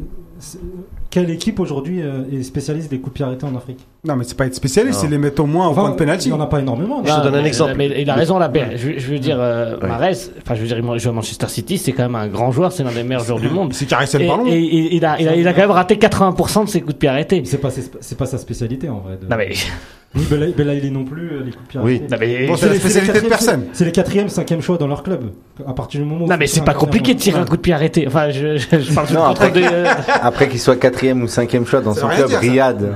[1.11, 3.87] quelle équipe aujourd'hui euh, est spécialiste des coups de pied arrêtés en Afrique?
[4.05, 5.97] Non, mais c'est pas être spécialiste, c'est les mettre au moins au Enfin, point de
[5.97, 6.29] penalty.
[6.29, 7.01] Il n'y en a pas énormément.
[7.03, 7.75] Je te Ah, donne un exemple.
[7.77, 8.49] mais il a raison là.
[8.49, 9.89] Ben, je, je veux dire, euh, Ouais.
[10.43, 12.73] Enfin, je veux dire, il joue à Manchester City, c'est quand même un grand joueur,
[12.73, 13.73] c'est l'un des meilleurs joueurs du monde.
[13.73, 14.47] C'est caressé le ballon.
[14.47, 16.95] et- et il, a, il, a, il a quand même raté 80% de ses coups
[16.95, 17.43] de pied arrêtés.
[17.45, 17.59] C'est
[18.17, 19.19] pas, sa spécialité en vrai.
[19.21, 19.51] de- Non mais,
[20.15, 21.97] Ni Bela- Belaïli non plus, euh, les coups de Oui.
[21.97, 22.07] arrêtés.
[22.11, 23.65] non mais, Bon, c'est la les- spécialité de personne.
[23.75, 25.31] C'est les quatrième, cinquième choix dans leur club.
[25.67, 27.63] À partir du moment où non mais c'est pas compliqué de tirer un coup de
[27.63, 28.07] pied arrêté.
[28.07, 29.67] Enfin, je, je, je parle Non, contre après- de.
[29.67, 29.85] euh,
[30.23, 32.39] Après qu'il soit quatrième ou cinquième choix dans Ça son club, dire, ça.
[32.41, 32.95] Riyad.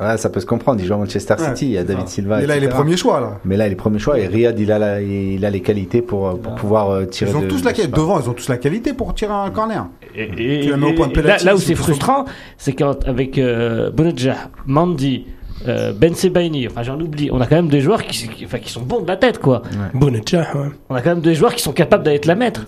[0.00, 0.80] Ouais, ça peut se comprendre.
[0.80, 2.42] Il joue à Manchester Ouais, City, il y a David Silva.
[2.42, 3.38] Et là, il est premier choix là.
[3.44, 6.00] Mais là, il est premier choix et Riyad, il a, la- il a les qualités
[6.00, 7.30] pour, euh, pour pouvoir euh, tirer.
[7.30, 7.94] Ils ont de- tous la qualité.
[7.96, 9.86] Devant, ils ont tous la qualité pour tirer un corner.
[10.14, 10.24] Et,
[10.58, 12.24] et- Tu la mets au point de là, là où c'est frustrant,
[12.56, 15.26] c'est qu'avec euh, Bounedjah, Mandy,
[15.68, 18.58] euh, Ben Sebaini, enfin j'en oublie, on a quand même des joueurs qui, qui- enfin,
[18.58, 19.62] qui sont bons de la tête quoi.
[19.94, 20.68] Bounedjah, ouais.
[20.88, 22.66] On a quand même des joueurs qui sont capables d'aller te la mettre.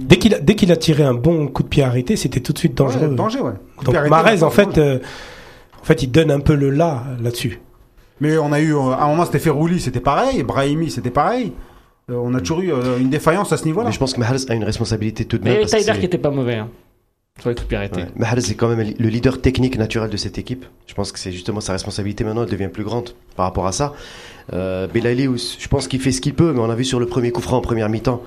[0.00, 2.52] Dès qu'il a, dès qu'il a tiré un bon coup de pied arrêté, c'était tout
[2.52, 3.08] de suite dangereux.
[3.08, 3.52] Ouais, danger, ouais.
[3.76, 4.98] Coup Donc arrêté, ouais, en fait, euh,
[5.80, 7.60] en fait, il donne un peu le là là-dessus.
[8.20, 10.42] Mais on a eu, euh, à un moment, c'était Ferrouli, c'était pareil.
[10.42, 11.52] Brahimi, c'était pareil.
[12.10, 13.86] Euh, on a toujours eu une défaillance à ce niveau-là.
[13.88, 15.60] Mais je pense que Mahrez a une responsabilité tout de même.
[15.62, 16.56] Que Tyler qui était pas mauvais.
[16.56, 16.68] Hein.
[17.40, 18.02] Sur les coups de pied arrêtés.
[18.02, 18.08] Ouais.
[18.16, 20.66] Mahrez est quand même le leader technique naturel de cette équipe.
[20.86, 23.72] Je pense que c'est justement sa responsabilité maintenant, elle devient plus grande par rapport à
[23.72, 23.94] ça.
[24.52, 27.30] Euh, je pense qu'il fait ce qu'il peut, mais on a vu sur le premier
[27.30, 28.22] coup franc en première mi-temps,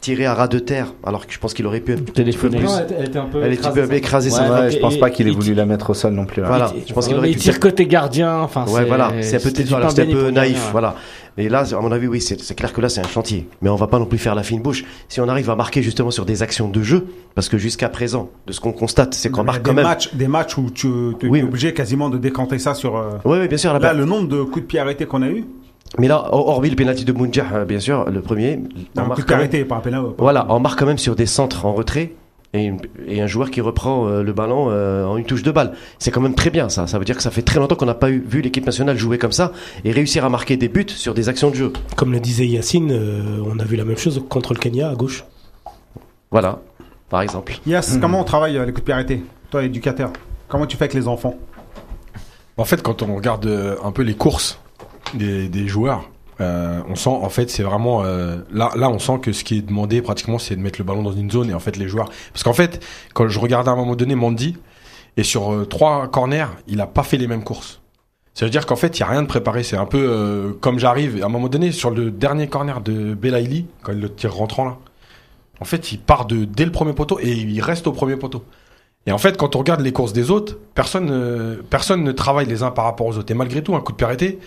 [0.00, 2.24] tirer à ras de terre, alors que je pense qu'il aurait pu plus.
[2.24, 2.30] Non,
[2.78, 4.50] elle était- elle était un peu Elle était écrasée, un peu écrasée, ça.
[4.62, 6.42] Ouais, je pense pas qu'il ait voulu la mettre au sol non plus.
[6.42, 6.46] hein.
[6.48, 8.38] Voilà, je pense qu'il Ouais, aurait pu il tire côté gardien.
[8.40, 10.64] Enfin, ouais, voilà, c'est un peu, c'était du voilà, pain c'était un peu naïf, gardien,
[10.64, 10.70] ouais.
[10.72, 10.94] voilà.
[11.38, 13.48] Et là, à mon avis, oui, c'est clair que là, c'est un chantier.
[13.62, 14.84] Mais on va pas non plus faire la fine bouche.
[15.08, 18.30] Si on arrive à marquer justement sur des actions de jeu, parce que jusqu'à présent,
[18.46, 19.84] de ce qu'on constate, c'est qu'on marque des quand même.
[19.84, 20.88] matchs, des matchs où tu
[21.18, 22.96] tu es obligé quasiment de décanter ça sur.
[22.96, 23.72] euh, Oui, oui, bien sûr.
[23.72, 25.44] Là, Là, le nombre de coups de pied arrêtés qu'on a eu.
[25.98, 28.60] Mais là, hor- hormis le penalty de Mounjah, euh, bien sûr, le premier,
[28.96, 30.02] on marque de quand pied même- pénal.
[30.18, 32.12] Voilà, on marque quand même sur des centres en retrait
[32.54, 32.78] et, une-
[33.08, 35.72] et un joueur qui reprend euh, le ballon euh, en une touche de balle.
[35.98, 36.86] C'est quand même très bien ça.
[36.86, 38.96] Ça veut dire que ça fait très longtemps qu'on n'a pas eu, vu l'équipe nationale
[38.96, 39.52] jouer comme ça
[39.84, 41.72] et réussir à marquer des buts sur des actions de jeu.
[41.96, 44.94] Comme le disait Yacine, euh, on a vu la même chose contre le Kenya à
[44.94, 45.24] gauche.
[46.30, 46.60] Voilà,
[47.08, 47.54] par exemple.
[47.66, 50.12] Yes, comment on travaille les coups de pied arrêtés Toi, éducateur,
[50.46, 51.34] comment tu fais avec les enfants?
[52.56, 53.48] En fait, quand on regarde
[53.82, 54.60] un peu les courses
[55.14, 56.08] des, joueurs,
[56.40, 59.58] euh, on sent, en fait, c'est vraiment euh, là, là, on sent que ce qui
[59.58, 61.88] est demandé pratiquement, c'est de mettre le ballon dans une zone et en fait les
[61.88, 62.10] joueurs.
[62.32, 64.56] Parce qu'en fait, quand je regardais à un moment donné Mandy
[65.16, 67.80] et sur euh, trois corners, il a pas fait les mêmes courses.
[68.32, 69.62] Ça veut dire qu'en fait, il y a rien de préparé.
[69.62, 73.66] C'est un peu comme j'arrive à un moment donné sur le dernier corner de Belaïli
[73.82, 74.78] quand il le tire rentrant là.
[75.60, 78.44] En fait, il part de dès le premier poteau et il reste au premier poteau.
[79.04, 82.62] Et en fait, quand on regarde les courses des autres, personne, personne ne travaille les
[82.62, 83.30] uns par rapport aux autres.
[83.30, 84.38] Et malgré tout, un coup de pied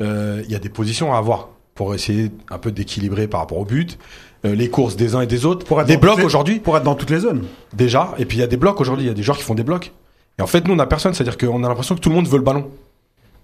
[0.00, 3.64] il y a des positions à avoir pour essayer un peu d'équilibrer par rapport au
[3.64, 3.98] but.
[4.44, 5.64] Euh, les courses des uns et des autres.
[5.84, 6.60] des dans blocs toutes les- aujourd'hui.
[6.60, 7.44] Pour être dans toutes les zones.
[7.72, 8.14] Déjà.
[8.18, 9.04] Et puis il y a des blocs aujourd'hui.
[9.06, 9.92] Il y a des joueurs qui font des blocs.
[10.38, 11.14] Et en fait, nous, on a personne.
[11.14, 12.70] C'est-à-dire qu'on a l'impression que tout le monde veut le ballon.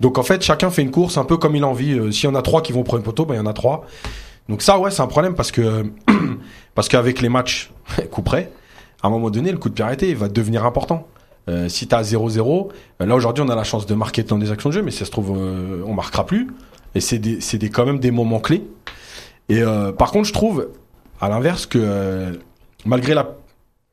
[0.01, 1.93] Donc en fait, chacun fait une course un peu comme il a envie.
[1.93, 3.47] Euh, S'il y en a trois qui vont prendre une poteau, ben il y en
[3.47, 3.87] a trois.
[4.49, 5.85] Donc ça, ouais, c'est un problème parce que
[6.75, 7.71] parce qu'avec les matchs
[8.11, 8.51] coup près,
[9.03, 11.07] à un moment donné, le coup de pied arrêté va devenir important.
[11.51, 12.69] Euh, si t'as 0-0,
[13.03, 14.91] euh, là aujourd'hui, on a la chance de marquer dans des actions de jeu, mais
[14.91, 16.47] si ça se trouve, euh, on marquera plus.
[16.95, 18.63] Et c'est des, c'est des, quand même des moments clés.
[19.49, 20.69] Et euh, par contre, je trouve,
[21.21, 22.33] à l'inverse, que euh,
[22.85, 23.37] malgré la,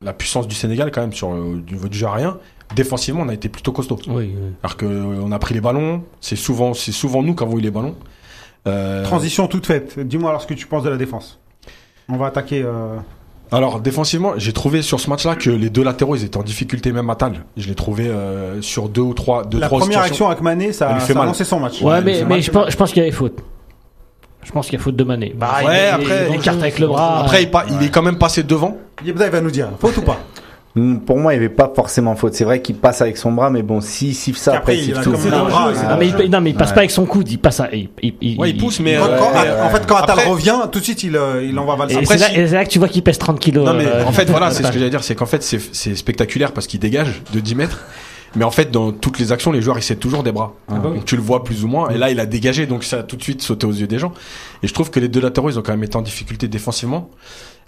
[0.02, 2.38] la puissance du Sénégal, quand même, sur du niveau du jeu aérien,
[2.74, 3.98] défensivement, on a été plutôt costaud.
[4.06, 4.52] Oui, oui.
[4.62, 7.58] Alors que euh, on a pris les ballons, c'est souvent, c'est souvent nous qui avons
[7.58, 7.96] eu les ballons.
[8.66, 9.98] Euh, Transition toute faite.
[9.98, 11.38] Dis-moi alors ce que tu penses de la défense.
[12.08, 12.64] On va attaquer.
[13.50, 16.92] Alors défensivement, j'ai trouvé sur ce match-là que les deux latéraux ils étaient en difficulté
[16.92, 17.44] même à Tal.
[17.56, 20.26] Je l'ai trouvé euh, sur deux ou trois, deux La trois première situations.
[20.26, 21.26] action avec Mané, ça, lui fait ça a mal.
[21.28, 21.80] lancé son match.
[21.82, 23.38] Ouais, mais, je pense, je pense qu'il y avait faute.
[24.44, 25.34] Je pense qu'il y a faute de Mané.
[25.36, 27.20] Bah, Ouais, il, après- il écarte avec le bras.
[27.20, 28.76] Après, il, pa- il est quand même passé devant.
[29.04, 30.18] Yebda, il va nous dire, faute ou pas?
[31.06, 32.34] Pour moi, il n'y avait pas forcément faute.
[32.34, 34.92] C'est vrai qu'il passe avec son bras, mais bon, s'il siffle ça, Après, après, il
[34.94, 35.12] tout.
[35.12, 36.74] comme un bras, Ah, mais il, non, mais il passe Ouais.
[36.74, 39.04] pas avec son coude, il passe à, il, il, il- Ouais, il pousse, mais, Quand-
[39.06, 42.00] euh, En fait, quand Atal après- revient, tout de suite, il, euh, il envoie Valsa.
[42.00, 42.34] Et c'est là, si-
[42.66, 43.64] que tu vois qu'il pèse 30 kilos.
[43.66, 45.60] Non mais euh, en fait voilà, c'est ce que j'allais dire, c'est qu'en fait c'est
[45.72, 47.84] c'est spectaculaire parce qu'il dégage de 10 mètres.
[48.36, 50.52] Mais en fait, dans toutes les actions, les joueurs ils cèdent toujours des bras.
[50.68, 51.88] Ah bah Donc tu le vois plus ou moins.
[51.88, 53.98] Et là, il a dégagé, donc ça a tout de suite sauté aux yeux des
[53.98, 54.12] gens.
[54.62, 57.08] Et je trouve que les deux latéraux, ils ont quand même été en difficulté défensivement.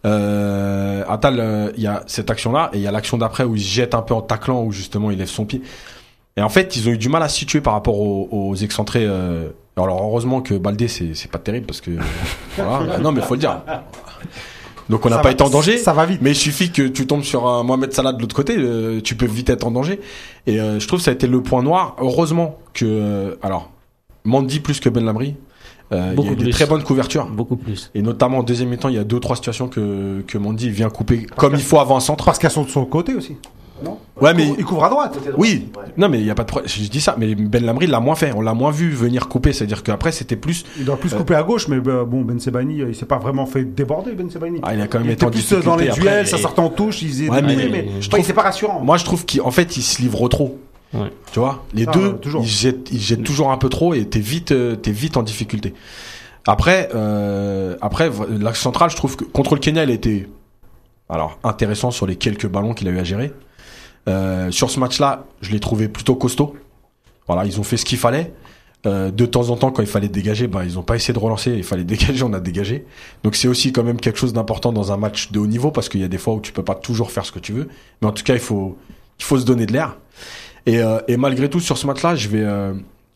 [0.06, 3.54] Euh, Atal, euh, il y a cette action-là et il y a l'action d'après où
[3.54, 5.62] il se jette un peu en taclant où justement il lève son pied.
[6.36, 8.54] Et en fait, ils ont eu du mal à se situer par rapport aux, aux
[8.56, 9.04] excentrés.
[9.04, 9.48] euh.
[9.76, 11.90] Alors heureusement que Baldé, c'est pas terrible parce que
[12.56, 12.98] voilà.
[12.98, 13.60] non mais faut le dire.
[14.88, 15.78] Donc on n'a pas va- été en danger.
[15.78, 16.20] ça va vite.
[16.22, 19.14] Mais il suffit que tu tombes sur un Mohamed Salah de l'autre côté, euh, tu
[19.14, 20.00] peux vite être en danger.
[20.46, 21.94] Et euh, je trouve que ça a été le point noir.
[22.00, 23.70] Heureusement que, euh, alors,
[24.24, 25.36] Mandy plus que Ben Lamry,
[25.92, 27.26] euh, il y a des très bonnes couvertures.
[27.26, 27.90] Beaucoup plus.
[27.94, 30.70] Et notamment en deuxième mi-temps, il y a deux ou trois situations que, que Mandy
[30.70, 32.24] vient couper comme il faut avant un centre.
[32.24, 33.36] Parce qu'elles sont de son côté aussi.
[33.84, 35.18] Non Ouais, mais Il couvre à droite.
[35.38, 36.68] oui, non, mais il y a pas de problème.
[36.68, 38.30] Je dis ça, mais Ben Lamry l'a moins fait.
[38.36, 39.54] On l'a moins vu venir couper.
[39.54, 40.64] C'est-à-dire qu'après, c'était plus.
[40.78, 43.06] Il doit plus Euh, couper à gauche, mais euh, bon, Ben Sebani, euh, il s'est
[43.06, 44.60] pas vraiment fait déborder, Ben Sebani.
[44.62, 46.36] Ah, il a quand même il été était plus euh, dans les duels, après, ça
[46.36, 48.42] sortait en touche, il faisait Ouais, des mais mais, mais je je trouve- c'est pas
[48.42, 48.80] rassurant.
[48.80, 50.58] Moi, je trouve qu'en fait, il se livre trop.
[50.92, 51.12] Ouais.
[51.32, 52.42] Tu vois, les Ah, deux, toujours.
[52.42, 55.22] ils jettent, ils jettent toujours un peu trop et t'es vite, euh, t'es vite en
[55.22, 55.72] difficulté.
[56.46, 60.28] Après, euh, après, l'axe central, je trouve que contre le Kenya, il était,
[61.08, 63.32] alors intéressant sur les quelques ballons qu'il a eu à gérer.
[64.08, 66.56] Euh, sur ce match-là, je l'ai trouvé plutôt costaud.
[67.26, 68.32] Voilà, ils ont fait ce qu'il fallait.
[68.86, 71.18] Euh, de temps en temps, quand il fallait dégager, bah, ils ont pas essayé de
[71.18, 71.52] relancer.
[71.52, 72.86] Il fallait dégager, on a dégagé.
[73.22, 75.88] Donc c'est aussi quand même quelque chose d'important dans un match de haut niveau parce
[75.90, 77.68] qu'il y a des fois où tu peux pas toujours faire ce que tu veux.
[78.00, 78.76] Mais en tout cas, il faut,
[79.18, 79.96] il faut se donner de l'air.
[80.66, 82.42] Et, euh, et malgré tout, sur ce match-là, je vais.
[82.42, 82.72] euh,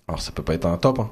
[0.09, 1.11] alors ça peut pas être un top, hein,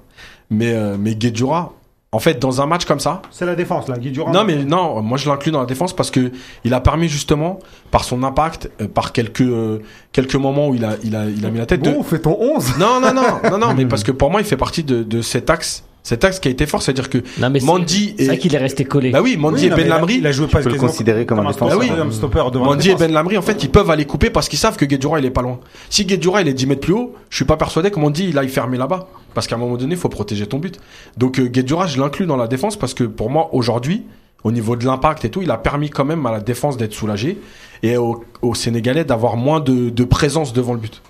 [0.50, 1.72] mais euh, mais Guedjura,
[2.14, 4.32] en fait, dans un match comme ça, C'est la défense, là, Guy Durand.
[4.32, 6.30] non mais non, moi je l'inclus dans la défense parce que
[6.64, 7.58] il a permis justement
[7.90, 9.80] par son impact, euh, par quelques euh,
[10.12, 11.80] quelques moments où il a il a il a mis la tête.
[11.82, 12.04] Bon, de...
[12.04, 12.76] fais ton 11.
[12.78, 15.22] Non non non non non, mais parce que pour moi il fait partie de, de
[15.22, 15.84] cet axe.
[16.04, 18.38] Cet axe qui a été fort, c'est-à-dire que Non, mais c'est- Mandy c'est et vrai
[18.38, 19.10] qu'il est resté collé.
[19.10, 20.70] bah oui, Mandy Oui, et Ben il a- Lamry, Il a joué Tu pas peux
[20.70, 21.78] le considérer comme un défenseur.
[21.80, 22.12] Ah oui, oui.
[22.12, 22.94] stopper devant Mandy et.
[22.96, 25.30] Ben Lamry, en fait, ils peuvent aller couper parce qu'ils savent que Guedjura, il est
[25.30, 25.60] pas loin.
[25.90, 28.38] Si Guedjura, il est 10 mètres plus haut, je suis pas persuadé que Mandy, il
[28.38, 29.06] aille fermer là-bas.
[29.34, 30.78] Parce qu'à un moment donné, il faut protéger ton but.
[31.16, 34.02] Donc, euh, Guedjura, je l'inclus dans la défense parce que pour moi, aujourd'hui,
[34.44, 36.92] au niveau de l'impact et tout, il a permis quand même à la défense d'être
[36.94, 37.38] soulagée
[37.84, 41.00] et au, au Sénégalais d'avoir moins de, de présence devant le but.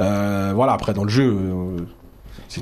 [0.00, 1.76] Euh, voilà, après, dans le jeu, euh,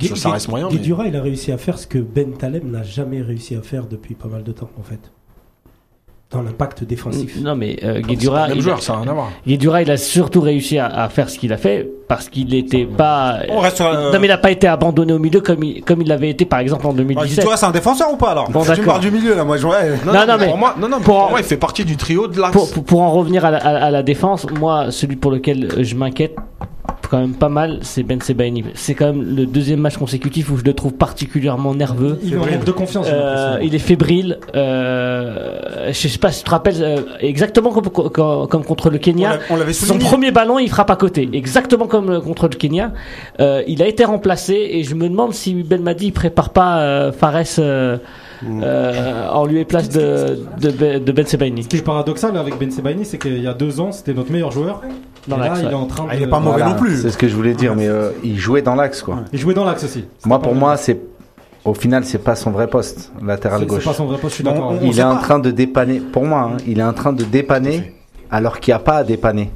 [0.01, 0.69] sûr, ça reste moyen.
[0.71, 0.77] mais-
[1.09, 4.15] il a réussi à faire ce que Ben Taleb n'a jamais réussi à faire depuis
[4.15, 5.01] pas mal de temps, en fait.
[6.31, 7.39] Dans l'impact défensif.
[7.43, 8.19] Non, mais euh, même il,
[8.63, 9.31] joueur, ça n'a rien à voir.
[9.47, 12.87] Guedjura, il a surtout réussi à, à faire ce qu'il a fait parce qu'il n'était
[12.87, 13.41] pas.
[13.51, 16.01] On reste euh, Non, mais il n'a pas été abandonné au milieu comme il, comme
[16.01, 17.45] il l'avait été par exemple en Ah, Guy 2017.
[17.45, 19.67] Durand, c'est un défenseur ou pas alors Bon, Tu parles du milieu, là, moi, je
[19.67, 19.91] ouais.
[20.07, 21.99] Non, non, mais pour moi, non, non, pour pour en- moi, il fait partie du
[21.99, 22.53] trio de l'axe.
[22.55, 25.85] pour, pour, pour en revenir à la, à- à la défense, moi, celui pour lequel
[25.85, 26.35] je m'inquiète
[27.13, 28.65] quand même pas mal, c'est Ben Sebaini.
[28.73, 32.19] C'est quand même le deuxième match consécutif où je le trouve particulièrement nerveux.
[32.25, 33.05] Il manque de confiance.
[33.07, 34.39] j'ai Euh, il est fébrile.
[34.55, 38.97] Euh, je sais pas si tu te rappelles, euh, exactement comme, comme, comme contre le
[38.97, 39.41] Kenya.
[39.51, 42.95] On Son premier ballon, il frappe à côté, exactement comme euh, contre le Kenya.
[43.39, 47.61] Il a été remplacé et je me demande si Belmadi il prépare pas Fares
[48.45, 51.63] euh, euh, en lieu et place de, de, Ben- de Ben Sebaini.
[51.65, 54.33] Ce qui est paradoxal avec Ben Sebaini, c'est qu'il y a deux ans, c'était notre
[54.33, 54.81] meilleur joueur.
[55.29, 56.09] Dans l'axe, il est en train de.
[56.11, 57.03] Ah, il est pas mauvais Voilà, non plus.
[57.03, 59.21] C'est ce que je voulais dire, mais euh, il jouait dans l'axe, quoi.
[59.33, 60.05] Il jouait dans l'axe aussi.
[60.27, 60.99] Moi, pour moi, c'est
[61.65, 63.79] au final, c'est pas son vrai poste, latéral gauche.
[63.85, 64.71] C'est pas son vrai poste, je suis d'accord.
[64.73, 66.01] on- avec Il est en train de dépanner.
[66.01, 67.95] Pour moi, hein, il est en train de dépanner
[68.33, 69.51] alors qu'il n'y a pas à dépanner,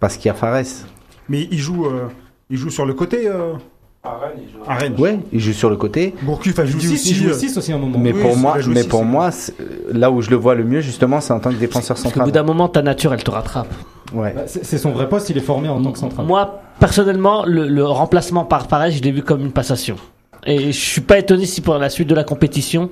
[0.00, 0.62] parce qu'il y a Fares.
[1.30, 2.08] Mais il joue, euh,
[2.50, 3.26] il joue sur le côté.
[3.26, 3.54] Euh...
[4.04, 4.94] À Rennes.
[4.98, 6.14] Ouais, il joue sur le côté.
[6.24, 7.10] Gourcuff a Il joue joué 6 aussi.
[7.10, 7.98] il joue euh, un moment.
[7.98, 9.54] Mais Oui, pour il moi, mais pour moi, c'est-
[9.92, 12.08] là où je le vois le mieux, justement, c'est en tant que défenseur Parce qu'au
[12.20, 12.32] bout central.
[12.32, 13.72] d'un moment, ta nature, elle te rattrape.
[14.12, 14.34] Ouais.
[14.34, 16.26] Bah, C'est son vrai poste, il est formé en tant que central.
[16.26, 19.96] Moi, personnellement, le, le remplacement par Fares, je l'ai vu comme une passation.
[20.46, 22.90] Et je suis pas étonné si pour la suite de la compétition,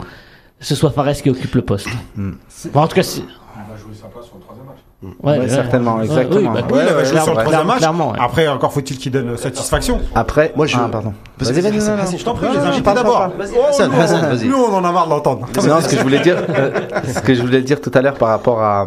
[0.62, 1.88] ce soit Fares qui occupe le poste.
[2.16, 2.32] Hmm.
[2.74, 4.76] En tout cas, c'est- On va jouer sa place sur le troisième match.
[5.02, 5.48] ouais, Ouais, ouais.
[5.48, 6.38] certainement, Ouais, exactement.
[6.38, 7.78] oui, bah, va jouer clairement, sur le troisième clairement, match.
[7.78, 8.18] clairement, ouais.
[8.20, 10.00] Après, encore faut-il qu'il donne satisfaction.
[10.14, 11.12] Après, Moi, je- ah, pardon.
[11.38, 13.30] Vas-y, Vas-y, Je t'en prie, Non, les d'abord.
[13.30, 14.48] Oh, nous, on- vas-y.
[14.48, 15.46] Nous, on en a marre de l'entendre.
[15.66, 18.14] Non, ce que je voulais dire, euh, ce que je voulais dire tout à l'heure
[18.14, 18.86] par rapport à,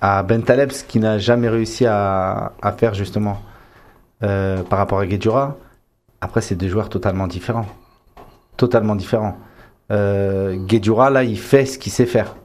[0.00, 3.40] à Ben Taleb, ce qu'il n'a jamais réussi à, à faire justement
[4.22, 5.56] euh, par rapport à Guedjura.
[6.20, 7.66] Après, c'est deux joueurs totalement différents,
[8.56, 9.36] totalement différents.
[9.90, 12.36] Euh, Guedjura, là, il fait ce qu'il sait faire.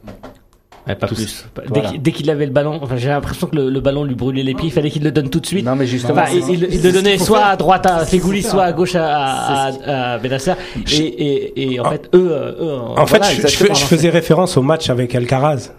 [0.88, 1.45] Ouais, pas plus.
[1.55, 1.89] Dès voilà.
[1.89, 4.43] qu'il- Dès qu'il avait le ballon, enfin, j'ai l'impression que le, le ballon lui brûlait
[4.43, 5.65] les pieds, il fallait qu'il le donne tout de suite.
[5.65, 8.63] Non, mais justement, Enfin, il, il- il le donnait soit à droite à Fegouli, soit
[8.65, 10.53] à gauche à, à, à- à Benasser.
[10.91, 14.61] Et, et, et en fait, eux, euh, eux En fait, voilà, je, faisais référence au
[14.61, 15.72] match avec Alcaraz,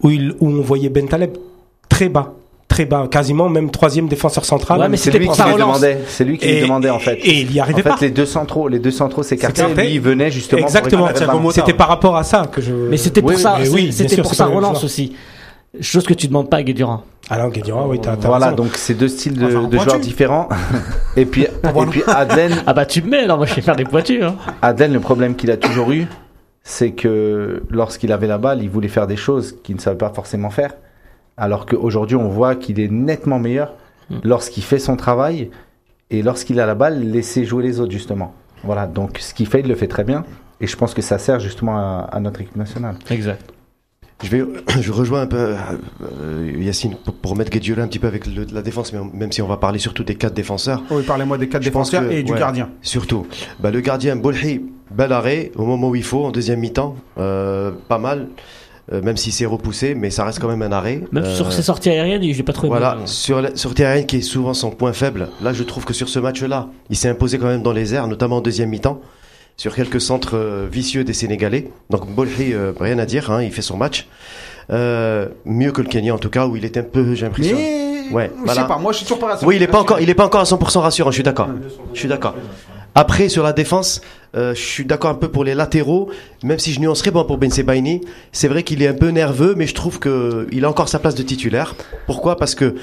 [0.00, 1.32] où, il, où on voyait Ben Taleb
[1.88, 2.32] très bas,
[2.72, 4.80] très bas, quasiment même troisième défenseur central.
[4.80, 5.80] Ouais, mais c'est lui qui lui relance.
[5.80, 5.98] demandait.
[6.08, 7.14] C'est lui qui lui demandait en fait.
[7.22, 9.74] et il y arrivait en fait, les deux centraux, les deux centraux s'écartaient.
[9.74, 10.62] Lui, il venait justement.
[10.62, 11.08] Exactement.
[11.50, 12.72] C'était par rapport à ça que je.
[12.72, 15.14] Mais c'était pour Oui, ça, oui, bien c'était sûr, pour c'est sa relance aussi.
[15.80, 17.02] Chose que tu demandes pas à Guédurand.
[17.30, 18.56] Alain Guédurand, oui, t'as Voilà, raison.
[18.56, 20.48] donc c'est deux styles de, Enfin, de joueurs différents.
[21.16, 23.76] et puis, et puis Adlen, Ah bah tu me mets, alors moi je vais faire
[23.76, 24.28] des pointures.
[24.46, 24.54] Hein.
[24.60, 26.06] Adlen, le problème qu'il a toujours eu,
[26.62, 30.10] c'est que lorsqu'il avait la balle, il voulait faire des choses qu'il ne savait pas
[30.14, 30.72] forcément faire.
[31.36, 33.74] Alors qu'aujourd'hui, on voit qu'il est nettement meilleur
[34.10, 34.16] Mm.
[34.24, 35.50] lorsqu'il fait son travail
[36.10, 38.34] et lorsqu'il a la balle, laisser jouer les autres, justement.
[38.64, 40.24] Voilà, donc ce qu'il fait, il le fait très bien.
[40.60, 42.96] Et je pense que ça sert justement à, à notre équipe nationale.
[43.10, 43.42] Exact.
[44.22, 44.44] Je vais,
[44.80, 45.54] je rejoins un peu
[46.20, 49.10] euh, Yacine pour, pour mettre Guediola un petit peu avec le- la défense, mais on-
[49.16, 50.82] même si on va parler surtout des quatre défenseurs.
[50.90, 52.70] Oui, parlez-moi des quatre défenseurs que- et du ouais, gardien.
[52.82, 53.26] Surtout,
[53.60, 54.60] bah, le gardien Bolhi,
[54.90, 58.24] bel arrêt au moment où il faut, en deuxième mi-temps, euh, pas mal, euh,
[58.90, 61.02] même si c'est repoussé, mais ça reste quand même un arrêt.
[61.12, 62.68] Même Euh, sur ses sorties aériennes, j'ai pas trouvé.
[62.70, 63.06] Voilà, bon.
[63.06, 65.28] sur, la- sur terrain qui est souvent son point faible.
[65.40, 68.08] Là, je trouve que sur ce match-là, il s'est imposé quand même dans les airs,
[68.08, 69.00] notamment en deuxième mi-temps,
[69.56, 71.70] sur quelques centres euh, vicieux des Sénégalais.
[71.90, 74.08] Donc Bolhi, euh, rien à dire, hein, il fait son match.
[74.70, 77.56] Euh, mieux que le Kenya en tout cas, où il est un peu, j'ai l'impression.
[77.56, 77.78] Mais
[78.12, 78.62] Ouais, je voilà.
[78.62, 79.46] sais pas, moi je suis toujours pas rassuré.
[79.48, 81.10] Oui, il est pas encore, il est pas encore à 100% rassurant.
[81.10, 81.48] Je suis d'accord.
[81.94, 82.34] Je suis d'accord.
[82.94, 84.02] Après, sur la défense,
[84.34, 86.08] euh, je suis d'accord un peu pour les latéraux,
[86.42, 88.00] même si je nuancerais bon pour Ben Sebaini.
[88.32, 90.98] C'est vrai qu'il est un peu nerveux, mais je trouve que il a encore sa
[90.98, 91.74] place de titulaire.
[92.06, 92.36] Pourquoi?
[92.36, 92.74] Parce que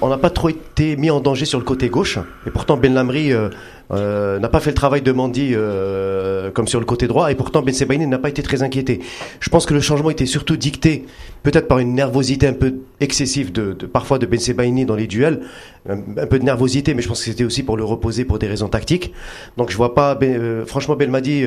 [0.00, 2.94] on n'a pas trop été mis en danger sur le côté gauche, et pourtant Ben
[2.94, 3.48] Lamri euh,
[3.92, 7.34] euh, n'a pas fait le travail de Mandy euh, comme sur le côté droit, et
[7.34, 9.00] pourtant Ben Sebaini n'a pas été très inquiété.
[9.40, 11.04] Je pense que le changement était surtout dicté
[11.42, 15.40] peut-être par une nervosité un peu excessive de, parfois de Ben Sebaini dans les duels,
[15.88, 18.46] un, peu de nervosité, mais je pense que c'était aussi pour le reposer pour des
[18.46, 19.12] raisons tactiques.
[19.58, 21.46] Donc je vois pas, Ben- euh, franchement Belmadi,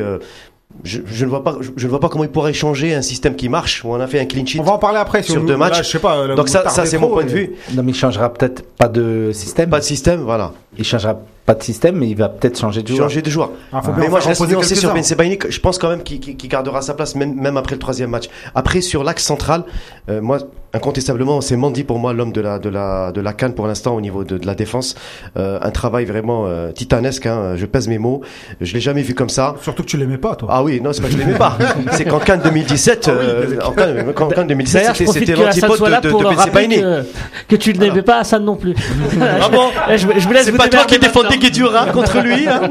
[0.83, 3.01] je, je ne vois pas, je, je ne vois pas comment il pourrait changer un
[3.01, 4.59] système qui marche où on a fait un clean sheet.
[4.59, 5.77] On va en parler après sur deux matchs.
[5.77, 7.55] là, je sais pas, là, Donc ça, ça c'est mon point de mais- vue.
[7.73, 9.69] Non, mais il changera peut-être pas de système.
[9.69, 10.53] Pas de système, voilà.
[10.77, 12.99] Il changera pas de système, mais il va peut-être changer de joueur.
[13.09, 13.51] Changer de joueur.
[13.71, 15.01] Ah, bien mais moi, je reste nuancé sur Ben.
[15.01, 15.39] Sebaini.
[15.49, 18.09] Je pense quand même qu'il qu'il- qu'il gardera sa place, même, même après le troisième
[18.09, 18.25] match.
[18.53, 19.63] Après, sur l'axe central,
[20.09, 20.39] euh, moi,
[20.73, 23.95] incontestablement, c'est Mandy pour moi l'homme de la, de la, de la canne pour l'instant
[23.95, 24.95] au niveau de, de la défense.
[25.37, 27.25] Euh, un travail vraiment euh, titanesque.
[27.25, 28.21] Hein, je pèse mes mots.
[28.59, 29.55] Je l'ai jamais vu comme ça.
[29.61, 30.49] Surtout que tu l'aimais pas, toi.
[30.51, 31.57] Ah oui, non, c'est pas que je l'aimais pas.
[31.93, 36.09] c'est qu'en Cannes 2017, euh, en Cannes, en Cannes 2017, D'ailleurs, je c'était l'antipode de,
[36.09, 36.75] de, de Ben Sebaini.
[36.81, 37.03] que,
[37.47, 38.75] que tu ne l'aimais pas Hassan non plus.
[39.21, 41.47] Ah bon je, je vous laisse C'est vous pas toi qui défendais maintenant.
[41.47, 42.47] Guedjura contre lui.
[42.47, 42.61] Hein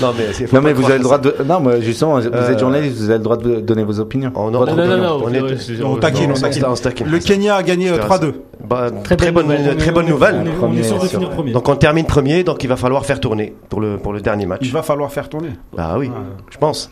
[0.00, 1.34] non mais, c'est- faut Non, mais vous avez le droit de.
[1.46, 4.30] Non, mais justement, vous Euh, êtes journaliste, vous avez le droit de donner vos opinions.
[4.34, 5.40] Oh, non, non, non, on est-
[5.84, 7.06] On taquine, on on taquine.
[7.06, 7.10] on.
[7.10, 8.34] Le Kenya a gagné euh, 3-2.
[8.64, 10.36] Bah, Très très, bonne très bonne nouvelle.
[10.36, 11.52] On est, on est sûr de finir premier.
[11.52, 14.46] Donc on termine premier, donc il va falloir faire tourner pour le, pour le dernier
[14.46, 14.60] match.
[14.62, 15.50] Il va falloir faire tourner.
[15.76, 16.10] Ah oui,
[16.50, 16.90] je pense.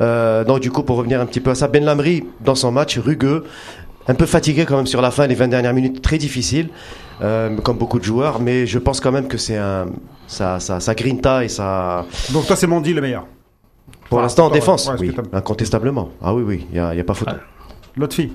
[0.00, 2.70] Euh, donc du coup, pour revenir un petit peu à ça, Ben Lamry, dans son
[2.70, 3.44] match, rugueux,
[4.08, 6.70] un peu fatigué quand même sur la fin, les 20 dernières minutes, très difficiles,
[7.22, 9.86] euh, comme beaucoup de joueurs, mais je pense quand même que c'est un...
[10.26, 12.04] Ça, ça, ça grinta et ça...
[12.32, 13.26] Donc toi, c'est Mandy le meilleur.
[14.10, 14.54] Pour l'instant, en ouais.
[14.54, 16.10] défense, Ouais, oui, incontestablement.
[16.22, 17.32] Ah oui, oui, il n'y a, y a pas photo.
[17.96, 18.32] L'autre fille.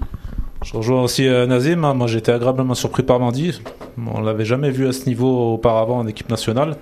[0.64, 1.84] Je rejoins aussi euh, Nazim.
[1.84, 1.94] hein.
[1.94, 3.62] Moi, j'étais agréablement surpris par Mandy.
[4.14, 6.78] On l'avait jamais vu à ce niveau auparavant en équipe nationale.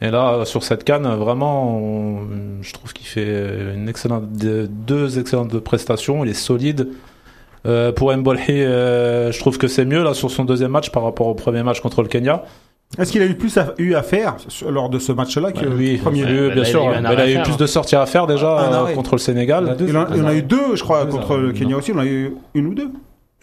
[0.00, 2.26] Et là, euh, sur cette canne, vraiment, on-
[2.60, 6.24] je trouve qu'il fait une excellente, de- deux excellentes prestations.
[6.24, 6.88] Il est solide.
[7.66, 11.04] Euh, pour Mbolhi, euh, je trouve que c'est mieux là sur son deuxième match par
[11.04, 12.42] rapport au premier match contre le Kenya.
[12.98, 14.36] Est-ce qu'il a eu plus à, eu à faire
[14.68, 16.82] lors de ce match-là que oui, le premier oui, bah, bien sûr.
[16.82, 17.56] il y a eu Mais il a eu plus hein.
[17.58, 18.58] de sorties à faire déjà
[18.88, 19.76] euh, contre le Sénégal.
[19.80, 21.92] il en, il a eu deux, je crois, contre le Kenya aussi.
[21.92, 22.90] Il en a eu une ou deux.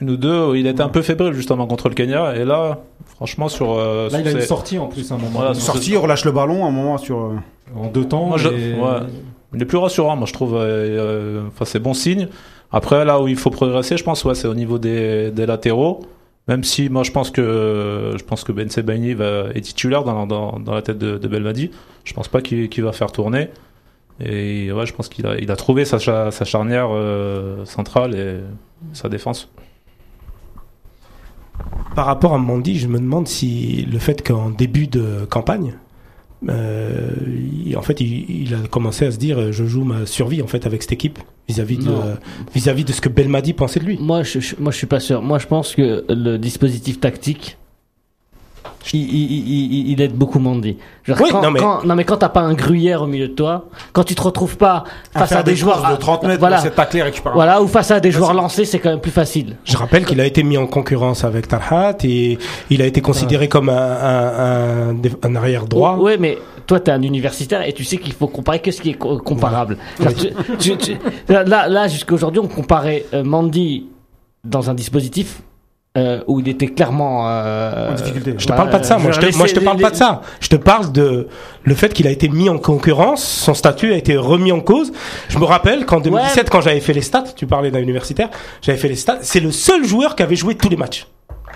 [0.01, 2.35] Une ou deux, il était un peu fébrile justement contre le Kenya.
[2.35, 2.79] Et là,
[3.15, 3.71] franchement, sur.
[3.71, 5.31] euh, Là, sur il a une sortie en plus à un moment.
[5.33, 5.59] Voilà, donné.
[5.61, 7.17] sur Sorti, il relâche le ballon à un moment sur.
[7.17, 7.31] euh,
[7.75, 8.25] En deux temps.
[8.25, 8.99] Moi, je- et- ouais.
[9.55, 10.53] Il est plus rassurant, moi je trouve.
[10.55, 12.27] euh, euh, Enfin, c'est bon signe.
[12.71, 16.01] Après, là où il faut progresser, je pense, ouais, c'est au niveau des, latéraux.
[16.47, 20.81] Même si moi je pense que je pense que Ben Sebaini est titulaire dans, la
[20.81, 21.69] tête de, de Belmadi.
[22.05, 23.49] Je pense pas qu'il va faire tourner.
[24.19, 28.39] Et ouais, je pense qu'il a, trouvé sa, cha- sa charnière euh, centrale et
[28.93, 29.49] sa défense.
[31.95, 35.75] Par rapport à Mandy, je me demande si le fait qu'en début de campagne,
[36.47, 37.09] euh,
[37.65, 40.41] il- en fait, il, il a commencé à se dire euh, je joue ma survie
[40.41, 41.91] en fait avec cette équipe vis-à-vis de
[42.55, 43.97] vis-à-vis de ce que Belmadi pensait de lui.
[43.99, 45.21] Moi, je, je- moi, je suis pas sûr.
[45.21, 47.57] Moi, je pense que le dispositif tactique,
[48.93, 50.77] il, il, il, il- il aide beaucoup Mandy.
[51.03, 53.27] Genre, Oui, quand, non, mais- quand- non, mais quand t'as pas un gruyère au milieu
[53.27, 54.83] de toi, quand tu te retrouves pas
[55.13, 57.33] à face à des, joueurs de 30 mètres, voilà, c'est taclé, récupérer.
[57.35, 59.57] voilà, ou face à des joueurs lancés, c'est quand même plus facile.
[59.65, 62.37] Je rappelle qu'il a été mis en concurrence avec Tarhat et
[62.69, 65.97] il a été considéré comme un, un, un, un arrière droit.
[65.99, 68.91] Oui, mais toi, t'es un universitaire et tu sais qu'il faut comparer que ce qui
[68.91, 69.77] est co- comparable.
[69.99, 73.87] Genre, tu- tu- tu- là, là jusqu'à aujourd'hui, on comparait euh, Mandy
[74.43, 75.41] dans un dispositif
[75.97, 78.35] euh, où il était clairement euh, En difficulté.
[78.37, 79.95] Je te parle pas de ça, moi je te, moi, je te parle pas de
[79.95, 80.21] ça.
[80.39, 81.27] Je te parle de
[81.63, 84.91] le fait qu'il a été mis en concurrence, son statut a été remis en cause.
[85.29, 88.29] Je me rappelle qu'en 2017, quand j'avais fait les stats, tu parlais d'un universitaire,
[88.61, 91.07] j'avais fait les stats, c'est le seul joueur qui avait joué tous les matchs.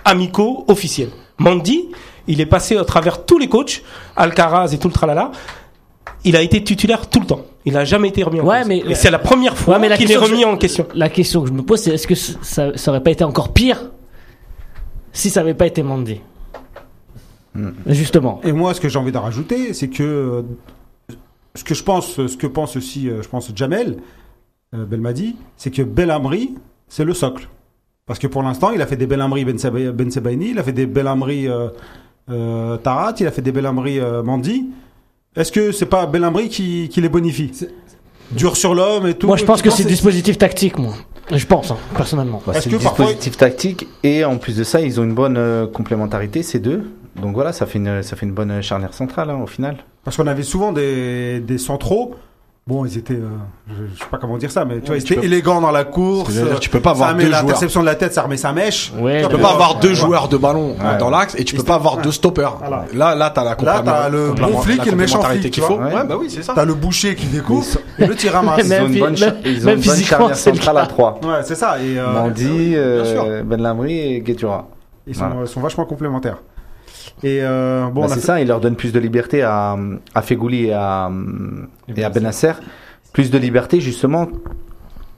[0.06, 1.10] Amicaux, officiels.
[1.38, 1.86] Mandy,
[2.28, 3.84] il est passé à travers tous les coachs,
[4.16, 5.32] Alcaraz et tout le tralala.
[6.26, 7.42] Il a été titulaire tout le temps.
[7.66, 8.68] Il n'a jamais été remis en Ouais, cause.
[8.68, 10.48] mais- et c'est la première fois Ouais, mais la qu'il est question que remis je-
[10.48, 10.86] en question.
[10.96, 13.52] La question que je me pose, c'est est-ce que ça, ça aurait pas été encore
[13.54, 13.90] pire
[15.14, 16.20] si ça avait pas été Mandy
[17.86, 18.42] Justement.
[18.44, 20.42] Et moi, ce que j'ai envie de rajouter, c'est que euh,
[21.54, 23.98] ce que je pense, ce que pense aussi, euh, je pense Jamel
[24.74, 26.56] euh, Belmadi, c'est que Belhamri,
[26.88, 27.48] c'est le socle.
[28.08, 30.64] Parce que pour l'instant, il a fait des Belhamri Ben, Seba- Ben Sebaini, il a
[30.64, 31.70] fait des Belhamri euh,
[32.32, 34.66] euh, Tarat, il a fait des Belhamri euh, Mandi.
[35.36, 37.52] Est-ce que c'est pas Belhamri qui, qui les bonifie?
[38.36, 39.28] Dur sur l'homme et tout.
[39.28, 40.94] Moi, je pense que c'est dispositif tactique, moi.
[41.32, 42.42] Je pense, hein, personnellement.
[42.46, 45.66] Bah, c'est parfois- dispositif tactique et en plus de ça, ils ont une bonne euh,
[45.68, 46.84] complémentarité, ces deux.
[47.16, 49.78] Donc voilà, ça fait une, ça fait une bonne charnière centrale hein, au final.
[50.04, 52.16] Parce qu'on avait souvent des, des centraux.
[52.66, 53.28] Bon, ils étaient, euh,
[53.68, 55.70] je, je sais pas comment dire ça, mais tu vois, ils étaient peux- élégants dans
[55.72, 56.32] la course.
[56.32, 58.54] Dire, tu peux pas ça avoir met deux l'interception de la tête, ça remet sa
[58.54, 58.94] mèche.
[58.98, 59.96] Ouais, Tu peux pas avoir deux ouais.
[59.96, 60.98] joueurs de ballon Ouais.
[60.98, 62.04] dans l'axe et tu peux pas avoir ouais.
[62.04, 62.56] deux stoppers.
[62.60, 62.86] Voilà.
[62.94, 65.54] Là, là, t'as la Là, t'as le bon flic la et le méchant complémentarité flic,
[65.56, 65.78] qu'il tu faut.
[65.78, 66.54] Ouais, bah oui, c'est ça.
[66.56, 67.66] T'as le boucher qui découpe
[68.00, 68.62] et il ramasse.
[68.66, 71.20] Ils ont une bonne, ils ont une bonne charnière le centrale à 3.
[71.22, 71.78] Ouais, c'est ça.
[71.82, 73.26] Et, euh, Mandy, bien sûr.
[73.28, 74.70] euh, Ben Lamry et Guetura.
[75.06, 75.46] Ils Voilà.
[75.48, 76.38] sont vachement complémentaires.
[77.22, 79.78] Et euh, bon, Bah, c'est fait- ça, il leur donne plus de liberté à,
[80.16, 81.10] à Fegouli et à,
[81.96, 82.54] et à Benasser.
[83.14, 84.28] Plus de liberté, justement,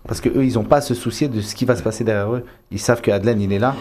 [0.07, 2.03] parce que eux, ils n'ont pas à se soucier de ce qui va se passer
[2.03, 2.43] derrière eux.
[2.72, 3.73] Ils savent que Adlen, il est là.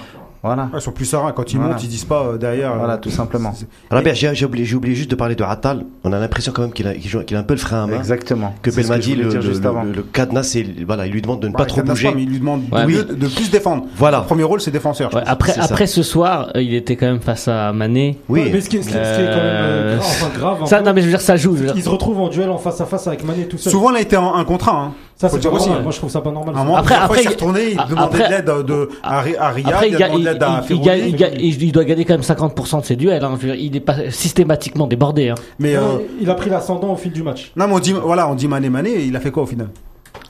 [0.45, 0.69] Voilà.
[0.75, 1.73] Ils sont plus sereins quand ils Voilà.
[1.73, 2.77] montent, ils disent pas euh, derrière.
[2.77, 3.53] Voilà, euh, tout simplement.
[3.91, 5.85] Robert, j'ai j'ai oublié, j'ai oublié juste de parler de Attal.
[6.05, 7.97] On a l'impression quand même qu'il a, qu'il a un peu le frein à main.
[7.97, 8.55] Exactement.
[8.63, 9.49] Que Belmadi, le, dire le,
[9.89, 12.13] le- le cadenas, c'est, voilà, il lui demande de ne bah, pas trop bouger.
[12.15, 13.87] mais il lui demande Ouais, de, de plus défendre.
[13.97, 14.19] Voilà.
[14.19, 15.13] Le premier rôle, c'est défenseur.
[15.15, 18.19] Ouais, après, après ce soir, euh, il était quand même face à Mané.
[18.29, 18.51] Oui.
[18.53, 20.63] Mais ce qui est, ce qui est- ce qui est quand même grave, enfin, grave
[20.63, 21.55] un Ça, non, mais je veux dire, ça joue.
[21.57, 21.73] dire.
[21.75, 23.73] il se retrouve en duel en face à face avec Mané tout seul.
[23.73, 24.93] Souvent, il a été en un contre un.
[25.15, 25.29] Hein.
[25.29, 25.69] ça, c'est aussi.
[25.69, 25.83] normal.
[25.85, 26.55] Moi, je trouve ça pas normal.
[26.55, 29.19] Moment, Après- après, après, il s'est il- retourné, il a- demandait de l'aide de, à,
[29.19, 31.45] à Riyad, Après, il il, a ga- demandé il, de l'aide à il- il il
[31.55, 33.25] il- il doit gagner quand même 50% de ses duels.
[33.25, 33.39] hein.
[33.59, 35.29] Il est pas systématiquement débordé.
[35.31, 35.35] hein.
[35.59, 37.53] Mais, euh, Il a pris l'ascendant au fil du match.
[37.57, 39.47] non, mais on dit, voilà, on dit Mané Mané, et il a fait quoi au
[39.47, 39.69] final?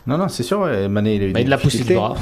[0.07, 0.61] Non, non, c'est sûr.
[0.61, 1.95] ouais, Mané, il a eu Bah, des il l'a poussé difficultés.
[1.95, 2.15] bras.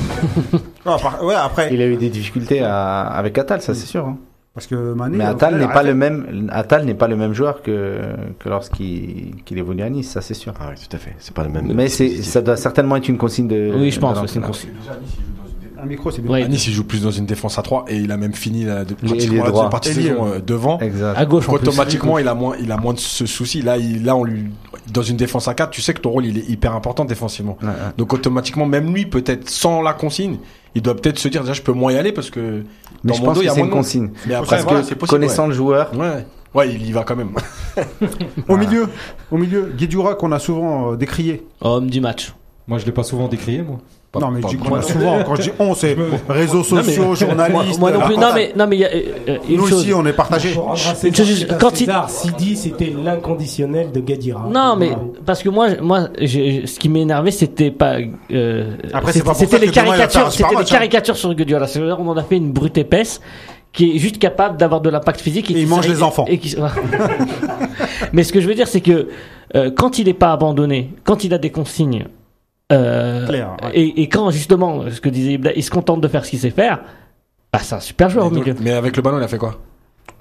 [0.86, 1.68] Ah, Ouais, après.
[1.72, 4.06] Il a eu des difficultés à- avec Attal, ça c'est sûr.
[4.06, 4.18] hein.
[4.55, 5.16] Parce que Mané.
[5.16, 6.51] Mais Attal n'est pas le même.
[6.53, 8.01] Attal n'est pas le même joueur que
[8.39, 10.53] que lorsqu'il qu'il évolue à Nice, ça c'est sûr.
[10.61, 11.15] Ah oui, tout à fait.
[11.19, 11.73] C'est pas le même.
[11.73, 13.73] Mais c'est ça doit certainement être une consigne de.
[13.74, 14.19] Oui, je pense.
[14.27, 14.70] c'est une consigne.
[15.83, 16.31] Un micro, c'est bien.
[16.31, 18.35] Ouais, À Nice, il joue plus dans une défense à 3 et il a même
[18.35, 20.79] fini la, de, pratiquement la partie saison euh, devant.
[20.79, 21.19] Exact.
[21.19, 23.62] à gauche en Donc automatiquement, il a moins, il a moins de ce souci.
[23.62, 24.45] Là, il, là, on lui,
[24.92, 27.56] dans une défense à 4, tu sais que ton rôle, il est hyper important défensivement.
[27.62, 27.74] Ouais, ouais.
[27.98, 30.38] Donc automatiquement, même lui, peut-être sans la consigne,
[30.74, 32.64] il doit peut-être se dire, déjà, je peux moins y aller parce que
[33.04, 34.10] Mais dans je mon pense dos, il y que a c'est moins une consigne.
[34.26, 35.20] Mais après, Parce voilà, que c'est possible.
[35.20, 36.26] connaissant le joueur, Ouais.
[36.54, 37.30] ouais, il y va quand même.
[38.48, 38.88] Au milieu,
[39.30, 41.46] au milieu, Guédura qu'on a souvent euh, décrié.
[41.60, 42.32] Homme du match.
[42.66, 43.78] Moi, je l'ai pas souvent décrié, moi.
[44.12, 45.97] Pas- non, mais pas- je dis pas- qu'on a souvent, quand je dis on, c'est
[46.28, 47.80] réseaux sociaux, Moi, journalistes.
[47.80, 48.16] moi non euh, plus.
[48.18, 49.82] Non, mais, non, mais il y a euh, euh, une Nous chose.
[49.84, 50.51] ici, on est partagés.
[50.51, 54.47] Une chose César, quand il- Sidi, c'était l'inconditionnel de Gadira.
[54.52, 54.90] Non, mais
[55.24, 57.97] parce que moi, moi, j'ai- ce qui m'énervait, c'était pas.
[58.30, 61.66] euh, Après, c'est c'était- pas c'était les caricatures, c'était les caricatures sur Guardiola.
[61.66, 63.22] C'est-à-dire, on en a fait une brute épaisse
[63.72, 66.26] qui est juste capable d'avoir de l'impact physique et, Et il mange les enfants.
[66.28, 66.55] et qui-
[68.12, 69.09] Mais ce que je veux dire, c'est que
[69.55, 72.05] euh, quand il n'est pas abandonné, quand il a des consignes.
[72.70, 73.70] Euh, Clair, ouais.
[73.74, 76.39] et, et quand justement, ce que disait Ibla, il se contente de faire ce qu'il
[76.39, 76.80] sait faire,
[77.52, 78.56] bah c'est un super joueur au Mais donc- milieu.
[78.60, 79.59] mais avec le ballon, il a fait quoi?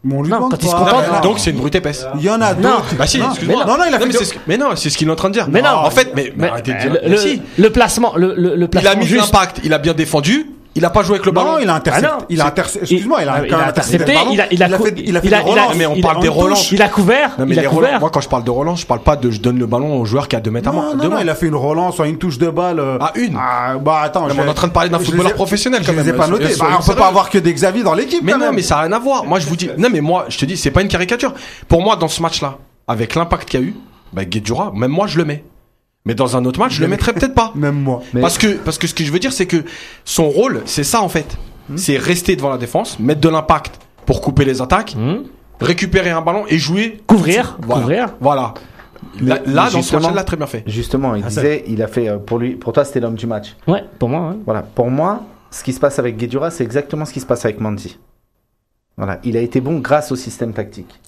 [0.04, 2.06] Mais on lui Non, quand il se contente- Non, mais Donc c'est une brute épaisse.
[2.16, 2.96] Il y en a d'autres.
[2.98, 3.66] Bah si, excuse-moi.
[3.66, 5.30] Non, non, il a fait mais ce mais non, c'est ce qu'il est en train
[5.30, 5.48] de dire.
[5.50, 5.70] Mais non.
[5.70, 6.98] En fait, mais, mais Mais- arrêtez de dire.
[7.08, 7.42] le, si.
[7.58, 9.32] le placement, le, le, le Il placement a mis juste.
[9.32, 11.54] l'impact, il a bien défendu, il a pas joué avec le ballon.
[11.54, 12.08] Non, il a intercepté.
[12.12, 12.80] Ah il a intercepté.
[12.82, 13.96] Excuse-moi, il a Ah, quand il même a intercepté.
[14.04, 14.32] intercepté, le ballon.
[14.34, 15.76] il a- il a cou- fait, il a fait il a- des il a- relances.
[15.76, 16.72] mais on Il parle a- des relances.
[16.72, 17.32] Il a couvert.
[17.40, 17.88] Non mais il a les couvert.
[17.88, 20.00] relances, moi quand je parle de relance, je parle pas de je donne le ballon
[20.00, 20.94] au joueur qui a 2 mètres à moi.
[20.96, 22.80] Non, de non, il a fait une relance, soit une touche de balle.
[22.80, 24.90] euh, Ah, une Ah, bah attends, Non, je mais on est en train de parler
[24.90, 26.16] d'un footballeur les ai- professionnel, je quand les ai même.
[26.16, 26.50] pas notés.
[26.54, 28.22] Soyons Bah, on peut pas avoir que des Xavier dans l'équipe.
[28.24, 28.56] Mais quand non, même.
[28.56, 29.26] mais ça n'a rien à voir.
[29.26, 31.34] Moi je vous dis, non mais moi je te dis, c'est pas une caricature.
[31.68, 32.58] Pour moi dans ce match-là,
[32.88, 33.76] avec l'impact qu'il y a eu,
[34.14, 35.44] bah Guedjura, même moi je le mets.
[36.06, 37.52] Mais dans un autre match, je le mettrais peut-être pas.
[37.56, 38.02] Même moi.
[38.14, 39.64] Mais- Parce que parce que ce que je veux dire, c'est que
[40.06, 41.38] son rôle, c'est ça en fait.
[41.70, 41.78] Hmm.
[41.78, 45.26] C'est rester devant la défense, mettre de l'impact pour couper les attaques, Hum.
[45.60, 47.02] récupérer un ballon et jouer.
[47.06, 47.82] Couvrir, Voilà.
[47.82, 48.14] couvrir.
[48.20, 48.54] Voilà.
[49.20, 50.64] Là, là, dans ce match-là, très bien fait.
[50.68, 53.28] justement, il Ah, disait, il a fait euh, pour lui, pour toi, c'était l'homme du
[53.28, 53.56] match.
[53.68, 54.30] Ouais, pour moi.
[54.30, 54.36] ouais.
[54.46, 54.62] Voilà.
[54.62, 57.60] Pour moi, ce qui se passe avec Guedjura, c'est exactement ce qui se passe avec
[57.60, 57.98] Mandy.
[58.98, 59.20] Voilà.
[59.24, 61.00] Il a été bon grâce au système tactique.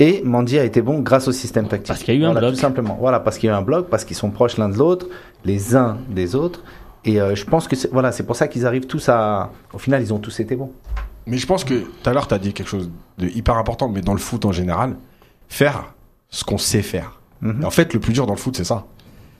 [0.00, 1.88] Et Mandy a été bon grâce au système tactique.
[1.88, 2.54] Parce qu'il y a eu un Voilà, bloc.
[2.54, 2.96] Tout simplement.
[2.98, 5.06] Voilà, parce qu'il y a eu un bloc, parce qu'ils sont proches l'un de l'autre,
[5.44, 6.62] les uns des autres.
[7.04, 9.50] Et euh, je pense que c'est, voilà, c'est pour ça qu'ils arrivent tous à.
[9.72, 10.72] Au final, ils ont tous été bons.
[11.26, 13.88] Mais je pense que tout à l'heure, tu as dit quelque chose de hyper important,
[13.88, 14.96] mais dans le foot en général,
[15.48, 15.92] faire
[16.30, 17.20] ce qu'on sait faire.
[17.42, 17.64] Mhm.
[17.64, 18.86] En fait, le plus dur dans le foot, c'est ça.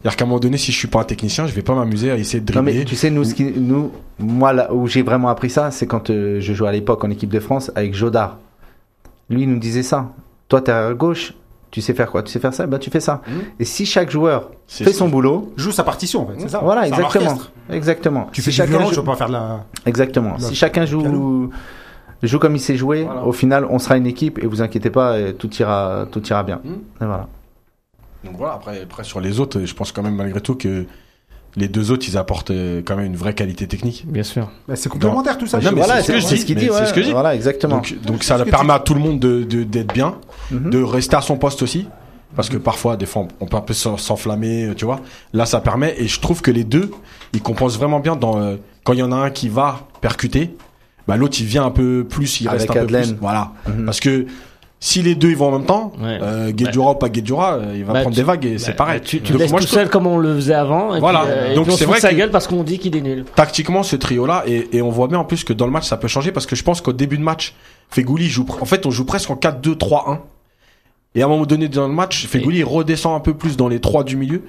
[0.03, 2.11] C'est-à-dire qu'à un moment donné, si je suis pas un technicien, je vais pas m'amuser
[2.11, 2.81] à essayer de Non dribbler.
[2.81, 5.87] mais tu sais nous, ce qui, nous moi là où j'ai vraiment appris ça, c'est
[5.87, 8.39] quand euh, je jouais à l'époque en équipe de France avec Jodard.
[9.29, 10.11] Lui il nous disait ça.
[10.51, 11.33] Toi t'es à gauche,
[11.71, 12.23] tu sais faire quoi?
[12.23, 13.23] Tu sais faire ça, bah tu fais ça.
[13.27, 13.41] Mhm.
[13.61, 16.59] Et si chaque joueur fait son boulot, Joue sa partition, en fait, c'est ça.
[16.59, 16.87] voilà
[17.71, 18.27] exactement.
[18.33, 19.65] Tu Si fais chacun violon, joue- pas faire de la.
[19.87, 20.39] exactement.
[20.39, 21.51] Si chacun joue piano.
[22.23, 23.25] joue comme il sait jouer, Voilà.
[23.25, 26.61] au final on sera une équipe et vous inquiétez pas, tout ira tout ira bien.
[26.65, 26.73] Mhm.
[27.01, 27.29] Et voilà.
[28.25, 30.85] Donc voilà, après, après, sur les autres, je pense quand même malgré tout que
[31.57, 34.05] les deux autres, ils apportent euh, quand même une vraie qualité technique.
[34.07, 34.51] Bien sûr.
[34.69, 35.59] Bah, c'est complémentaire tout ça.
[35.59, 36.69] Non, mais voilà, c'est ce que je c'est dis, ce qu'il mais dit.
[36.73, 36.87] c'est ouais.
[36.87, 37.13] ce que je dis.
[37.13, 37.77] Voilà exactement.
[37.77, 40.15] Donc, donc ça permet à tout le monde de de- d'être bien,
[40.51, 40.71] Mhm.
[40.71, 41.87] de rester à son poste aussi.
[42.37, 45.01] Parce que parfois, des fois, on peut un peu s'en- s'enflammer, tu vois.
[45.33, 46.93] Là, ça permet, et je trouve que les deux,
[47.33, 48.55] ils compensent vraiment bien dans, euh,
[48.85, 50.55] quand il y en a un qui va percuter,
[51.09, 53.17] bah, l'autre, il vient un peu plus, il Avec reste un peu plus.
[53.21, 53.51] Voilà.
[53.67, 53.85] Mhm.
[53.85, 54.27] Parce que,
[54.83, 56.19] si les deux, ils vont en même temps, Ouais.
[56.23, 58.71] euh, Guedjura ou pas Guedjura, euh, il va Bah, prendre tu- des vagues et c'est
[58.71, 59.01] Bah, pareil.
[59.03, 60.95] Tu, tu Donc, laisses moi, tout je seul comme on le faisait avant.
[60.95, 61.21] Et Voilà.
[61.21, 62.97] Puis, euh, et Donc, c'est se fout vrai sa que- gueule parce qu'on dit qu'il
[62.97, 63.25] est nul.
[63.37, 65.87] tactiquement ce trio là et, et on voit bien en plus que dans le match
[65.87, 67.55] ça peut changer parce que je pense qu'au début de match
[67.91, 70.21] Fegouli joue pr- en fait on joue presque en 4-2-3-1
[71.15, 73.81] et à un moment donné dans le match Fegouli redescend un peu plus dans les
[73.81, 74.43] trois du milieu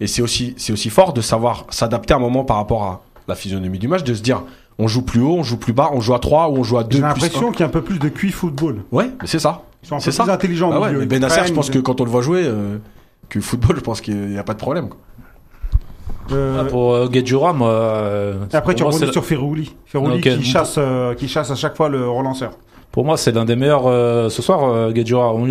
[0.00, 3.02] et c'est aussi c'est aussi fort de savoir s'adapter à un moment par rapport à
[3.28, 4.42] la physionomie du match de se dire
[4.78, 6.78] on joue plus haut on joue plus bas on joue à 3 ou on joue
[6.78, 8.82] à 2 J'ai l'impression qu'il y a un peu plus de QI football.
[8.92, 10.70] ouais mais c'est ça Ils sont un peu c'est plus ça intelligents.
[10.70, 12.78] Bah ouais, mais Ils Benacer je pense que quand on le voit jouer euh,
[13.28, 14.98] que football je pense qu'il n'y a pas de problème quoi.
[16.32, 17.68] Euh, Ah, Pour euh, Guedjura, moi.
[17.70, 19.74] euh, et après, tu rebondis sur Ferrouli.
[19.86, 22.52] Ferrouli qui, chasse, euh, qui chasse à chaque fois le relanceur.
[22.90, 25.32] Pour moi, c'est l'un des meilleurs euh, ce soir, euh, Guedjura.
[25.32, 25.46] On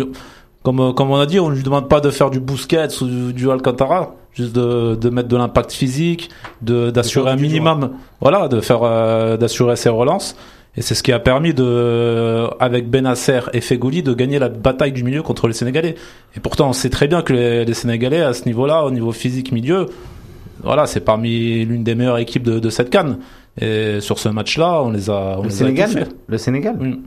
[0.62, 3.32] Comme, comme on a dit, on lui demande pas de faire du Busquets ou du,
[3.32, 6.28] du Alcantara, juste de, de mettre de l'impact physique,
[6.60, 10.36] de d'assurer un minimum, voilà, de faire euh, d'assurer ses relances.
[10.78, 14.92] Et c'est ce qui a permis de, avec Benasser et Fegouli, de gagner la bataille
[14.92, 15.94] du milieu contre les Sénégalais.
[16.36, 19.12] Et pourtant, on sait très bien que les, les Sénégalais, à ce niveau-là, au niveau
[19.12, 19.86] physique milieu,
[20.62, 23.18] voilà, c'est parmi l'une des meilleures équipes de, de cette canne.
[23.58, 26.08] Et sur ce match-là, on les a, on Le les Sénégal.
[26.26, 27.00] Le Sénégal Oui.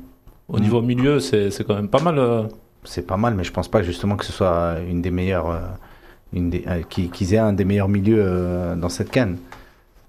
[0.47, 2.17] Au niveau milieu, c'est quand même pas mal.
[2.17, 2.43] euh.
[2.85, 5.59] C'est pas mal, mais je pense pas justement que ce soit une des meilleures, euh,
[6.33, 8.25] une des, euh, qu'ils aient un des meilleurs milieux
[8.77, 9.37] dans cette canne.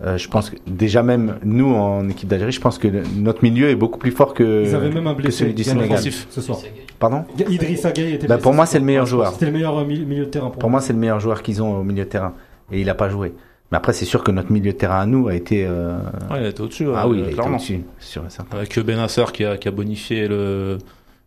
[0.02, 3.42] Euh, je pense que déjà même nous en équipe d'Algérie, je pense que le- notre
[3.44, 5.98] milieu est beaucoup plus fort que, Ils avaient même un que blessé celui du Sénégal.
[6.00, 6.58] ce soir.
[6.98, 9.32] Pardon Idrissa Gueye était Bah, Pour moi, ce c'est le meilleur joueur.
[9.32, 11.42] C'était le meilleur euh, mi- milieu de terrain pour, Pour moi, c'est le meilleur joueur
[11.42, 12.32] qu'ils ont au milieu de terrain.
[12.72, 13.34] Et il n'a pas joué.
[13.70, 15.66] Mais après, c'est sûr que notre milieu de terrain à nous a été.
[15.66, 15.98] euh,
[16.30, 16.86] Ouais, il était au-dessus.
[16.94, 17.56] Ah oui, il a été clairement.
[17.56, 18.56] au-dessus, sûr et certain.
[18.56, 20.78] Avec Benasser qui a, qui a bonifié le,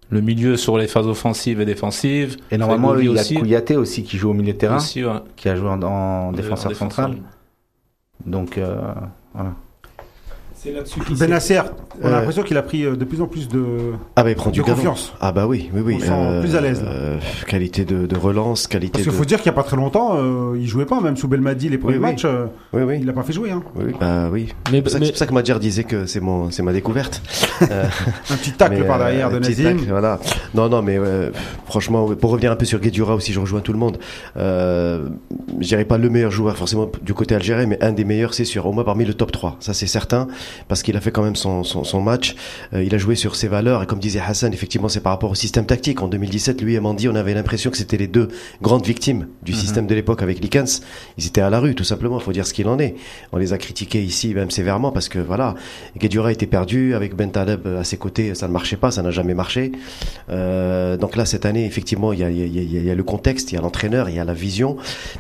[0.09, 2.37] le milieu sur les phases offensives et défensives.
[2.51, 3.35] Et normalement, il y a aussi.
[3.35, 5.11] Kouyaté aussi qui joue au milieu de terrain, Aussi, ouais.
[5.35, 7.05] qui a joué en, en De- défenseur en défenseur.
[7.05, 7.17] central.
[8.26, 8.94] Donc, euh,
[9.34, 9.53] voilà.
[10.64, 11.60] C'est là-dessus qu'il Benasser,
[12.02, 13.65] on a Euh, l'impression qu'il a pris euh, de plus en plus de,
[14.15, 14.77] Ah bah il prend du de galon.
[14.77, 15.14] confiance.
[15.19, 15.98] Ah bah oui, oui, oui.
[15.98, 17.18] On sent plus à l'aise, euh,
[17.48, 19.18] qualité de, de relance, qualité Parce qu'il de...
[19.18, 21.68] faut dire qu'il n'y a pas très longtemps, euh, il jouait pas, même sous Belmadi,
[21.68, 22.11] les premiers Oui, oui.
[22.11, 22.98] matchs, euh, Oui, oui.
[23.02, 23.52] il l'a pas fait jouer.
[23.52, 23.61] Hein.
[23.76, 24.53] Oui, bah oui.
[24.72, 26.49] Mais- c'est pour ça que- mais- c'est pour ça que Madjer disait que c'est mon,
[26.49, 27.22] c'est ma découverte.
[27.64, 27.84] Euh,
[28.31, 29.64] Un petit tacle mais, par derrière euh, de Nazim.
[29.65, 30.18] tacle, voilà.
[30.56, 31.31] Non, non, mais euh,
[31.65, 33.98] franchement, pour revenir un peu sur Guedjura aussi, je rejoins tout le monde.
[34.38, 35.10] Euh,
[35.60, 38.45] je dirais pas le meilleur joueur forcément du côté algérien, mais un des meilleurs, c'est
[38.45, 38.65] sûr.
[38.65, 40.27] Au moins parmi le top 3, ça c'est certain,
[40.67, 42.35] parce qu'il a fait quand même son, son, son match.
[42.73, 45.31] Euh, il a joué sur ses valeurs, et comme disait Hassan, effectivement, c'est par rapport
[45.31, 46.01] au système tactique.
[46.01, 48.27] En 2017, lui et Mandy, on avait l'impression que c'était les deux
[48.61, 50.81] grandes victimes du système de l'époque avec Likens.
[51.17, 52.19] Ils étaient à la rue, tout simplement.
[52.19, 52.95] Il faut dire ce qu'il en est.
[53.31, 55.55] On les a critiqués ici, même sévèrement, parce que voilà,
[55.97, 59.11] Guedjura était perdu avec Ben Taleb à ses côtés, ça ne marchait pas, ça n'a
[59.11, 59.71] jamais marché.
[60.30, 62.89] Euh, donc là, cette année, effectivement, il y a, y a- y a- il y
[62.89, 64.77] a le contexte, il y a l'entraîneur, il y a la vision,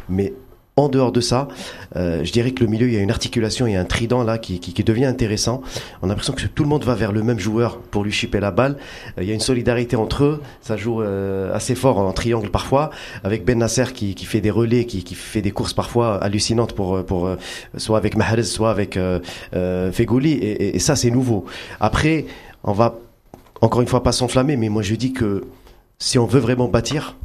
[0.09, 0.33] mais
[0.75, 1.47] en dehors de ça,
[1.95, 3.85] euh, je dirais que le milieu, il y a une articulation, il y a un
[3.85, 5.61] trident là qui, qui, qui devient intéressant.
[6.01, 8.39] On a l'impression que tout le monde va vers le même joueur pour lui chipper
[8.39, 8.77] la balle.
[9.19, 12.49] Euh, il y a une solidarité entre eux, ça joue euh, assez fort en triangle
[12.49, 12.89] parfois,
[13.23, 16.73] avec Ben Nasser qui, qui fait des relais, qui, qui fait des courses parfois hallucinantes
[16.73, 17.35] pour, pour euh,
[17.77, 19.19] soit avec Mahrez, soit avec euh,
[19.55, 21.45] euh, Fegouli, et, et- et ça c'est nouveau.
[21.79, 22.25] Après,
[22.63, 22.95] on va
[23.61, 25.43] encore une fois pas s'enflammer, mais moi je dis que
[25.99, 27.15] si on veut vraiment bâtir,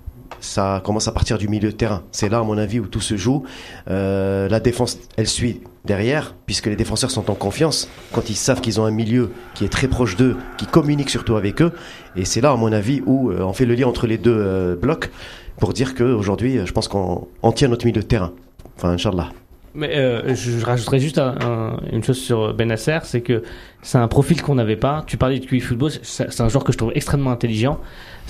[0.40, 2.02] ça commence à partir du milieu de terrain.
[2.12, 3.44] C'est là, à mon avis, où tout se joue.
[3.88, 8.60] Euh, la défense, elle suit derrière, puisque les défenseurs sont en confiance quand ils savent
[8.60, 11.72] qu'ils ont un milieu qui est très proche d'eux, qui communique surtout avec eux.
[12.16, 14.36] Et c'est là, à mon avis, où euh, on fait le lien entre les deux
[14.36, 15.10] euh, blocs
[15.58, 18.32] pour dire qu'aujourd'hui, je pense qu'on on tient notre milieu de terrain.
[18.76, 19.30] Enfin, Inch'Allah.
[19.74, 19.94] Mais
[20.34, 23.42] je, je rajouterais juste un- un- une chose sur Benasser, c'est que
[23.82, 25.04] c'est un profil qu'on n'avait pas.
[25.06, 27.78] Tu parlais de QI Football, c'est un joueur que je trouve extrêmement intelligent.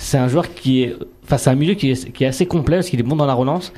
[0.01, 0.95] C'est un joueur qui est
[1.25, 3.25] face à un milieu qui est, qui est assez complet parce qu'il est bon dans
[3.25, 3.73] la relance.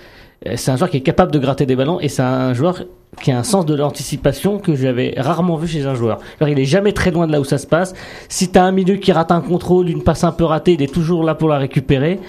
[0.48, 2.84] Euh, C'est un joueur qui est capable de gratter des ballons et c'est un joueur
[3.22, 6.20] qui a un sens de l'anticipation que j'avais rarement vu chez un joueur.
[6.48, 7.94] Il est jamais très loin de là où ça se passe.
[8.30, 10.94] Si t'as un milieu qui rate un contrôle, une passe un peu ratée, il est
[10.94, 12.20] toujours là pour la récupérer.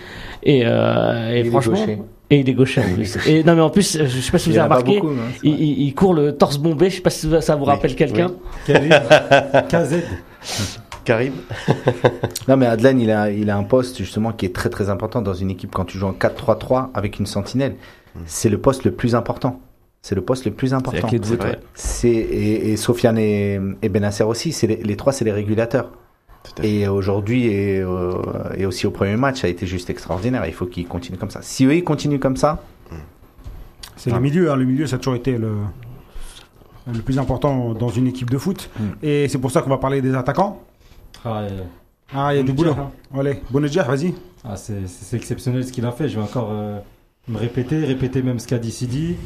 [0.43, 1.99] Et, euh, et Il est franchement, gaucher.
[2.31, 3.17] et il est gaucher en plus.
[3.29, 5.53] Et non mais en plus, je sais pas si vous avez remarqué, beaucoup, hein, il,
[5.61, 6.91] il- il court le torse bombé.
[6.91, 8.33] Je sais pas si ça vous rappelle quelqu'un.
[9.69, 10.03] KZ.
[11.05, 11.35] Karim
[12.49, 15.23] Non, mais Adelaine, il a, il a un poste justement qui est très très important
[15.23, 17.77] dans une équipe quand tu joues en 4-3-3 avec une sentinelle.
[18.27, 19.61] C'est le poste le plus important.
[20.03, 21.09] C'est le poste le plus important.
[21.75, 22.13] C'est ouais.
[22.13, 24.53] Et, et Sofiane et, et Benasser aussi.
[24.53, 25.91] C'est les, les trois, c'est les régulateurs.
[26.63, 28.15] Et aujourd'hui et, euh,
[28.57, 30.45] et aussi au premier match, ça a été juste extraordinaire.
[30.47, 31.41] Il faut qu'ils continuent comme ça.
[31.43, 32.63] Si eux ils continuent comme ça,
[33.97, 34.57] C'est le milieu, hein.
[34.57, 35.53] le milieu ça a toujours été le,
[36.93, 38.71] le plus important dans une équipe de foot.
[38.79, 38.83] Mm.
[39.03, 40.63] Et c'est pour ça qu'on va parler des attaquants.
[41.25, 41.49] Ah, euh,
[42.15, 42.73] Ah, il y a du boulot.
[42.79, 42.91] Hein.
[43.19, 44.15] Allez, Bounedjah, vas-y.
[44.45, 46.09] Ah, c'est exceptionnel ce qu'il a fait.
[46.09, 46.79] Je vais encore euh,
[47.29, 49.17] me répéter, répéter même ce qu'a dit Sidi.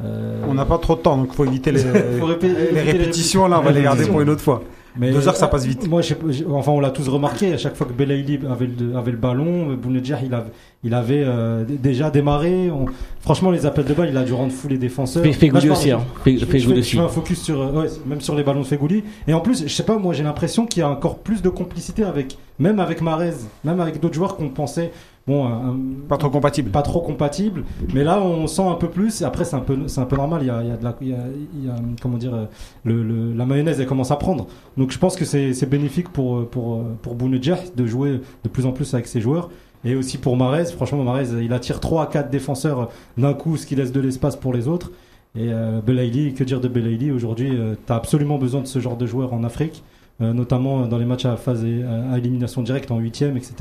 [0.00, 2.80] Euh, On n'a pas trop de temps, donc il faut éviter les, Faut répé- les
[2.82, 3.48] répétitions.
[3.48, 4.62] Là, on va les garder pour une autre fois.
[4.96, 5.86] Mais Deux heures, ça passe vite.
[5.88, 6.16] Moi, je sais
[6.50, 7.52] enfin, on l'a tous remarqué.
[7.52, 10.50] À chaque fois que Belaïli avait le, avait le ballon, Bounedjah, il avait,
[10.82, 12.70] il avait euh, déjà démarré.
[12.70, 12.86] On-
[13.20, 15.22] franchement, les appels de balle, il a dû rendre fou les défenseurs.
[15.22, 16.00] Fait- Fegouli aussi, hein.
[16.24, 16.82] Fait- je- fais- aussi.
[16.92, 19.04] Je fais un focus sur, euh, ouais, même sur les ballons de Fegouli.
[19.28, 21.48] Et en plus, je sais pas, moi, j'ai l'impression qu'il y a encore plus de
[21.48, 23.34] complicité avec, même avec Marez,
[23.64, 24.90] même avec d'autres joueurs qu'on pensait,
[25.28, 25.76] bon, un-
[26.08, 26.70] Pas trop compatible.
[26.70, 27.62] pas trop compatible.
[27.94, 29.20] Mais là, on sent un peu plus.
[29.20, 30.40] Et après, c'est un peu, c'est un peu normal.
[30.42, 31.18] Il y a, il y a de la, il y a,
[31.54, 32.46] il y a, comment dire, euh,
[32.84, 34.46] le, le- la mayonnaise, elle commence à prendre.
[34.76, 38.66] Donc, je pense que c'est, c'est bénéfique pour, pour, pour Bounedjah de jouer de plus
[38.66, 39.50] en plus avec ses joueurs.
[39.84, 40.64] Et aussi pour Marez.
[40.66, 44.34] Franchement, Marez, il attire 3 à 4 défenseurs d'un coup, ce qui laisse de l'espace
[44.34, 44.90] pour les autres.
[45.36, 47.50] Et euh, Belaïli, que dire de Belaïli Aujourd'hui,
[47.86, 49.84] tu as absolument besoin de ce genre de joueur en Afrique,
[50.20, 53.54] euh, notamment dans les matchs à phase et- à élimination directe en huitième, etc.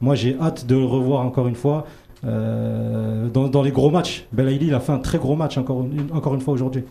[0.00, 1.86] Moi, j'ai hâte de le revoir encore une fois
[2.24, 4.26] euh, dans, dans les gros matchs.
[4.32, 6.84] Belaïli, il a fait un très gros match encore une, encore une fois aujourd'hui.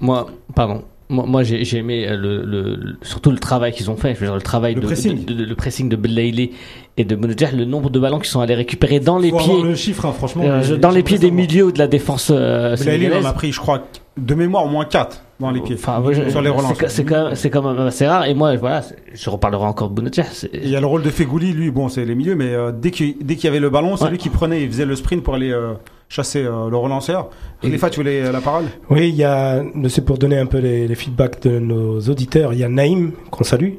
[0.00, 0.82] Moi, pardon.
[1.10, 4.14] Moi, moi, j'ai aimé euh, le, le- le- surtout le travail qu'ils ont fait.
[4.14, 5.24] Je veux dire, le travail Le de, pressing.
[5.24, 6.52] de, de- le pressing de Belaïli
[6.96, 9.62] et de Bounedjah, le nombre de ballons qu'ils sont allés récupérer dans les pieds, avoir
[9.64, 10.44] le chiffre, hein, franchement.
[10.46, 13.52] euh, dans les pieds des milieux de la défense euh, Belaïli, il en a pris,
[13.52, 13.82] je crois,
[14.16, 15.74] de mémoire, au moins 4 dans les pieds.
[15.78, 16.74] Enfin, ouais, sur les relances.
[16.88, 18.26] c'est- quand, même- c'est quand même assez rare.
[18.26, 18.82] Et moi, voilà,
[19.12, 22.04] je reparlerai encore de Et Il y a le rôle de Fegouli, lui, bon, c'est
[22.04, 24.10] les milieux, mais euh, dès qu'il dès qu'il y avait le ballon, c'est Ouais.
[24.10, 25.72] lui qui prenait, il faisait le sprint pour aller euh,
[26.08, 27.30] chasser euh, le relanceur.
[27.60, 28.64] Khalifa, tu voulais euh, la parole?
[28.90, 32.52] Oui, il y a, c'est pour donner un peu les, les feedbacks de nos auditeurs,
[32.52, 33.72] il y a Naïm, qu'on salue,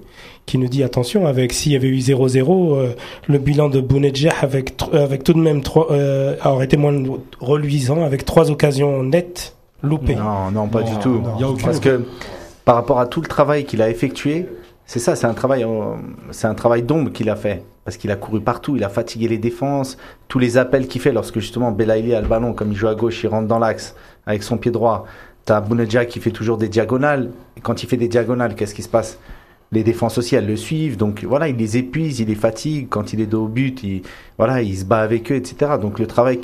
[0.45, 2.89] qui nous dit attention, avec s'il y avait eu 0-0, euh,
[3.27, 6.93] le bilan de Bounedjah avec, avec tout de même trois, euh, aurait été moins
[7.39, 9.54] reluisant, avec trois occasions nettes
[9.85, 10.15] loupées.
[10.15, 11.21] Non, non, pas Non, du tout.
[11.21, 12.01] non, aucun- Parce que
[12.65, 14.47] par rapport à tout le travail qu'il a effectué,
[14.85, 15.95] c'est ça, c'est un travail, euh,
[16.31, 17.63] c'est un travail d'ombre qu'il a fait.
[17.85, 19.97] Parce qu'il a couru partout, il a fatigué les défenses,
[20.27, 22.95] tous les appels qu'il fait lorsque justement Belaïli a le ballon, comme il joue à
[22.95, 23.95] gauche, il rentre dans l'axe
[24.25, 25.05] avec son pied droit.
[25.45, 27.29] T'as Bounedjah qui fait toujours des diagonales.
[27.55, 29.19] Et quand il fait des diagonales, qu'est-ce qui se passe?
[29.71, 30.97] Les défenses aussi, elles le suivent.
[30.97, 32.87] Donc voilà, il les épuise, il les fatigue.
[32.89, 34.01] Quand il est dos au but, il,
[34.39, 35.73] voilà, il se bat avec eux, etc.
[35.79, 36.39] Donc le travail,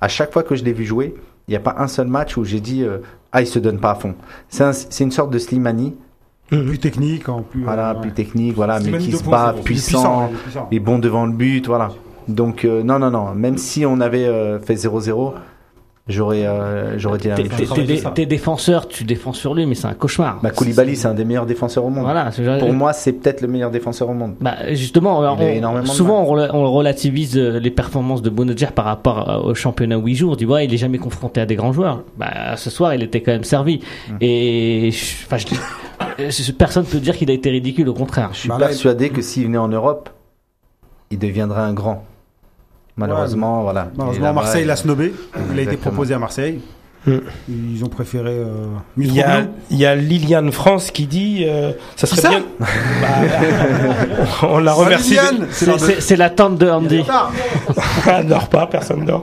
[0.00, 1.14] à chaque fois que je l'ai vu jouer,
[1.48, 2.98] il n'y a pas un seul match où j'ai dit euh,
[3.32, 4.14] ah il se donne pas à fond.
[4.48, 5.94] C'est un- c'est une sorte de Slimani,
[6.48, 7.64] Plus technique, en plus.
[7.64, 9.30] voilà, euh, plus technique, voilà, mais qui se 2.0.
[9.30, 10.68] bat puissant, puissant.
[10.70, 11.90] et bon devant le but, voilà.
[12.28, 15.32] Donc euh, non non non, même si on avait euh, fait 0-0,
[16.08, 17.74] j'aurais euh, j'aurais dit la Tes, même tes- chose.
[17.74, 20.40] tes dé- tes défenseurs, tu défends sur lui, mais c'est un cauchemar.
[20.42, 22.04] Bah, Koulibaly, c'est un des meilleurs défenseurs au monde.
[22.04, 24.34] Voilà, c'est- Pour moi, c'est peut-être le meilleur défenseur au monde.
[24.40, 28.70] Bah, justement, Il a on- souvent on, rela- on relativise euh, les performances de Bounedjah
[28.70, 30.32] par rapport euh, au championnat 8 jours.
[30.32, 32.02] On dit ouais, il est jamais confronté à des grands joueurs.
[32.16, 33.80] Bah, ce soir, il était quand même servi.
[34.10, 34.16] Hum.
[34.20, 37.88] Et je- enfin, je, je- personne peut dire qu'il a été ridicule.
[37.88, 38.30] Au contraire.
[38.32, 40.10] Je suis persuadé que s'il venait en Europe,
[41.10, 42.04] il deviendrait un grand.
[42.96, 43.88] Malheureusement, voilà.
[43.96, 45.12] Malheureusement, Marseille l'a snobé.
[45.52, 46.60] Il a été proposé à Marseille.
[47.06, 47.18] Hmm.
[47.48, 48.66] Ils ont préféré euh,
[48.96, 49.54] Il y, a, Mitroglou.
[49.70, 52.42] il y a Liliane France qui dit euh, ça serait ça bien.
[52.58, 52.66] Bah,
[54.42, 55.16] on la Ah, remercie.
[55.52, 57.04] C'est- la tante de Andy.
[58.08, 59.22] Elle dort pas, personne dort.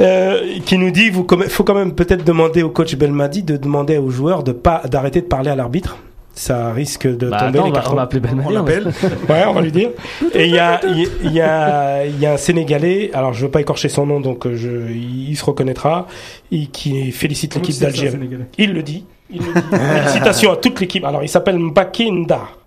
[0.00, 3.56] Euh, qui nous dit, vous, il faut quand même peut-être demander au coach Belmadi de
[3.58, 5.96] demander aux joueurs de pas d'arrêter de parler à l'arbitre.
[6.36, 8.86] Ça risque de Bah, tomber attends, les on l'appelle.
[9.28, 9.90] ouais, on va lui dire.
[10.34, 13.10] Et il y a, il y, il a, il y a un Sénégalais.
[13.14, 16.08] Alors, je veux pas écorcher son nom, donc euh, je, il se reconnaîtra.
[16.50, 18.18] Et qui félicite l'équipe d'Algérie.
[18.58, 19.04] Il le dit.
[19.30, 19.60] Il le dit.
[19.70, 21.04] Félicitations à toute l'équipe.
[21.04, 22.58] Alors, il s'appelle Mbaké Ndar.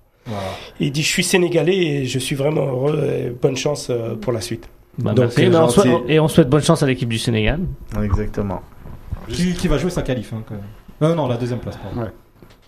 [0.80, 3.04] Il dit, je suis sénégalais et je suis vraiment heureux.
[3.06, 4.68] et bonne chance euh, pour la suite.
[4.98, 5.44] Bah, Donc, merci.
[5.46, 5.74] euh, on gentil.
[5.90, 7.60] souhaite- et on souhaite bonne chance à l'équipe du Sénégal.
[8.02, 8.62] Exactement.
[9.30, 10.64] Qui, qui va jouer sa qualif hein, quand même.
[11.12, 11.78] Euh, non, la deuxième place.
[11.78, 12.10] Pardon.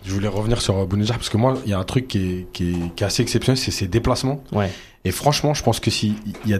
[0.04, 2.18] Je voulais revenir sur euh, Bounedjah parce que moi, il y a un truc qui
[2.18, 4.42] est, qui est, qui est assez exceptionnel, c'est ses déplacements.
[4.52, 4.70] Ouais.
[5.04, 6.14] Et franchement, je pense que si
[6.44, 6.58] il y a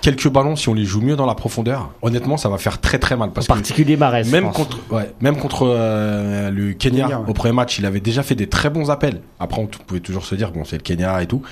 [0.00, 2.98] quelques ballons, si on les joue mieux dans la profondeur, honnêtement, ça va faire très
[2.98, 3.32] très mal.
[3.32, 4.26] Parce En particulier Marès.
[4.26, 7.30] je même contre, ouais, même contre euh, le Kenya, Kenya, ouais.
[7.30, 9.20] au premier match, il avait déjà fait des très bons appels.
[9.38, 11.42] Après, on pouvait toujours se dire bon, c'est le Kenya et tout.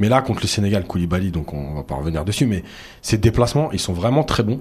[0.00, 2.62] Mais là, contre le Sénégal, Koulibaly, donc on va pas revenir dessus, mais
[3.02, 4.60] ces déplacements, ils sont vraiment très bons.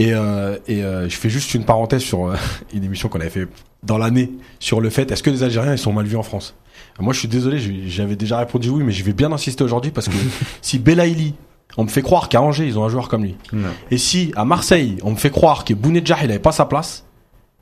[0.00, 2.36] Et, euh, et euh, je fais juste une parenthèse sur euh,
[2.74, 3.46] une émission qu'on avait fait
[3.82, 6.56] dans l'année sur le fait est-ce que les Algériens ils sont mal vus en France?
[6.98, 7.58] Moi, je suis désolé,
[7.88, 10.14] j'avais déjà répondu oui, mais je vais bien insister aujourd'hui parce que
[10.62, 11.34] si Belaïli,
[11.76, 13.68] on me fait croire qu'à Angers ils ont un joueur comme lui, Non.
[13.90, 17.04] et si à Marseille on me fait croire que Bounedjah il avait pas sa place,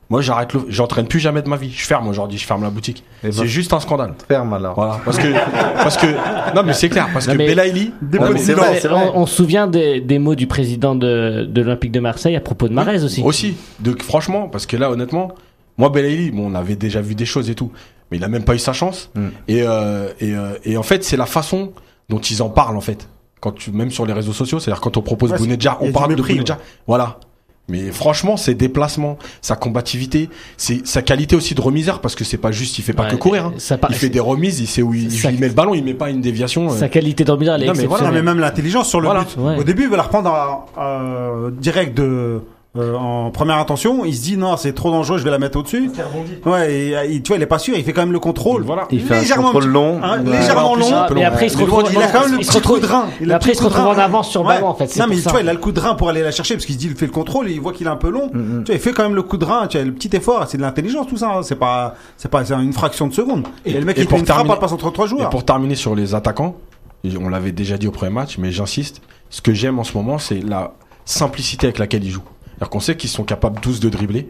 [0.09, 1.71] moi j'arrête, le- j'entraîne plus jamais de ma vie.
[1.71, 3.03] Je ferme aujourd'hui, je ferme la boutique.
[3.23, 4.13] Ben, C'est juste un scandale.
[4.27, 4.73] Ferme alors.
[4.75, 5.27] Voilà, parce que
[5.75, 6.07] parce que
[6.55, 7.93] non mais c'est clair parce Non, que Belaïli.
[9.15, 12.41] On, on se souvient des, des mots du président de, de l'Olympique de Marseille à
[12.41, 13.21] propos de Marès aussi.
[13.23, 13.55] Aussi.
[13.79, 15.31] Donc franchement, parce que là honnêtement,
[15.77, 17.71] moi Belaïli, bon, on avait déjà vu des choses et tout,
[18.11, 19.11] mais il a même pas eu sa chance.
[19.15, 19.27] Mm.
[19.47, 21.71] Et, euh, et, euh, et en fait, c'est la façon
[22.09, 23.07] dont ils en parlent en fait.
[23.41, 26.13] Quand tu, même sur les réseaux sociaux, c'est-à-dire quand on propose Ouais, Bounedjah, on parle
[26.15, 26.57] de Bounedjah.
[26.87, 27.19] Voilà.
[27.69, 32.37] Mais franchement, ses déplacements, sa combativité, c'est sa qualité aussi de remiseur parce que c'est
[32.37, 33.45] pas juste, il fait pas Ouais, que courir.
[33.45, 33.53] hein.
[33.57, 35.09] ça par- Il fait des remises, il sait où il,
[35.39, 36.71] met le ballon, il met pas une déviation.
[36.71, 36.75] euh.
[36.77, 39.23] Sa qualité de remiseur, elle est Non, mais voilà, mais même l'intelligence sur le Voilà.
[39.23, 39.37] but.
[39.37, 39.57] Ouais.
[39.57, 42.41] Au début, il veut la reprendre à- à- direct de,
[42.77, 44.05] euh, en première intention.
[44.05, 45.89] Il se dit non, c'est trop dangereux, je vais la mettre au-dessus.
[46.45, 48.61] Ouais, et, il- tu vois, il est pas sûr, il fait quand même le contrôle.
[48.63, 48.87] Voilà.
[48.91, 49.99] Il fait un Légèrement contrôle petit- long.
[50.03, 50.37] hein, Ouais.
[50.39, 50.93] légèrement long.
[50.95, 52.79] un Mais après, il se retrouve, Il a quand même le il se petit retrouve-
[52.79, 53.05] coup de rein.
[53.07, 54.47] Il a mais le après, il se coup de retrouve en avance sur Ouais.
[54.55, 54.87] ballon, en fait.
[54.87, 56.53] c'est Non, mais tu vois, il a le coup de rein pour aller la chercher
[56.53, 58.09] parce qu'il se dit, il fait le contrôle et il voit qu'il est un peu
[58.09, 58.29] long.
[58.33, 58.63] Mhm.
[58.65, 59.65] Tu vois, il fait quand même le coup de rein.
[59.67, 61.29] Tu vois, le petit effort, c'est de l'intelligence tout ça.
[61.37, 61.41] hein.
[61.43, 63.47] C'est pas, c'est pas, c'est une fraction de seconde.
[63.65, 65.29] Et, le mec, et il fait une frappe, passe entre trois Et joueurs.
[65.31, 66.55] pour terminer sur les attaquants,
[67.03, 69.01] et on l'avait déjà dit au premier match, mais j'insiste,
[69.31, 70.73] ce que j'aime en ce moment, c'est la
[71.05, 72.21] simplicité avec laquelle ils jouent.
[72.59, 74.29] Alors qu'on sait qu'ils sont capables tous de dribbler,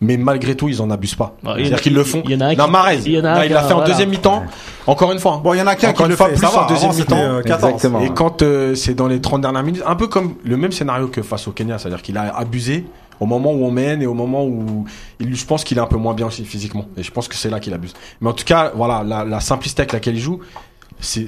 [0.00, 1.36] mais malgré tout, ils en abusent pas.
[1.44, 2.22] C'est-à-dire qu'ils le font.
[2.24, 3.52] il y en a un qui- Marez, il y en a un là, qui il
[3.52, 3.90] l'a a- fait en voilà.
[3.90, 4.42] deuxième mi-temps.
[4.86, 5.40] Encore une fois.
[5.44, 6.64] Bon, il y en a qu'un Encore qui une le fois, fait, plus ça va,
[6.64, 7.16] en deuxième mi-temps.
[7.18, 7.72] euh, 14.
[7.74, 8.00] Exactement.
[8.00, 11.08] Et quand euh, c'est dans les 30 dernières minutes, un peu comme le même scénario
[11.08, 12.86] que face au Kenya, c'est-à-dire qu'il a abusé
[13.20, 14.86] au moment où on mène et au moment où
[15.20, 16.86] il, je pense qu'il est un peu moins bien aussi physiquement.
[16.96, 17.92] Et je pense que c'est là qu'il abuse.
[18.22, 20.40] Mais en tout cas, voilà, la, la simplicité avec laquelle il joue,
[20.98, 21.26] c'est-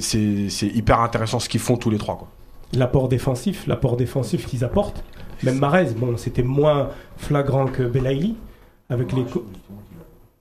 [0.75, 2.17] hyper intéressant ce qu'ils font tous les trois.
[2.17, 2.29] Quoi.
[2.75, 5.05] L'apport défensif, l'apport défensif qu'ils apportent.
[5.43, 8.37] Même Marez, bon, c'était moins flagrant que Belaïli
[8.89, 9.25] avec les.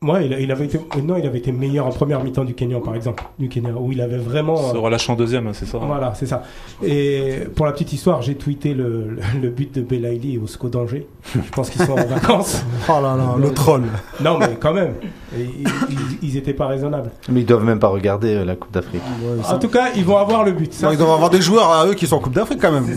[0.04, 2.96] Ouais, il, avait été, non, il avait été meilleur en première mi-temps du Kenya, par
[2.96, 4.56] exemple, du Kenya, où il avait vraiment.
[4.72, 5.78] Se relâche en deuxième, hein, c'est ça.
[5.78, 6.42] Voilà, c'est ça.
[6.84, 11.06] Et pour la petite histoire, j'ai tweeté le, le but de Belaïli au SCO d'Angers.
[11.36, 12.64] Je pense qu'ils sont en vacances.
[12.90, 13.84] Oh là là, le troll.
[14.24, 14.96] Non, mais quand même,
[15.38, 15.46] ils,
[15.92, 17.12] ils- ils étaient pas raisonnables.
[17.30, 19.04] Mais ils doivent même pas regarder euh, la Coupe d'Afrique.
[19.48, 20.74] En tout cas, ils vont avoir le but.
[20.74, 22.72] Ça, Non, ils doivent avoir des joueurs à eux qui sont en Coupe d'Afrique quand
[22.72, 22.88] même.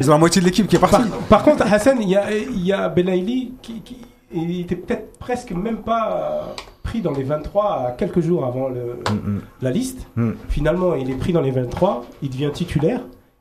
[0.00, 1.02] Ils ont la moitié de l'équipe qui est partie.
[1.28, 2.24] Par contre, Hassan, il y a,
[2.56, 3.96] y a Belaïli qui, qui
[4.34, 6.12] il était peut-être presque même pas
[6.56, 10.06] euh, pris dans les 23 à quelques jours avant le, Mm, la liste.
[10.16, 10.30] mm.
[10.48, 13.00] Finalement, il est pris dans les 23, il devient titulaire,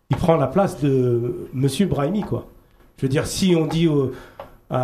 [0.09, 2.45] il prend la place de Monsieur Brahimi, quoi.
[2.97, 4.11] Je veux dire, si on dit au-
[4.69, 4.77] à,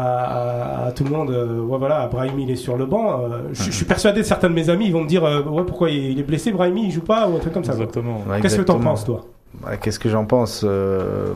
[0.84, 3.40] à- à tout le monde, euh, ouais, voilà, Brahimi il est sur le banc, euh,
[3.54, 6.12] je, suis persuadé, certains de mes amis, ils vont me dire, euh, ouais, pourquoi il
[6.12, 7.72] il est blessé, Brahimi, il joue pas, ou un truc comme ça.
[7.74, 8.22] Exactement.
[8.28, 8.90] Ouais, Qu'est-ce que t'en exactement.
[8.92, 9.26] penses, toi?
[9.62, 11.32] Bah, Qu'est-ce que j'en pense Euh,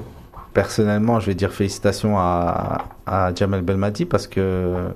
[0.53, 4.91] Personnellement, je vais dire félicitations à, à Jamel Belmadi parce que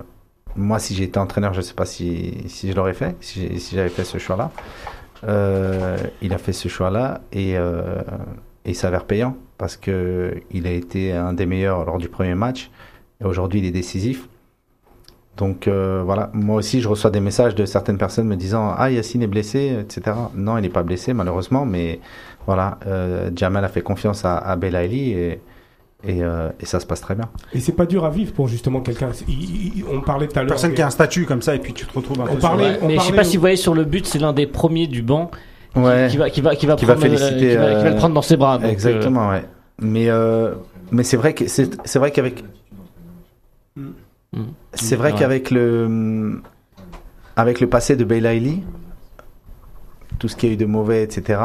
[0.56, 3.90] moi, si j'étais entraîneur, je ne sais pas si, si je l'aurais fait, si j'avais
[3.90, 4.52] fait ce choix-là.
[5.28, 8.02] Euh, il a fait ce choix-là et, euh,
[8.66, 12.72] il s'avère payant parce que il a été un des meilleurs lors du premier match
[13.22, 14.28] et aujourd'hui il est décisif.
[15.38, 18.90] Donc euh, voilà, moi aussi je reçois des messages de certaines personnes me disant ah
[18.90, 20.16] Yacine est blessé, etc.
[20.34, 22.00] Non, il n'est pas blessé malheureusement, mais
[22.46, 25.42] voilà, euh, Jamal a fait confiance à, à Belaïli et,
[26.04, 27.26] et, euh, et ça se passe très bien.
[27.54, 29.10] Et c'est pas dur à vivre pour justement quelqu'un.
[29.92, 30.50] On parlait tout à l'heure.
[30.50, 32.40] Personne qui a un statut comme ça et puis tu te retrouves un On peu
[32.40, 34.46] parlait- sur- Mais je sais pas si vous voyez sur le but, c'est l'un des
[34.48, 35.32] premiers du banc
[35.74, 36.08] qui- Ouais.
[36.10, 37.96] qui, va qui va qui va Qui va prendre, féliciter, qui va, qui va le
[37.96, 38.58] euh, prendre dans ses bras.
[38.58, 39.44] donc, euh, Exactement, ouais.
[39.82, 40.54] Mais euh,
[40.92, 42.44] mais c'est vrai que c'est c'est vrai qu'avec
[44.74, 45.18] c'est vrai Ouais.
[45.20, 46.42] qu'avec le
[47.36, 48.64] avec le passé de Belaïli,
[50.20, 51.40] tout ce qu'il y a eu de mauvais, etc.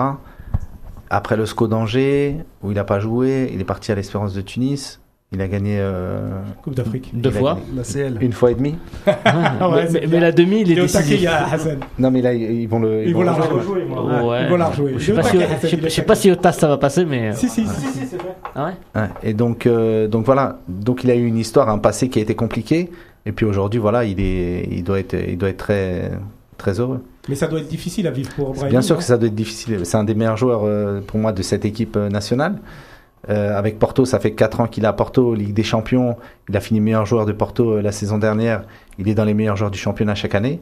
[1.10, 4.40] Après le SCO d'Angers, où il n'a pas joué, il est parti à l'Espérance de
[4.40, 5.00] Tunis.
[5.32, 7.10] Il a gagné euh, Coupe d'Afrique.
[7.12, 7.56] Deux fois.
[7.76, 8.18] La CL.
[8.20, 8.74] Une fois et demi.
[9.06, 11.18] euh, Ah ouais, mais, la demi, il est Il est au taquet, décisif.
[11.20, 11.78] il y a Hassan.
[12.00, 13.82] Non mais là ils ils vont le Ils vont la rejouer.
[13.84, 14.42] Ouais.
[14.44, 14.94] Ils vont la rejouer.
[14.94, 17.32] Je je sais- pas si au TAS ça va passer, mais.
[17.34, 18.34] Si, si, si, si, c'est vrai.
[18.56, 21.78] Ah ouais Ouais, et donc, euh, donc voilà, donc il a eu une histoire, un
[21.78, 22.90] passé qui a été compliqué,
[23.24, 26.10] et puis aujourd'hui, voilà, il est, il doit être, il doit être très,
[26.60, 27.02] très heureux.
[27.28, 28.70] Mais ça doit être difficile à vivre pour Brahim.
[28.70, 29.80] Bien sûr que ça doit être difficile.
[29.84, 32.56] C'est un des meilleurs joueurs euh, pour moi de cette équipe euh, nationale.
[33.28, 36.16] Euh, avec Porto, ça fait 4 ans qu'il est à Porto, Ligue des Champions.
[36.48, 38.64] Il a fini meilleur joueur de Porto euh, la saison dernière.
[38.98, 40.60] Il est dans les meilleurs joueurs du championnat chaque année.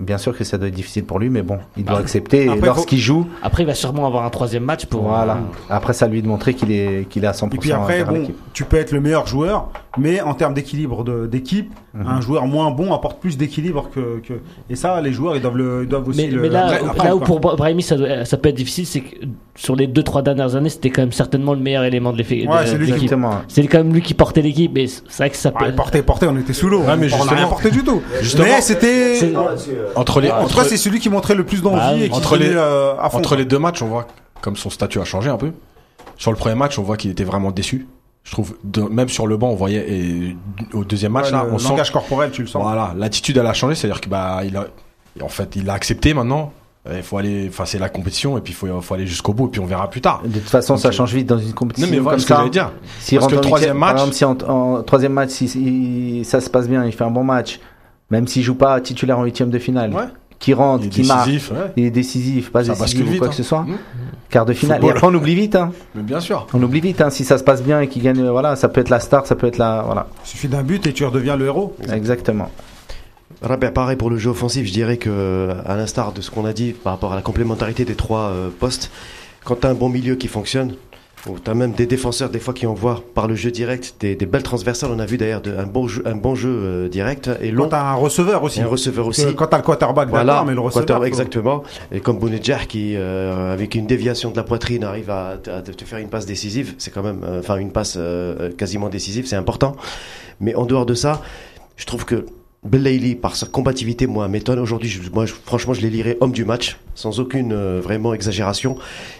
[0.00, 2.48] Bien sûr que ça doit être difficile pour lui, mais bon, il doit Après- accepter.
[2.48, 5.02] après, et lorsqu'il joue, Après, il va sûrement avoir un troisième match pour.
[5.02, 5.38] voilà.
[5.70, 8.26] Après, ça lui de montrer qu'il est, qu'il est à 100% Et puis après, bon,
[8.52, 12.06] tu peux être le meilleur joueur, mais en termes d'équilibre de- d'équipe, Mhm.
[12.08, 14.32] un joueur moins bon apporte plus d'équilibre que, que.
[14.68, 16.42] Et ça, les joueurs, ils doivent, le, ils doivent aussi Mais, le.
[16.42, 17.26] mais là, après, là où quoi.
[17.28, 19.14] pour Bra- Brahimi ça, doit- ça peut être difficile, c'est que
[19.54, 22.62] sur les 2-3 dernières années, c'était quand même certainement le meilleur élément de l'effet- Ouais,
[22.64, 23.08] de- c'est lui qui-.
[23.46, 25.66] C'est quand même lui qui portait l'équipe, mais c'est vrai que ça peut.
[25.66, 26.80] Ouais, porté, porté, on était sous l'eau.
[26.80, 28.02] Ouais, mais on n'a rien porté du tout.
[28.20, 29.20] Justement- mais c'était.
[29.92, 31.94] C'est- Entre les, En tout entre, cas, c'est celui qui montrait le plus d'envie Bah
[31.94, 33.18] et qui Entre les- euh, à fond.
[33.18, 34.06] entre les deux matchs, on voit
[34.40, 35.52] comme son statut a changé un peu.
[36.16, 37.86] Sur le premier match, on voit qu'il était vraiment déçu.
[38.24, 40.36] Je trouve, de- même sur le banc, on voyait, et
[40.72, 42.62] au deuxième match, Ouais, là, le on sent, langage corporel, tu le sens.
[42.62, 44.66] voilà, l'attitude, elle a changé, c'est-à-dire que, bah, il a,
[45.22, 46.52] en fait, il a accepté maintenant.
[46.94, 49.46] Il faut aller, enfin, c'est la compétition, et puis il faut, faut aller jusqu'au bout,
[49.46, 50.20] et puis on verra plus tard.
[50.24, 52.26] De toute façon, ça Donc, change vite dans une compétition Non, mais voilà comme ce
[52.26, 52.38] que ça.
[52.40, 52.72] j'allais dire.
[53.00, 55.48] S'il Parce que le troisième huitième- par match- exemple, si en, en troisième match, si,
[55.48, 57.58] si ça se passe bien, il fait un bon match,
[58.14, 60.04] même s'il joue pas titulaire en huitième de finale, Ouais.
[60.38, 61.72] qui rentre, Il est qui marque, décisif, ouais.
[61.76, 63.30] il est décisif, pas Ça décisif ou vite, quoi hein.
[63.30, 63.62] que ce soit.
[63.62, 63.76] Mmh.
[64.30, 64.76] Quart de finale.
[64.78, 64.90] Football.
[64.94, 65.56] Et après, on oublie vite.
[65.56, 65.72] Hein.
[65.96, 66.46] Mais bien sûr.
[66.54, 67.00] On oublie vite.
[67.00, 67.10] Hein.
[67.10, 69.34] Si ça se passe bien et qu'il gagne, voilà, ça peut être la star, ça
[69.34, 70.06] peut être la, voilà.
[70.24, 71.74] Il suffit d'un but et tu redeviens le héros.
[71.92, 72.50] Exactement.
[73.42, 76.52] Rabia, pareil pour le jeu offensif, je dirais que, à l'instar de ce qu'on a
[76.52, 78.90] dit par rapport à la complémentarité des trois euh, postes,
[79.44, 80.74] quand tu as un bon milieu qui fonctionne,
[81.28, 84.14] ou tu as même des défenseurs des fois qui envoient par le jeu direct des,
[84.14, 87.30] des belles transversales, on a vu d'ailleurs un bon jeu, un bon jeu euh, direct
[87.40, 87.64] et long.
[87.64, 88.60] Quand t'as un receveur aussi.
[88.60, 89.34] Un receveur aussi.
[89.34, 90.84] Quand t'as le quarterback, Voilà, mais le receveur.
[90.86, 91.62] quarter- exactement.
[91.92, 95.84] Et comme Bounedjah qui, euh, avec une déviation de la poitrine, arrive à, à te
[95.84, 99.36] faire une passe décisive, c'est quand même, euh, enfin une passe euh, quasiment décisive, c'est
[99.36, 99.76] important.
[100.40, 101.22] Mais en dehors de ça,
[101.76, 102.26] je trouve que
[102.64, 104.58] Belaïli, par sa combativité, moi, m'étonne.
[104.58, 108.14] Aujourd'hui, je- moi, je- franchement, je les lirais homme du match, sans aucune euh, vraiment
[108.14, 108.76] exagération.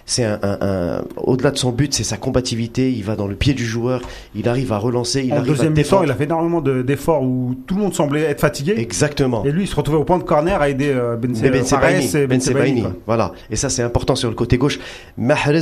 [0.06, 2.90] C'est un, un- un- au-delà de son but, c'est sa combativité.
[2.90, 4.00] Il va dans le pied du joueur,
[4.34, 6.04] il arrive à relancer, il en arrive à deuxième mi-temps, défendre.
[6.04, 8.74] il a fait énormément de- d'efforts où tout le monde semblait être fatigué.
[8.78, 9.44] Exactement.
[9.44, 11.82] Et lui, il se retrouvait au point de corner à aider euh, Ben, Ben Fares
[11.90, 12.92] Sebaini, et Ben Ben Sebaini, quoi.
[13.06, 13.32] voilà.
[13.50, 14.78] Et ça, c'est important sur le côté gauche.
[15.18, 15.60] Mahrez,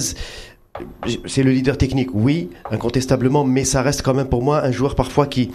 [1.26, 4.94] c'est le leader technique, oui, incontestablement, mais ça reste quand même pour moi un joueur
[4.94, 5.50] parfois qui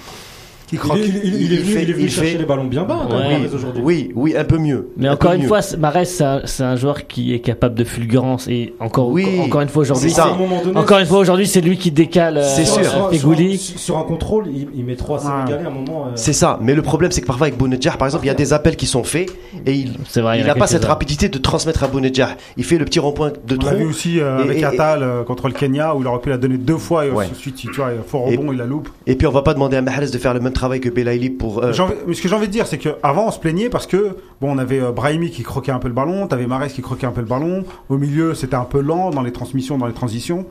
[0.68, 0.98] qui croque.
[1.02, 3.08] Il est- il est- il est venu- il est venu chercher les ballons bien bas,
[3.10, 3.82] Mahrez, aujourd'hui.
[3.84, 4.90] Oui, oui, un peu mieux.
[4.98, 5.48] Mais Un encore une mieux.
[5.48, 9.10] fois, c'est- Mahrez, c'est un, c'est un joueur qui est capable de fulgurance et encore,
[9.10, 12.38] Oui, encore une fois aujourd'hui, c'est c'est- encore une fois aujourd'hui, c'est lui qui décale.
[12.38, 13.58] euh, Sur- sur- Fegouli.
[13.58, 16.06] Sur, sur un contrôle, il, il met trois Sénégalais à un moment.
[16.08, 18.32] euh, C'est ça, mais le problème c'est que parfois avec Bounedjah, par exemple, il y
[18.32, 19.30] a des appels qui sont faits
[19.66, 22.36] et il il il n'a pas cette rapidité de transmettre à Bounedjah.
[22.58, 23.70] Il fait le petit rond-point de On trop.
[23.72, 26.38] l'a vu aussi euh, avec Atal euh, contre le Kenya où il aurait pu la
[26.38, 27.28] donner deux fois et Ouais.
[27.32, 28.90] ensuite, tu vois, fort rebond, il la loupe.
[29.06, 31.30] Et puis on va pas demander à Mahrez de faire le même travail que Belaïli
[31.30, 31.64] pour.
[31.64, 31.72] euh,
[32.08, 34.56] mais ce que j'ai envie de dire, c'est qu'avant, on se plaignait parce que, bon,
[34.56, 37.12] on avait euh, Brahimi qui croquait un peu le ballon, t'avais Mares qui croquait un
[37.12, 37.64] peu le ballon.
[37.90, 40.46] Au milieu, c'était un peu lent dans les transmissions, dans les transitions.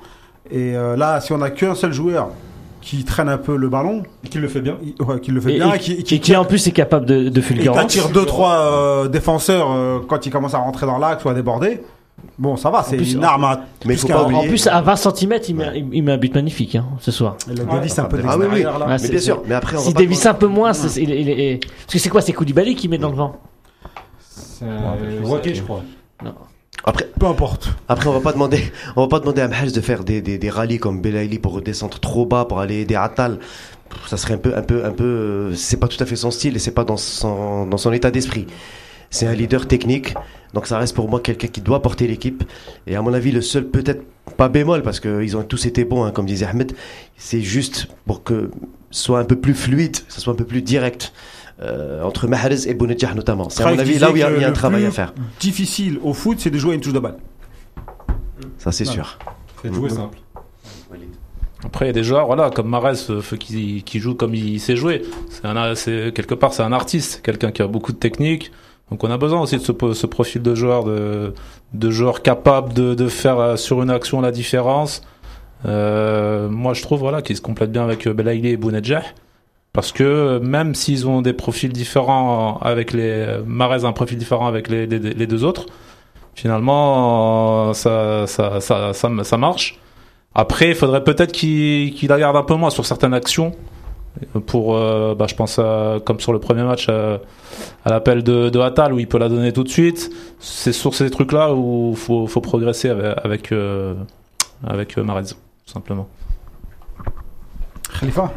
[0.51, 2.28] Et euh, là, si on a qu'un seul joueur
[2.81, 4.05] qui traîne un peu le ballon.
[4.24, 4.77] Et qui le fait bien.
[5.01, 5.73] ouais, qui le fait Et, bien.
[5.73, 7.77] et et qui, qui, qui, en plus est capable de, de et fulgurance.
[7.77, 11.35] t'attires deux, trois euh, défenseurs euh, quand ils commencent à rentrer dans l'axe ou à
[11.35, 11.81] déborder.
[12.38, 13.60] Bon, ça va, c'est plus, une en- arme à.
[13.86, 16.16] Mais faut pas En oublier- plus, à 20 cm, il, met, il, il met un
[16.18, 17.36] but magnifique hein, ce soir.
[17.48, 18.62] Le Davis, c'est un peu de Ah oui, oui.
[18.62, 18.97] là.
[19.01, 19.43] Mais bien sûr.
[19.47, 21.60] Mais après, on Si va pas dévisse demander- un peu moins, c'est- il il est-
[21.66, 23.36] parce que c'est quoi C'est Koulibaly qui met dans le vent?
[24.30, 25.82] C'est euh, Waké, je crois.
[26.84, 27.70] Après, peu importe.
[27.88, 28.60] Après, on va pas demander,
[28.97, 31.52] on va pas demander à Mahrez de faire des, des, des rallyes comme Belaïli pour
[31.55, 33.38] redescendre trop bas pour aller aider Atal.
[34.06, 36.30] Ça serait un peu, un peu, un peu, euh, c'est pas tout à fait son
[36.30, 38.47] style et c'est pas dans son, dans son état d'esprit.
[39.11, 40.15] C'est un leader technique,
[40.55, 42.45] donc ça reste pour moi quelqu'un qui doit porter l'équipe.
[42.87, 44.03] Et à mon avis, le seul peut-être
[44.37, 46.73] pas bémol parce qu'ils ont tous été bons, hein, comme disait Ahmed,
[47.16, 48.51] c'est juste pour que
[48.91, 51.12] ce soit un peu plus fluide, que ce soit un peu plus direct.
[51.62, 53.49] euh, entre Mahrez et Bounedjah notamment.
[53.49, 54.85] C'est à mon avis là où il y a, disait il y a un travail
[54.85, 55.15] à faire.
[55.41, 57.16] Difficile au foot, c'est de jouer à une touche de balle.
[58.59, 59.19] Ça c'est sûr.
[59.62, 60.19] C'est de jouer simple.
[61.65, 64.61] Après, il y a des joueurs, voilà, comme Marès, euh, qui, qui joue comme il
[64.61, 65.03] sait jouer.
[65.74, 68.53] C'est quelque part, c'est un artiste, quelqu'un qui a beaucoup de technique.
[68.91, 71.35] Donc, on a besoin aussi de ce, profil de joueur, de,
[71.73, 75.03] de joueur capable de, faire euh, sur une action la différence.
[75.65, 79.03] Euh, moi, je trouve, voilà, qu'ils se complètent bien avec euh, Belaïli et Bounedjah.
[79.73, 84.47] Parce que même s'ils ont des profils différents avec les Marez a un profil différent
[84.47, 85.67] avec les, deux autres,
[86.35, 89.79] finalement, ça, ça, ça, marche.
[90.35, 93.53] Après, il faudrait peut-être qu'il qu'il la garde un peu moins sur certaines actions.
[94.47, 97.18] Pour, euh, bah, je pense, à- comme sur le premier match, euh,
[97.84, 100.10] à l'appel de, de Attal, où il peut la donner tout de suite.
[100.38, 103.94] C'est sur ces trucs-là où il faut, faut progresser avec, avec, euh,
[104.66, 106.09] avec euh, Mahrez, tout simplement.
[108.01, 108.32] Khalifa?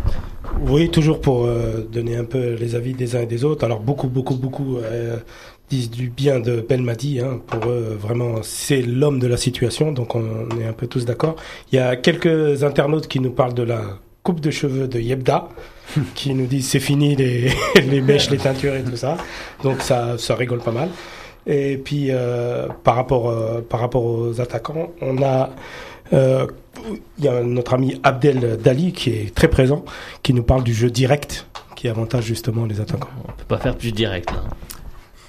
[0.61, 3.63] Oui, toujours pour euh, donner un peu les avis des uns et des autres.
[3.63, 5.17] Alors beaucoup, beaucoup, beaucoup euh,
[5.69, 7.19] disent du bien de Belmadi.
[7.19, 7.39] Hein.
[7.47, 9.91] Pour eux, vraiment, c'est l'homme de la situation.
[9.91, 11.35] Donc on, on est un peu tous d'accord.
[11.71, 13.81] Il y a quelques internautes qui nous parlent de la
[14.29, 15.49] coupe de cheveux de Yebda,
[16.13, 19.17] qui nous disent c'est fini les, les mèches, les teintures et tout ça.
[19.63, 20.89] Donc ça, ça rigole pas mal.
[21.47, 25.49] Et puis euh, par rapport euh, par rapport aux attaquants, on a
[26.13, 26.45] euh,
[27.17, 29.83] il y a notre ami Abdel Dali qui est très présent,
[30.21, 33.09] qui nous parle du jeu direct, qui avantage justement les attaquants.
[33.27, 34.29] On peut pas faire plus direct.
[34.31, 34.43] là.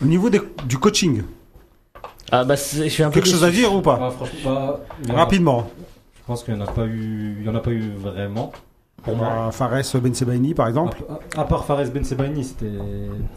[0.02, 1.22] Au niveau des- du coaching,
[2.30, 4.12] Ah bah, c'est- je suis un peu quelque chose à dire ou pas Ah,
[4.44, 4.80] bah,
[5.14, 5.70] Rapidement.
[6.18, 8.52] Je pense qu'il n'y en a pas eu, il y en a pas eu vraiment.
[9.02, 9.48] Pour moi.
[9.50, 10.98] Fares Ben Sebaini, par exemple.
[11.36, 12.70] À, à part Fares Ben Sebaini, c'était.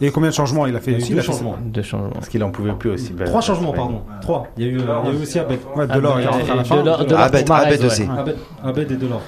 [0.00, 1.56] Et combien de changements il a fait aussi deux il a fait- changements.
[1.64, 2.10] Deux changements.
[2.10, 3.12] Parce qu'il en pouvait plus aussi.
[3.12, 3.76] Ben, Trois changements, ouais.
[3.76, 4.02] pardon.
[4.20, 4.46] Trois.
[4.58, 5.58] Il y a eu, il y a eu aussi Abed.
[5.76, 6.76] Ouais, Delors, il est rentré à la fin.
[6.76, 7.86] Delors- Delors Abed, Abed ouais.
[7.86, 8.02] aussi.
[8.02, 9.22] Abed, Abed et Delors.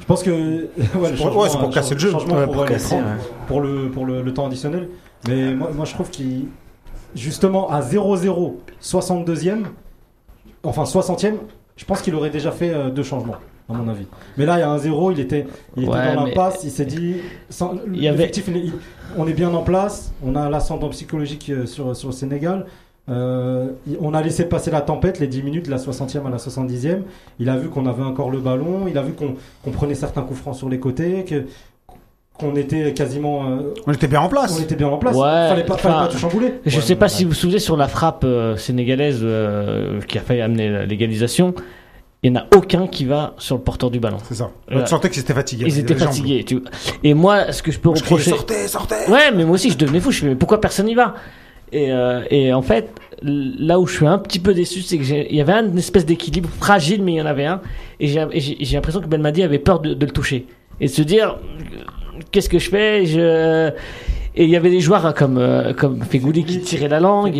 [0.00, 0.30] Je pense que.
[0.96, 2.10] ouais, le pour- ouais, c'est pour casser le jeu.
[2.10, 3.06] pour, pour casser, 30, ouais.
[3.46, 4.88] pour le, pour le, le temps additionnel.
[5.28, 6.46] Mais moi, moi je trouve qu'il.
[7.14, 9.62] Justement, à 0-0, 62e,
[10.62, 11.34] enfin 60e,
[11.76, 13.36] je pense qu'il aurait déjà fait euh, deux changements,
[13.68, 14.06] à mon avis.
[14.36, 15.46] Mais là, il y a un 0, il était,
[15.76, 17.16] il était Ouais, dans l'impasse, il s'est dit.
[17.50, 18.72] sans- Il y avait- il
[19.16, 22.66] on est bien en place, on a l'ascendant psychologique euh, sur, sur le Sénégal.
[23.10, 23.68] Euh,
[24.02, 27.04] on a laissé passer la tempête, les 10 minutes, de la 60e à la 70e.
[27.38, 29.34] Il a vu qu'on avait encore le ballon, il a vu qu'on
[29.64, 31.44] qu'on prenait certains coups francs sur les côtés, que
[32.38, 33.48] qu'on était quasiment.
[33.48, 34.54] euh, On était bien en place.
[34.58, 35.16] on était bien en place.
[35.16, 36.54] Ouais, fallait pas, fallait pas tout chambouler.
[36.66, 40.18] Je Ouais, sais pas si vous vous souvenez sur la frappe euh, sénégalaise euh, qui
[40.18, 41.54] a failli amener la légalisation.
[42.24, 44.16] Il n'y en a aucun qui va sur le porteur du ballon.
[44.24, 44.50] C'est ça.
[44.66, 44.82] Voilà.
[44.84, 45.64] Tu sentais qu'ils étaient fatigués.
[45.68, 46.42] Ils étaient fatigués.
[46.44, 46.60] Tu...
[47.04, 48.30] Et moi, ce que je peux Je criais, reprocher.
[48.30, 50.10] sortez, sortez Ouais, mais moi aussi, je devenais fou.
[50.10, 51.14] Je fais, mais pourquoi personne n'y va?
[51.70, 52.90] Et, euh, et en fait,
[53.22, 55.68] là où je suis un petit peu déçu, c'est que j'ai- il y avait un-
[55.68, 57.60] une espèce d'équilibre fragile, mais il y en avait un.
[58.00, 60.46] Et j'ai l'impression que Belmadi avait peur de, de le toucher.
[60.80, 63.06] Et de se dire, euh, qu'est-ce que je fais?
[63.06, 63.70] Je...
[64.40, 67.34] Et il y avait des joueurs comme euh, comme Fegouli qui tirait la langue.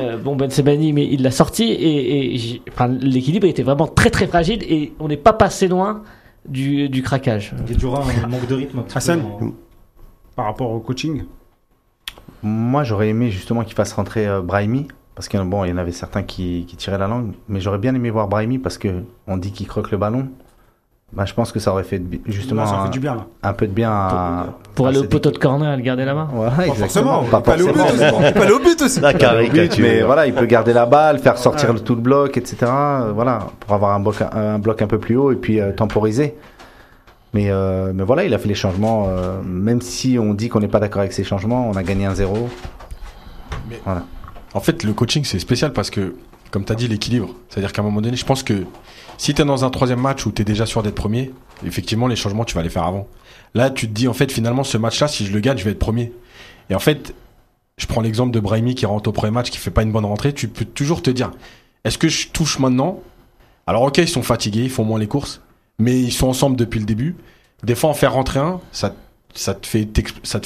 [0.00, 3.86] Euh, bon Ben Sebani, mais il l'a sorti et, et j'ai- enfin, l'équilibre était vraiment
[3.86, 6.02] très très fragile et on n'est pas passé loin
[6.48, 7.54] du, du craquage.
[7.66, 9.52] Guedjura, un manque de rythme Hassan, dans-
[10.34, 11.24] par rapport au coaching
[12.42, 14.88] Moi, j'aurais aimé justement qu'il fasse rentrer euh, Brahimi.
[15.14, 17.32] Parce que bon, il y en avait certains qui, qui tiraient la langue.
[17.48, 20.28] Mais j'aurais bien aimé voir Brahimi parce que on dit qu'il croque le ballon.
[21.10, 23.26] Bah, je pense que ça aurait fait justement Ouais, ça fait un, du bien, là.
[23.42, 26.04] un peu de bien à, Pour à aller au poteau de corner et le garder
[26.04, 28.18] la main Ouais, Pas forcément, Pas au but forcément.
[28.18, 28.26] aussi.
[28.26, 29.00] Il peut aller au but aussi.
[29.00, 29.84] La But, caricature.
[29.86, 32.56] mais voilà, il peut garder la balle, faire sortir tout le bloc, etc.
[32.70, 35.72] euh, Voilà, pour avoir un bloc, un bloc un peu plus haut et puis euh,
[35.72, 36.34] temporiser.
[37.32, 39.06] Mais, euh, mais voilà, il a fait les changements.
[39.08, 42.04] euh, même si on dit qu'on n'est pas d'accord avec ces changements, on a gagné
[42.04, 42.48] un 0
[43.70, 44.02] Mais- Voilà.
[44.52, 46.14] En fait, le coaching, c'est spécial parce que,
[46.50, 47.30] comme tu as dit, l'équilibre.
[47.48, 48.64] C'est-à-dire qu'à un moment donné, je pense que
[49.18, 51.32] si tu es dans un troisième match où tu es déjà sûr d'être premier,
[51.66, 53.08] effectivement, les changements, tu vas les faire avant.
[53.54, 55.72] Là, tu te dis, en fait, finalement, ce match-là, si je le gagne, je vais
[55.72, 56.12] être premier.
[56.70, 57.14] Et en fait,
[57.76, 60.04] je prends l'exemple de Brahimi qui rentre au premier match, qui fait pas une bonne
[60.04, 60.32] rentrée.
[60.32, 61.32] Tu peux toujours te dire,
[61.84, 63.02] est-ce que je touche maintenant?
[63.66, 65.40] Alors, ok, ils sont fatigués, ils font moins les courses,
[65.78, 67.16] mais ils sont ensemble depuis le début.
[67.64, 68.94] Des fois, en faire rentrer un, ça,
[69.54, 69.88] te fait,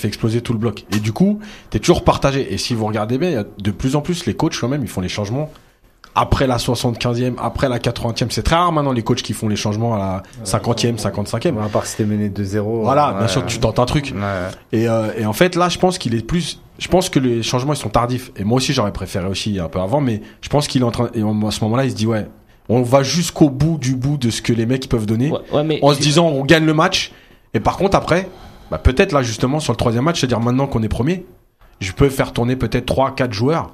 [0.05, 0.87] exploser tout le bloc.
[0.93, 1.41] Et du coup,
[1.71, 2.53] tu es toujours partagé.
[2.55, 5.11] Et si vous regardez bien, de plus en plus, les coachs eux-mêmes, ils font les
[5.11, 5.51] changements
[6.15, 8.27] après la 75e, après la 80e.
[8.31, 11.59] C'est très rare maintenant les coachs qui font les changements à la 50e, 55e.
[11.63, 12.83] À part si t'es mené 2-0.
[12.83, 13.19] Voilà, ouais.
[13.19, 14.13] bien sûr que tu tentes un truc.
[14.15, 14.79] Ouais.
[14.79, 16.61] Et, euh, et en fait, là, je pense qu'il est plus.
[16.79, 18.31] Je pense que les changements ils sont tardifs.
[18.37, 20.91] Et moi aussi, j'aurais préféré aussi un peu avant, mais je pense qu'il est en
[20.91, 21.11] train.
[21.15, 22.27] Et à ce moment-là, il se dit ouais,
[22.69, 25.65] on va jusqu'au bout du bout de ce que les mecs peuvent donner, Ouais, ouais,
[25.65, 27.13] mais en se disant on gagne le match.
[27.55, 28.29] Et par contre, après,
[28.71, 31.27] bah, peut-être là justement sur le troisième match, c'est-à-dire maintenant qu'on est premier,
[31.81, 33.71] je peux faire tourner peut-être 3-4 joueurs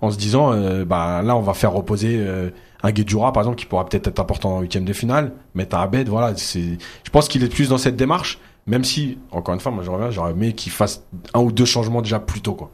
[0.00, 2.50] en se disant euh, bah là on va faire reposer euh,
[2.82, 5.82] un Guedjura par exemple qui pourra peut-être être important en huitième de finale mettre un
[5.82, 9.60] Abed voilà c'est je pense qu'il est plus dans cette démarche même si encore une
[9.60, 11.04] fois moi j'aurais j'aurais aimé qu'il fasse
[11.34, 12.70] un ou deux changements déjà plus tôt quoi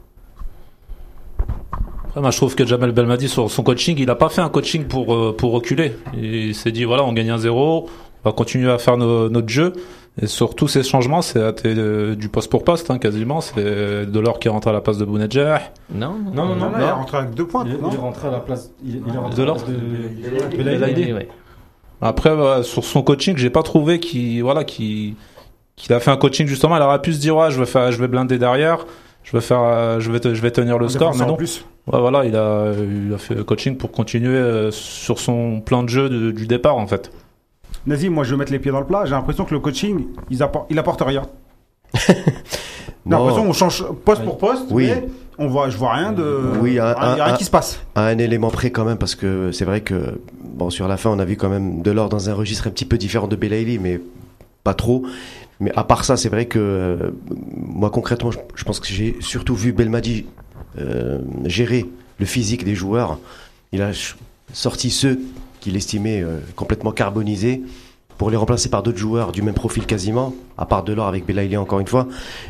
[2.21, 4.85] moi, je trouve que Jamel Belmadi, sur son coaching, il a pas fait un coaching
[4.85, 5.93] pour, euh, pour reculer.
[6.15, 7.89] Il s'est dit, voilà, on gagne un zéro,
[8.23, 9.73] on va continuer à faire notre jeu.
[10.19, 13.39] Et sur tous ces changements, c'est euh, du poste pour poste, hein, quasiment.
[13.41, 15.61] C'est Delors qui rentre à la place de Bounedjah.
[15.93, 16.71] Non, Non, non, non.
[16.75, 17.63] il est rentré avec deux points.
[17.67, 18.71] Il, non il est rentré à la place.
[18.83, 19.51] Il, il est rentré De
[21.13, 21.27] ouais.
[22.01, 25.15] Après, ouais, sur son coaching, j'ai pas trouvé qu'il voilà, qu'il
[25.75, 26.75] qu'il a fait un coaching justement.
[26.77, 28.85] Il aurait pu se dire, ouais, je vais faire, je vais blinder derrière,
[29.23, 31.15] je vais faire, euh, je vais, te- je vais tenir le score.
[31.15, 31.35] Mais non.
[31.35, 31.65] plus.
[31.91, 32.71] Ouais, voilà, il a,
[33.07, 36.45] il a fait le coaching pour continuer euh, sur son plan de jeu de- du
[36.47, 37.11] départ en fait.
[37.87, 39.05] Nazim, moi je vais mettre les pieds dans le plat.
[39.05, 40.39] J'ai l'impression que le coaching, ils
[40.69, 41.23] il apporte rien.
[42.07, 42.13] J'ai
[43.05, 44.87] l'impression qu'on change poste pour poste, Oui.
[44.87, 45.07] mais
[45.37, 46.51] on voit, je vois rien de.
[46.61, 47.79] Oui, un- il y a rien un- qui se passe.
[47.95, 51.09] à un élément près quand même parce que c'est vrai que bon sur la fin
[51.11, 53.77] on a vu quand même Delors dans un registre un petit peu différent de Belaïli
[53.79, 54.01] mais
[54.63, 55.03] pas trop
[55.59, 57.11] mais à part ça c'est vrai que euh,
[57.55, 60.25] moi concrètement je, je pense que j'ai surtout vu Belmadi
[60.79, 61.85] euh, gérer
[62.19, 63.19] le physique des joueurs
[63.71, 63.91] il a
[64.53, 65.19] sorti ceux
[65.59, 67.61] qu'il estimait euh, complètement carbonisés
[68.17, 71.55] pour les remplacer par d'autres joueurs du même profil quasiment, à part Delors avec Belaïli
[71.55, 72.07] encore une fois.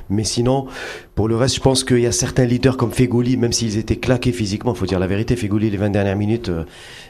[0.10, 0.66] Mais sinon,
[1.14, 3.98] pour le reste, je pense qu'il y a certains leaders comme Fegoli, même s'ils étaient
[3.98, 6.64] claqués physiquement, faut dire la vérité, Fegoli les 20 dernières minutes, euh,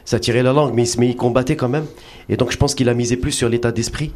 [0.04, 1.84] ça tirait la langue, mais, il- mais il combattait quand même.
[2.28, 4.12] Et donc je pense qu'il a misé plus sur l'état d'esprit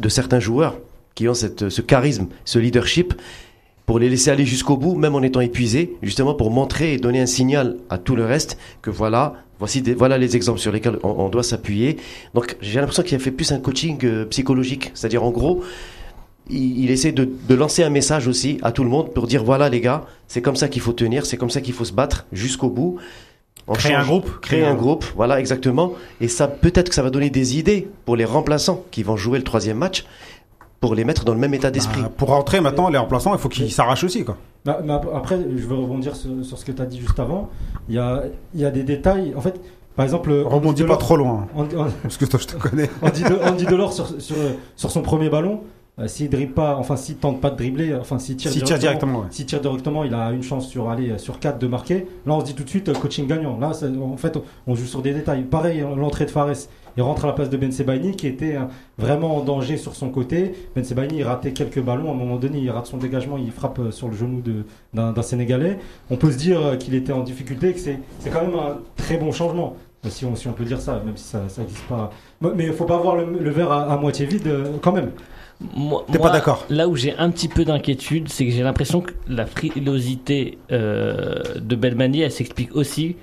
[0.00, 0.76] de certains joueurs
[1.14, 3.14] qui ont cette, ce charisme, ce leadership,
[3.86, 7.20] pour les laisser aller jusqu'au bout, même en étant épuisés, justement pour montrer et donner
[7.20, 10.98] un signal à tout le reste que voilà, voici des, voilà les exemples sur lesquels
[11.02, 11.96] on, on doit s'appuyer.
[12.34, 15.62] Donc j'ai l'impression qu'il a fait plus un coaching euh, psychologique, c'est-à-dire en gros,
[16.50, 19.44] il, il essaie de, de lancer un message aussi à tout le monde pour dire
[19.44, 21.92] voilà les gars, c'est comme ça qu'il faut tenir, c'est comme ça qu'il faut se
[21.92, 22.98] battre jusqu'au bout.
[23.68, 24.40] On Créer un groupe.
[24.42, 25.94] Créer un groupe, voilà exactement.
[26.20, 29.38] Et ça, peut-être que ça va donner des idées pour les remplaçants qui vont jouer
[29.38, 30.04] le troisième match,
[30.80, 32.02] pour les mettre dans le même état d'esprit.
[32.02, 34.24] Bah, pour rentrer maintenant, les remplaçants, il faut qu'ils s'arrachent aussi.
[34.24, 34.36] Quoi.
[34.64, 37.18] Bah, mais ap- après, je veux rebondir sur, sur ce que tu as dit juste
[37.18, 37.48] avant.
[37.88, 38.22] Il y a,
[38.54, 39.32] il y a des détails.
[39.36, 39.60] En fait,
[39.94, 40.32] par exemple.
[40.44, 41.46] Rebondis pas trop loin.
[41.56, 42.90] Andy, Parce que toi, je te connais.
[43.02, 44.36] Andy, De- Andy Delors sur, sur,
[44.76, 45.60] sur son premier ballon.
[45.98, 48.78] Euh, s'il dribble pas, enfin s'il tente pas de dribbler, euh, enfin s'il tire, tire
[48.78, 49.26] directement, ouais.
[49.30, 52.06] s'il tire directement, il a une chance sur aller sur 4 de marquer.
[52.26, 53.58] Là, on se dit tout de suite euh, coaching gagnant.
[53.58, 55.44] Là, en fait, on joue sur des détails.
[55.44, 56.52] Pareil, euh, l'entrée de Fares,
[56.98, 58.64] il rentre à la place de Ben Sebaini qui était euh,
[58.98, 60.52] vraiment en danger sur son côté.
[60.74, 62.10] Ben Sebaini, il ratait quelques ballons.
[62.10, 64.42] À un moment donné, il rate son dégagement, il frappe sur le genou
[64.92, 65.78] d'un Sénégalais.
[66.10, 68.00] On peut se dire qu'il était en difficulté, que c'est
[68.30, 69.76] quand même un très bon changement.
[70.08, 72.10] Si on, si on peut dire ça, même si ça n'existe pas.
[72.40, 74.48] Mais il faut pas voir le, le verre à, à moitié vide
[74.82, 75.10] quand même.
[75.74, 78.62] Moi- T'es moi, pas d'accord Là où j'ai un petit peu d'inquiétude, c'est que j'ai
[78.62, 83.16] l'impression que la frilosité euh, de Belmani, elle s'explique aussi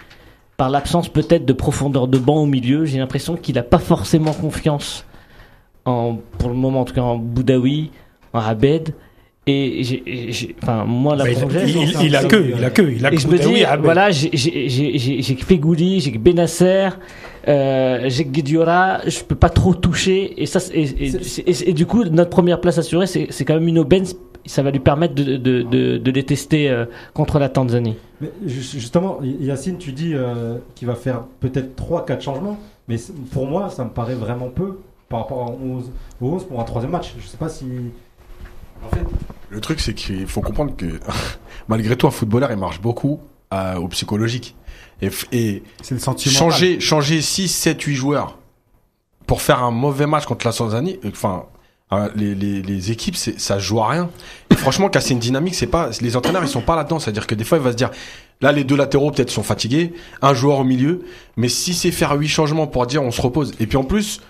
[0.58, 2.86] par l'absence peut-être de profondeur de banc au milieu.
[2.86, 5.06] J'ai l'impression qu'il n'a pas forcément confiance,
[5.86, 7.92] en, pour le moment en tout cas, en Boudaoui,
[8.34, 8.94] en Abed.
[9.46, 11.38] Et j'ai, j'ai- enfin, moi, la Bah, il-
[11.68, 13.38] j'ai, il- c'est- il a que- il a que- il a Et que- je me
[13.38, 16.90] dis, voilà, j'ai, j'ai, j'ai, j'ai, j'ai que Fegouli, j'ai que Benasser,
[17.48, 20.42] euh, j'ai que Guediora, je peux pas trop toucher.
[20.42, 21.16] Et ça, et, et,
[21.50, 24.06] et- et du coup, notre première place assurée, c'est, c'est quand même une aubaine.
[24.46, 27.96] Ça va lui permettre de, de, de, de les tester euh, contre la Tanzanie.
[28.20, 32.58] Mais justement, Y- Yacine, tu dis euh, qu'il va faire peut-être 3-4 changements,
[32.90, 32.98] mais
[33.32, 35.92] pour moi, ça me paraît vraiment peu par rapport à 11,
[36.22, 37.14] au 11 pour un troisième match.
[37.20, 37.66] Je sais pas si.
[38.86, 39.06] En fait,
[39.50, 40.86] Le truc, c'est qu'il faut comprendre que
[41.70, 43.22] malgré tout, un footballeur, il marche beaucoup
[43.54, 44.56] euh, au psychologique.
[45.32, 45.64] Et,
[46.32, 48.38] changer, changer 6, 7, 8 joueurs
[49.28, 51.46] pour faire un mauvais match contre la Tanzanie, euh, enfin,
[51.94, 54.10] euh, les, les, les équipes, c'est- ça joue à rien.
[54.50, 57.00] Et franchement, casser une dynamique, c'est pas, les entraîneurs, ils sont pas là-dedans.
[57.00, 57.92] C'est-à-dire que des fois, il va se dire,
[58.42, 61.04] là, les deux latéraux, peut-être, sont fatigués, un joueur au milieu.
[61.38, 63.54] Mais si c'est faire huit changements pour dire, on se repose.
[63.60, 64.22] Et puis, en plus,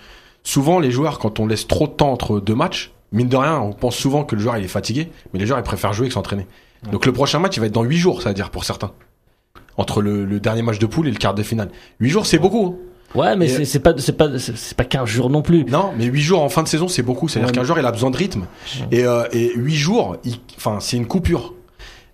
[0.42, 3.58] souvent, les joueurs, quand on laisse trop de temps entre deux matchs, mine de rien,
[3.58, 6.08] on pense souvent que le joueur, il est fatigué, mais les joueurs, ils préfèrent jouer
[6.08, 6.46] que s'entraîner.
[6.92, 8.92] Donc, le prochain match, il va être dans huit jours, ça veut dire, pour certains.
[9.76, 11.68] Entre le, le dernier match de poule et le quart de finale.
[12.00, 12.76] Huit jours, c'est beaucoup.
[12.78, 13.18] hein.
[13.18, 15.64] Ouais, mais c'est, pas, c'est pas, c'est, pas 15 jours non plus.
[15.66, 17.28] Non, mais 8 jours en fin de saison, c'est beaucoup.
[17.28, 18.46] C'est-à-dire qu'un joueur, il a besoin de rythme.
[18.90, 20.16] Et, euh, et 8 jours,
[20.56, 21.54] enfin, c'est une coupure.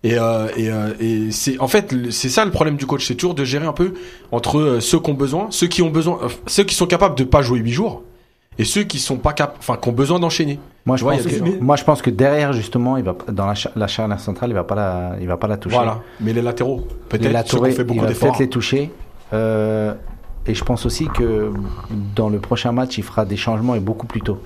[0.03, 3.15] Et, euh, et, euh, et c'est en fait c'est ça le problème du coach, c'est
[3.17, 3.93] toujours de gérer un peu
[4.33, 7.15] entre euh, ceux qui ont besoin, ceux qui ont besoin, euh, ceux qui sont capables
[7.17, 8.03] de pas jouer 8 jours
[8.59, 10.59] et ceux qui sont pas cap, enfin qui ont besoin d'enchaîner.
[10.87, 13.55] Moi, je vois, pense que, moi, je pense que derrière, justement, il va, dans la,
[13.77, 15.77] la charnière centrale, il va pas la, il va pas la toucher.
[15.77, 16.01] Voilà.
[16.21, 18.29] Mais les latéraux, peut-être ceux qui fait beaucoup d'efforts.
[18.31, 18.91] peut-être les toucher.
[19.33, 19.95] Euh,
[20.47, 21.53] et je pense aussi que
[22.17, 24.41] dans le prochain match, il fera des changements et beaucoup plus tôt.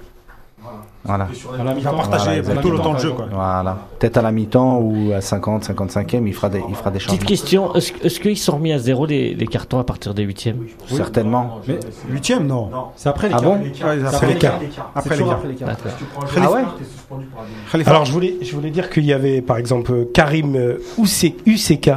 [1.07, 1.29] Voilà.
[1.61, 3.27] à la Il va partager Voilà, la le temps de jeu, quoi.
[3.31, 3.79] Voilà.
[3.99, 7.17] Peut-être à la mi-temps ou à 50, 55e, il fera des, il fera des changements.
[7.19, 10.67] Petite question, est-ce, qu'ils sont remis à zéro les, les cartons à partir des huitièmes?
[10.87, 11.61] Certainement.
[11.69, 11.79] Mais
[12.09, 12.71] Huitième, non.
[12.97, 13.59] c'est après les Ah quarts.
[13.59, 13.65] bon?
[14.15, 14.61] Après les quarts.
[14.95, 15.41] Après les quarts.
[16.41, 16.63] Ah ouais.
[17.87, 20.79] Alors je voulais, je voulais dire qu'il y avait par exemple euh, Karim euh,
[21.47, 21.91] UCK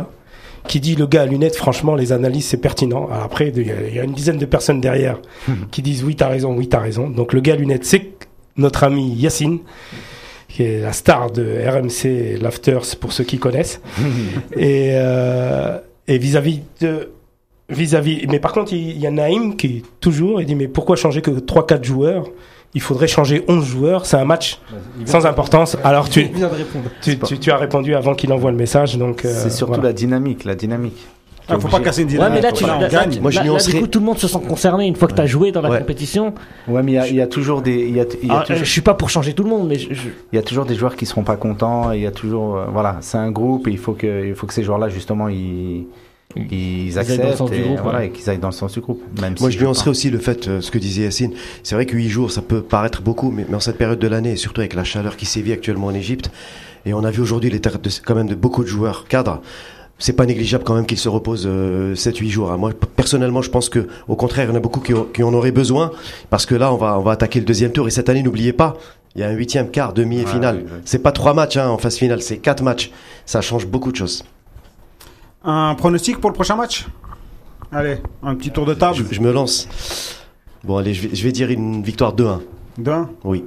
[0.67, 3.07] qui dit le gars à lunettes, franchement les analyses c'est pertinent.
[3.09, 5.17] Alors après il y, a- il y a une dizaine de personnes derrière
[5.71, 7.09] qui disent oui t'as raison, oui t'as raison.
[7.09, 8.13] Donc le gars à lunettes c'est
[8.57, 9.59] notre ami Yacine
[10.49, 13.81] qui est la star de RMC Lafters pour ceux qui connaissent.
[14.55, 15.77] et euh,
[16.07, 17.11] et vis-à-vis de
[17.69, 21.21] vis-à-vis mais par contre il y a Naïm qui toujours il dit mais pourquoi changer
[21.21, 22.25] que 3 4 joueurs?
[22.73, 24.59] Il faudrait changer 11 joueurs, c'est un match
[25.05, 25.77] sans importance.
[25.83, 26.29] Alors tu,
[27.01, 29.89] tu, tu, tu as répondu avant qu'il envoie le message, donc euh, C'est surtout voilà.
[29.89, 31.07] la dynamique, la dynamique.
[31.49, 32.35] Ah, faut pas casser une Ouais, dynamique.
[32.35, 33.15] mais là, tu, là, gagne.
[33.15, 34.95] là, Moi, je là, là, nuancerais- du coup, tout le monde se sent concerné une
[34.95, 35.79] fois que tu as joué dans la Ouais.
[35.79, 36.33] compétition.
[36.67, 38.31] Ouais, mais il y a, il y a toujours des, il y a, il y
[38.31, 40.35] a Ah, toujours- je suis pas pour changer tout le monde, mais je, je- il
[40.35, 41.91] y a toujours des joueurs qui seront pas contents.
[41.93, 44.35] et Il y a toujours, euh, voilà, c'est un groupe et il faut que, il
[44.35, 45.85] faut que ces joueurs-là justement ils,
[46.35, 48.07] ils aillent dans le acceptent sens du et, groupe, voilà, ouais.
[48.07, 49.01] et qu'ils aillent dans le sens du groupe.
[49.21, 51.31] Même Moi, si je nuancerais aussi le fait, euh, ce que disait Yacine.
[51.63, 54.07] C'est vrai que 8 jours, ça peut paraître beaucoup, mais, mais en cette période de
[54.07, 56.29] l'année, et surtout avec la chaleur qui sévit actuellement en Égypte,
[56.85, 59.41] et on a vu aujourd'hui l'état de, quand même de beaucoup de joueurs cadres,
[59.99, 62.51] c'est pas négligeable quand même qu'ils se reposent 7-8 jours.
[62.51, 62.57] hein.
[62.57, 65.23] Moi, personnellement, je pense que, au contraire, il y en a beaucoup qui, ont- qui
[65.23, 65.91] en auraient besoin,
[66.29, 68.53] parce que là, on va, on va attaquer le deuxième tour, et cette année, n'oubliez
[68.53, 68.75] pas,
[69.15, 70.55] il y a un huitième, quart, demi et Ouais, finale.
[70.57, 70.81] ouais, ouais.
[70.85, 72.91] C'est pas trois matchs hein, en phase finale, c'est quatre matchs.
[73.25, 74.23] Ça change beaucoup de choses.
[75.43, 76.85] Un pronostic pour le prochain match?
[77.71, 78.95] Allez, un petit tour de table.
[78.97, 79.67] Je, je me lance.
[80.63, 82.39] Bon, allez, je vais, je vais dire une victoire 2-1.
[82.77, 83.09] D'un.
[83.23, 83.43] Oui.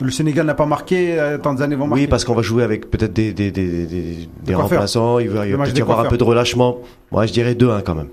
[0.00, 2.02] Le Sénégal n'a pas marqué, euh, Tanzanie vont marquer.
[2.02, 5.56] Oui, parce qu'on va jouer avec peut-être des, des, des, des, remplaçants, il va, il
[5.56, 6.78] peut-être y avoir un peu de relâchement.
[7.12, 8.08] Moi, je dirais 2-1 quand même.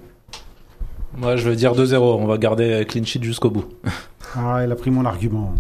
[1.17, 1.97] Moi, je veux dire 2-0.
[1.97, 3.65] On va garder clean sheet jusqu'au bout.
[4.33, 5.53] Ah, il a pris mon argument.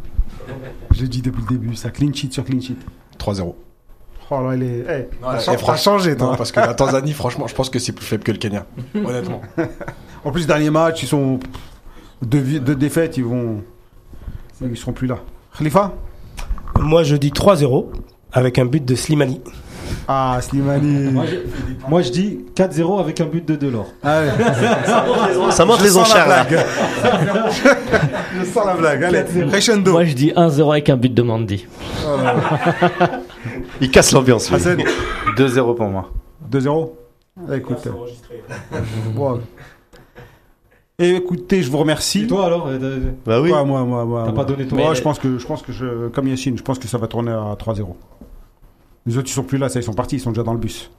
[0.91, 2.77] Je l'ai dit depuis le début, ça clean sheet sur clean sheet.
[3.19, 3.53] 3-0.
[4.29, 4.85] Oh là, il est.
[4.87, 6.27] Eh, Ouais, ça changer, toi.
[6.27, 8.65] Non, parce que la Tanzanie, franchement, je pense que c'est plus faible que le Kenya.
[8.95, 9.41] Honnêtement.
[10.23, 11.39] En plus, dernier match, ils sont
[12.21, 13.63] deux, deux défaites, ils vont.
[14.61, 15.17] Ils seront plus là.
[15.57, 15.93] Khalifa?
[16.79, 17.87] Moi, je dis 3-0
[18.33, 19.41] avec un but de Slimani.
[20.07, 21.11] Ah, Slimani.
[21.11, 21.35] Moi, je,
[21.89, 23.87] moi, je dis 4-0 avec un but de Delors.
[24.03, 24.29] Allez.
[25.51, 26.43] Ça monte les enchères, là.
[26.49, 26.65] blague.
[28.39, 29.03] Je sens la blague.
[29.03, 29.91] Allez, crescendo.
[29.91, 31.67] moi je dis 1-0 avec un but de Mandy.
[33.81, 34.49] Il casse l'ambiance.
[34.49, 34.55] lui.
[34.55, 34.81] Hassan,
[35.37, 36.09] 2-0 pour moi.
[36.51, 36.89] 2-0
[37.49, 37.87] Ah, Écoute.
[39.13, 39.39] bon.
[41.01, 42.23] Et écoutez, je vous remercie.
[42.23, 43.51] Et toi alors euh, Bah oui.
[43.51, 44.23] Ouais, moi, moi, moi.
[44.25, 44.45] T'as moi.
[44.45, 46.63] pas donné ton- Moi, Mais- je pense que, je pense que je, comme Yacine, je
[46.63, 47.95] pense que ça va tourner à 3-0.
[49.07, 50.59] Les autres, ils sont plus là, ça, ils sont partis, ils sont déjà dans le
[50.59, 50.91] bus.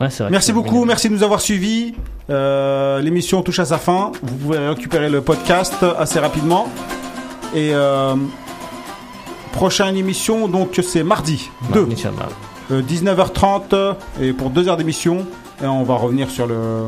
[0.00, 1.94] Ouais, c'est vrai Merci beaucoup, merci de nous avoir suivis.
[2.30, 4.12] Euh, L'émission touche à sa fin.
[4.22, 6.68] Vous pouvez récupérer le podcast assez rapidement.
[7.54, 8.14] Et euh,
[9.52, 12.28] prochaine émission, donc c'est mardi 2, Inch'Allah.
[12.70, 15.26] euh, 19h30 euh, et pour deux heures d'émission.
[15.62, 16.84] Et on va revenir sur le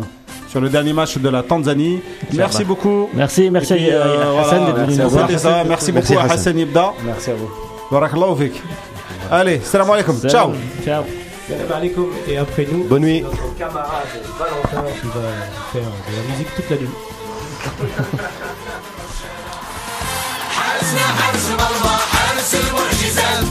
[0.50, 2.02] sur le dernier match de la Tanzanie.
[2.34, 3.10] Merci beaucoup.
[3.14, 5.28] Merci, merci Et puis, à, euh, à Hassan voilà, d'être venu merci nous à voir.
[5.28, 5.50] vous, Tessa.
[5.50, 6.40] Merci Merci, beaucoup à Hassan.
[6.40, 6.94] Hassan Ibda.
[7.06, 7.50] Merci à vous.
[7.92, 8.62] Barakallahu fik.
[9.32, 10.18] Allez, salam alaikum.
[10.28, 10.52] Ciao.
[10.86, 11.04] Ciao.
[11.48, 12.08] Salam alaikum.
[12.28, 13.22] Et après nous, Bonne nuit.
[13.22, 14.08] notre camarade
[14.40, 15.24] Valentin qui va
[15.74, 16.90] faire de la musique toute la nuit.
[20.56, 23.46] حارسنا حارس والله حارس المعجزات